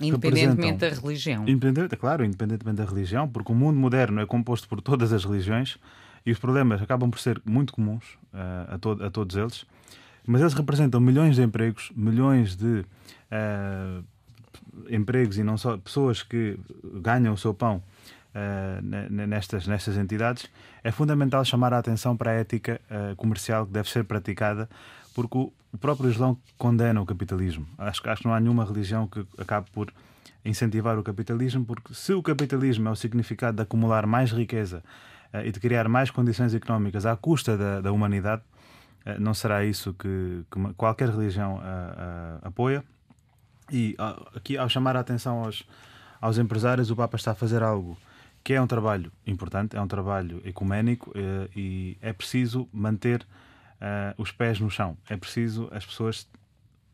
Independentemente 0.00 0.78
da 0.78 0.88
religião. 0.88 1.44
Independente, 1.46 1.96
claro, 1.96 2.24
independentemente 2.24 2.78
da 2.78 2.84
religião, 2.84 3.28
porque 3.28 3.52
o 3.52 3.54
mundo 3.54 3.78
moderno 3.78 4.20
é 4.20 4.26
composto 4.26 4.68
por 4.68 4.80
todas 4.80 5.12
as 5.12 5.24
religiões 5.24 5.78
e 6.26 6.32
os 6.32 6.38
problemas 6.38 6.82
acabam 6.82 7.10
por 7.10 7.18
ser 7.18 7.40
muito 7.44 7.72
comuns 7.72 8.04
uh, 8.32 8.74
a, 8.74 8.78
to 8.78 8.98
a 9.02 9.10
todos 9.10 9.36
eles, 9.36 9.66
mas 10.26 10.40
eles 10.40 10.54
representam 10.54 11.00
milhões 11.00 11.36
de 11.36 11.42
empregos, 11.42 11.92
milhões 11.94 12.56
de 12.56 12.84
uh, 13.30 14.04
empregos 14.88 15.38
e 15.38 15.44
não 15.44 15.56
só 15.56 15.76
pessoas 15.76 16.22
que 16.22 16.58
ganham 17.00 17.34
o 17.34 17.38
seu 17.38 17.54
pão 17.54 17.82
nestas, 19.10 19.66
nestas 19.66 19.96
entidades. 19.96 20.46
É 20.82 20.90
fundamental 20.90 21.44
chamar 21.44 21.72
a 21.72 21.78
atenção 21.78 22.16
para 22.16 22.32
a 22.32 22.34
ética 22.34 22.80
comercial 23.16 23.66
que 23.66 23.72
deve 23.72 23.88
ser 23.88 24.04
praticada, 24.04 24.68
porque 25.14 25.38
o, 25.38 25.52
próprio 25.80 26.10
Islão 26.10 26.36
condena 26.58 27.00
o 27.00 27.06
capitalismo. 27.06 27.66
Acho, 27.78 28.08
acho 28.08 28.22
que 28.22 28.28
não 28.28 28.34
há 28.34 28.40
nenhuma 28.40 28.64
religião 28.64 29.06
que 29.06 29.24
acabe 29.38 29.70
por 29.70 29.92
incentivar 30.44 30.98
o 30.98 31.02
capitalismo, 31.02 31.64
porque 31.64 31.94
se 31.94 32.12
o 32.12 32.22
capitalismo 32.22 32.88
é 32.88 32.92
o 32.92 32.96
significado 32.96 33.56
de 33.56 33.62
acumular 33.62 34.06
mais 34.06 34.30
riqueza 34.30 34.82
eh, 35.32 35.48
e 35.48 35.52
de 35.52 35.58
criar 35.58 35.88
mais 35.88 36.10
condições 36.10 36.54
económicas 36.54 37.06
à 37.06 37.16
custa 37.16 37.56
da, 37.56 37.80
da 37.80 37.92
humanidade, 37.92 38.42
eh, 39.06 39.18
não 39.18 39.32
será 39.32 39.64
isso 39.64 39.94
que, 39.94 40.44
que 40.50 40.74
qualquer 40.74 41.08
religião 41.08 41.60
eh, 41.64 42.38
apoia. 42.42 42.84
E 43.72 43.96
aqui, 44.34 44.58
ao 44.58 44.68
chamar 44.68 44.94
a 44.96 45.00
atenção 45.00 45.42
aos, 45.42 45.66
aos 46.20 46.36
empresários, 46.36 46.90
o 46.90 46.96
Papa 46.96 47.16
está 47.16 47.30
a 47.30 47.34
fazer 47.34 47.62
algo 47.62 47.96
que 48.44 48.52
é 48.52 48.60
um 48.60 48.66
trabalho 48.66 49.10
importante, 49.26 49.74
é 49.74 49.80
um 49.80 49.88
trabalho 49.88 50.42
ecuménico 50.44 51.10
e 51.56 51.96
é 52.02 52.12
preciso 52.12 52.68
manter 52.70 53.26
os 54.18 54.30
pés 54.30 54.60
no 54.60 54.70
chão. 54.70 54.98
É 55.08 55.16
preciso 55.16 55.66
as 55.72 55.84
pessoas 55.84 56.28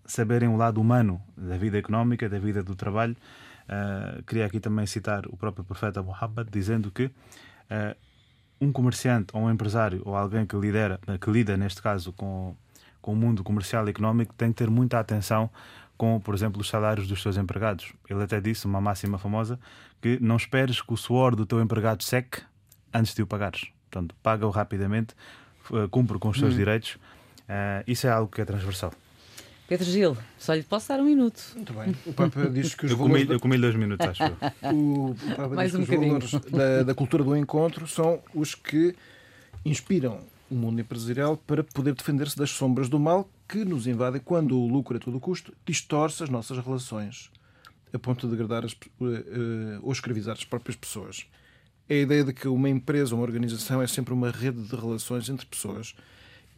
saberem 0.04 0.48
o 0.48 0.56
lado 0.56 0.80
humano 0.80 1.20
da 1.36 1.58
vida 1.58 1.76
económica, 1.76 2.28
da 2.28 2.38
vida 2.38 2.62
do 2.62 2.76
trabalho. 2.76 3.16
queria 4.28 4.46
aqui 4.46 4.60
também 4.60 4.86
citar 4.86 5.26
o 5.26 5.36
próprio 5.36 5.64
profeta 5.64 6.00
Muhammad 6.00 6.48
dizendo 6.50 6.88
que 6.88 7.10
um 8.60 8.70
comerciante 8.70 9.30
ou 9.32 9.42
um 9.42 9.50
empresário 9.50 10.02
ou 10.04 10.16
alguém 10.16 10.46
que 10.46 10.54
lidera, 10.54 11.00
que 11.20 11.30
lida 11.30 11.56
neste 11.56 11.82
caso 11.82 12.12
com, 12.12 12.54
com 13.02 13.12
o 13.12 13.16
mundo 13.16 13.42
comercial 13.42 13.86
e 13.88 13.90
económico 13.90 14.34
tem 14.34 14.52
que 14.52 14.58
ter 14.58 14.70
muita 14.70 15.00
atenção 15.00 15.50
com, 15.96 16.18
por 16.20 16.34
exemplo, 16.34 16.60
os 16.60 16.68
salários 16.68 17.06
dos 17.06 17.20
seus 17.20 17.36
empregados. 17.36 17.92
Ele 18.08 18.22
até 18.22 18.40
disse 18.40 18.66
uma 18.66 18.80
máxima 18.80 19.18
famosa 19.18 19.58
que 20.00 20.18
não 20.20 20.36
esperes 20.36 20.80
que 20.80 20.92
o 20.92 20.96
suor 20.96 21.36
do 21.36 21.44
teu 21.44 21.60
empregado 21.60 22.02
seque 22.02 22.42
antes 22.92 23.14
de 23.14 23.22
o 23.22 23.26
pagares. 23.26 23.68
Portanto, 23.90 24.14
paga-o 24.22 24.50
rapidamente, 24.50 25.14
eh, 25.72 25.88
cumpre 25.90 26.18
com 26.18 26.28
os 26.28 26.38
seus 26.38 26.54
hum. 26.54 26.56
direitos. 26.56 26.96
Uh, 27.48 27.82
isso 27.84 28.06
é 28.06 28.10
algo 28.10 28.30
que 28.30 28.40
é 28.40 28.44
transversal. 28.44 28.92
Pedro 29.66 29.84
Gil, 29.84 30.16
só 30.38 30.54
lhe 30.54 30.62
posso 30.62 30.88
dar 30.88 31.00
um 31.00 31.04
minuto. 31.04 31.40
Muito 31.54 31.72
bem. 31.72 31.94
O 32.06 32.12
Papa 32.12 32.46
diz 32.50 32.74
que 32.74 32.86
os 32.86 32.92
eu 32.92 32.96
valores. 32.96 33.24
Comi, 33.24 33.34
eu 33.34 33.40
comi 33.40 33.58
dois 33.58 33.74
minutos, 33.74 34.06
acho 34.06 34.24
o, 34.74 35.10
o 35.14 35.36
Papa 35.36 35.54
Mais 35.54 35.70
diz 35.70 35.80
um 35.80 35.84
que 35.84 35.94
os 35.94 36.00
valores 36.00 36.32
da, 36.50 36.82
da 36.82 36.94
cultura 36.94 37.22
do 37.22 37.36
encontro 37.36 37.86
são 37.86 38.20
os 38.34 38.54
que 38.54 38.94
inspiram 39.64 40.20
o 40.50 40.54
mundo 40.54 40.80
empresarial 40.80 41.36
para 41.36 41.62
poder 41.62 41.94
defender-se 41.94 42.36
das 42.36 42.50
sombras 42.50 42.88
do 42.88 42.98
mal 42.98 43.28
que 43.48 43.64
nos 43.64 43.86
invadem 43.86 44.20
quando 44.24 44.58
o 44.58 44.66
lucro 44.66 44.96
a 44.96 45.00
todo 45.00 45.20
custo 45.20 45.52
distorce 45.64 46.22
as 46.22 46.28
nossas 46.28 46.58
relações, 46.58 47.30
a 47.92 47.98
ponto 47.98 48.26
de 48.26 48.32
degradar 48.32 48.64
as, 48.64 48.72
uh, 48.72 48.76
uh, 49.00 49.80
ou 49.82 49.92
escravizar 49.92 50.34
as 50.36 50.44
próprias 50.44 50.76
pessoas. 50.76 51.26
É 51.88 51.94
a 51.94 51.98
ideia 51.98 52.24
de 52.24 52.32
que 52.32 52.46
uma 52.46 52.68
empresa, 52.68 53.14
uma 53.14 53.24
organização 53.24 53.82
é 53.82 53.86
sempre 53.86 54.14
uma 54.14 54.30
rede 54.30 54.62
de 54.62 54.76
relações 54.76 55.28
entre 55.28 55.44
pessoas 55.46 55.94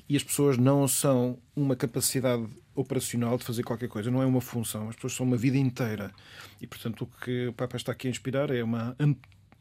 e 0.09 0.17
as 0.17 0.23
pessoas 0.23 0.59
não 0.59 0.87
são 0.87 1.39
uma 1.57 1.75
capacidade 1.75 2.47
operacional 2.75 3.39
de 3.39 3.45
fazer 3.45 3.63
qualquer 3.63 3.89
coisa, 3.89 4.11
não 4.11 4.23
é 4.23 4.27
uma 4.27 4.41
função, 4.41 4.89
as 4.89 4.95
pessoas 4.95 5.15
são 5.15 5.27
uma 5.27 5.37
vida 5.37 5.57
inteira. 5.57 6.13
E, 6.61 6.67
portanto, 6.67 7.03
o 7.03 7.25
que 7.25 7.49
o 7.49 7.53
Papa 7.53 7.77
está 7.77 7.93
aqui 7.93 8.09
a 8.09 8.11
inspirar 8.11 8.51
é 8.51 8.63
uma 8.63 8.97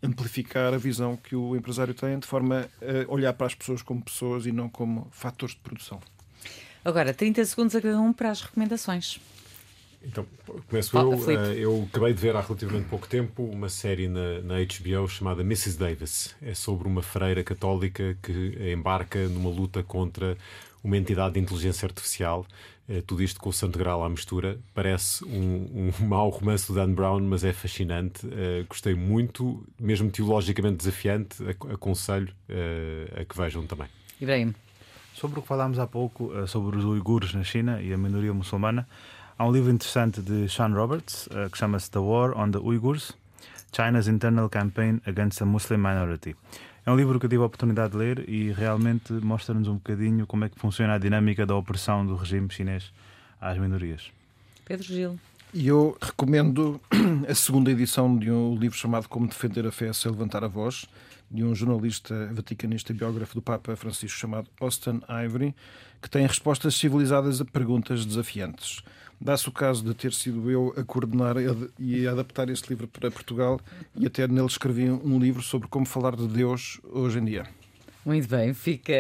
amplificar 0.04 0.74
a 0.74 0.78
visão 0.78 1.16
que 1.16 1.36
o 1.36 1.56
empresário 1.56 1.94
tem 1.94 2.18
de 2.18 2.28
forma 2.28 2.68
a 2.82 3.12
olhar 3.12 3.34
para 3.34 3.48
as 3.48 3.56
pessoas 3.56 3.82
como 3.82 4.02
pessoas 4.02 4.46
e 4.46 4.52
não 4.52 4.68
como 4.68 5.08
fatores 5.12 5.56
de 5.56 5.62
produção. 5.62 6.02
Agora, 6.84 7.14
30 7.14 7.46
segundos 7.46 7.76
a 7.76 7.82
cada 7.82 8.00
um 8.00 8.12
para 8.12 8.32
as 8.32 8.42
recomendações. 8.42 9.20
Então, 10.04 10.26
começo 10.68 10.98
eu. 10.98 11.10
Uh, 11.12 11.32
eu 11.54 11.88
acabei 11.90 12.14
de 12.14 12.22
ver 12.22 12.36
há 12.36 12.42
relativamente 12.42 12.88
pouco 12.88 13.08
tempo 13.08 13.44
uma 13.44 13.70
série 13.70 14.08
na, 14.08 14.42
na, 14.42 14.56
HBO 14.56 15.08
chamada 15.08 15.42
Mrs. 15.42 15.78
Davis. 15.78 16.36
É 16.42 16.54
sobre 16.54 16.88
uma 16.88 17.04
freira 17.04 17.44
católica 17.44 18.18
que 18.22 18.74
embarca 18.74 19.28
numa 19.28 19.50
luta 19.50 19.84
contra 19.84 20.36
uma 20.84 20.98
entidade 20.98 21.36
de 21.36 21.40
inteligência 21.40 21.86
artificial. 21.86 22.48
Uh, 22.90 23.02
tudo 23.04 23.22
isto 23.22 23.40
com 23.40 23.50
o 23.50 23.54
Santo 23.54 23.78
Graal 23.78 24.04
à 24.04 24.10
mistura. 24.10 24.60
Parece 24.74 25.24
um, 25.24 25.92
um 25.92 25.92
mau 26.06 26.30
romance 26.30 26.68
do 26.68 26.74
Dan 26.74 26.94
Brown, 26.94 27.22
mas 27.22 27.44
é 27.44 27.54
fascinante. 27.54 28.26
Uh, 28.26 28.66
gostei 28.68 28.96
muito, 28.96 29.64
mesmo 29.80 30.10
teologicamente 30.10 30.78
desafiante. 30.78 31.38
Aconselho 31.72 32.34
a 33.16 33.24
que 33.24 33.38
vejam 33.38 33.66
também. 33.68 33.88
Ibrahim. 34.20 34.54
Sobre 35.14 35.38
o 35.38 35.42
que 35.42 35.48
falámos 35.48 35.78
há 35.78 35.86
pouco, 35.86 36.32
sobre 36.48 36.78
os 36.78 36.86
uigures 36.86 37.34
na 37.34 37.44
China 37.44 37.82
e 37.82 37.94
a 37.94 37.98
minoria 37.98 38.34
muçulmana. 38.34 38.88
Há 39.42 39.46
um 39.48 39.52
livro 39.52 39.72
interessante 39.72 40.22
de 40.22 40.48
Sean 40.48 40.72
Roberts 40.72 41.26
uh, 41.26 41.50
que 41.50 41.58
chama-se 41.58 41.90
The 41.90 41.98
War 41.98 42.38
on 42.38 42.52
the 42.52 42.60
Uyghurs: 42.60 43.12
China's 43.76 44.08
Internal 44.08 44.48
Campaign 44.48 45.02
Against 45.04 45.40
the 45.40 45.46
Muslim 45.46 45.78
Minority. 45.78 46.36
É 46.86 46.92
um 46.92 46.96
livro 46.96 47.20
que 47.20 47.26
eu 47.26 47.30
tive 47.32 47.42
a 47.42 47.48
oportunidade 47.48 47.94
de 47.94 47.98
ler 47.98 48.30
e 48.30 48.52
realmente 48.52 49.12
mostra-nos 49.14 49.68
um 49.68 49.78
bocadinho 49.78 50.28
como 50.28 50.46
é 50.46 50.50
que 50.50 50.60
funciona 50.60 50.94
a 50.94 51.00
dinâmica 51.00 51.44
da 51.44 51.56
opressão 51.56 52.06
do 52.06 52.16
regime 52.16 52.52
chinês 52.52 52.94
às 53.42 53.58
minorias. 53.58 54.12
Pedro 54.64 54.86
Gil. 54.86 55.20
E 55.52 55.68
eu 55.68 55.98
recomendo 56.00 56.80
a 57.28 57.34
segunda 57.34 57.72
edição 57.72 58.16
de 58.16 58.30
um 58.30 58.56
livro 58.56 58.78
chamado 58.78 59.10
Como 59.10 59.28
Defender 59.28 59.66
a 59.66 59.72
Fé 59.72 59.92
sem 59.92 60.12
Levantar 60.12 60.44
a 60.44 60.48
Voz, 60.48 60.86
de 61.32 61.44
um 61.44 61.56
jornalista 61.56 62.30
vaticanista 62.32 62.92
e 62.92 62.96
biógrafo 62.96 63.34
do 63.34 63.42
Papa 63.42 63.76
Francisco 63.76 64.20
chamado 64.20 64.48
Austin 64.60 65.02
Ivory, 65.10 65.56
que 66.00 66.08
tem 66.08 66.28
respostas 66.28 66.76
civilizadas 66.76 67.42
a 67.42 67.46
perguntas 67.46 68.06
desafiantes. 68.06 68.84
Dá-se 69.24 69.48
o 69.48 69.52
caso 69.52 69.84
de 69.84 69.94
ter 69.94 70.14
sido 70.14 70.50
eu 70.50 70.74
a 70.76 70.84
coordenar 70.84 71.36
e 71.78 72.08
a 72.08 72.12
adaptar 72.12 72.50
este 72.50 72.70
livro 72.70 72.88
para 72.88 73.12
Portugal 73.12 73.62
e 73.96 74.08
até 74.08 74.28
nele 74.28 74.48
escrevi 74.48 74.90
um 74.90 75.20
livro 75.20 75.44
sobre 75.44 75.68
como 75.68 75.86
falar 75.86 76.16
de 76.16 76.28
Deus 76.28 76.82
hoje 76.92 77.20
em 77.20 77.26
dia. 77.26 77.46
Muito 78.04 78.28
bem, 78.28 78.52
Fica, 78.52 78.94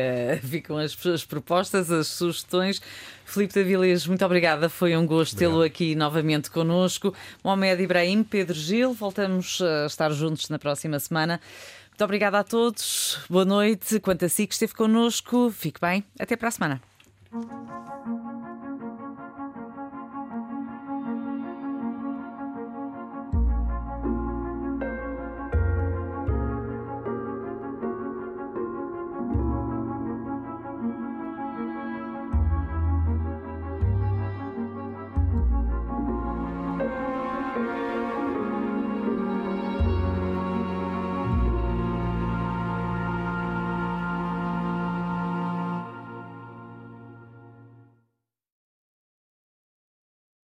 ficam 0.43 0.78
as, 0.78 0.95
as, 1.07 1.26
propostas, 1.26 1.89
as 1.89 2.05
sugestões. 2.05 2.80
Filipe 3.26 3.55
Davilés, 3.55 4.05
muito 4.05 4.24
obrigada. 4.24 4.69
Foi 4.69 4.95
um 4.95 5.07
gosto 5.07 5.36
tê-lo 5.36 5.63
aqui 5.63 5.95
novamente 5.95 6.51
connosco. 6.51 7.11
Mohamed 7.43 7.82
Ibrahim, 7.82 8.22
Pedro 8.24 8.53
Gil, 8.53 8.93
voltamos 8.93 9.59
a 9.59 9.88
estar 9.88 10.11
juntos 10.11 10.49
na 10.49 10.59
próxima 10.59 10.99
semana. 10.99 11.41
Muito 11.89 12.03
obrigada 12.03 12.38
a 12.38 12.43
todos. 12.43 13.17
Boa 13.28 13.45
noite. 13.45 13.99
Quanto 13.99 14.26
a 14.26 14.30
si 14.30 14.45
que 14.45 14.53
esteve 14.53 14.76
connosco, 14.76 15.49
fique 15.49 15.82
bem. 15.82 16.03
Até 16.19 16.36
para 16.36 16.49
a 16.49 16.51
semana. 16.51 16.82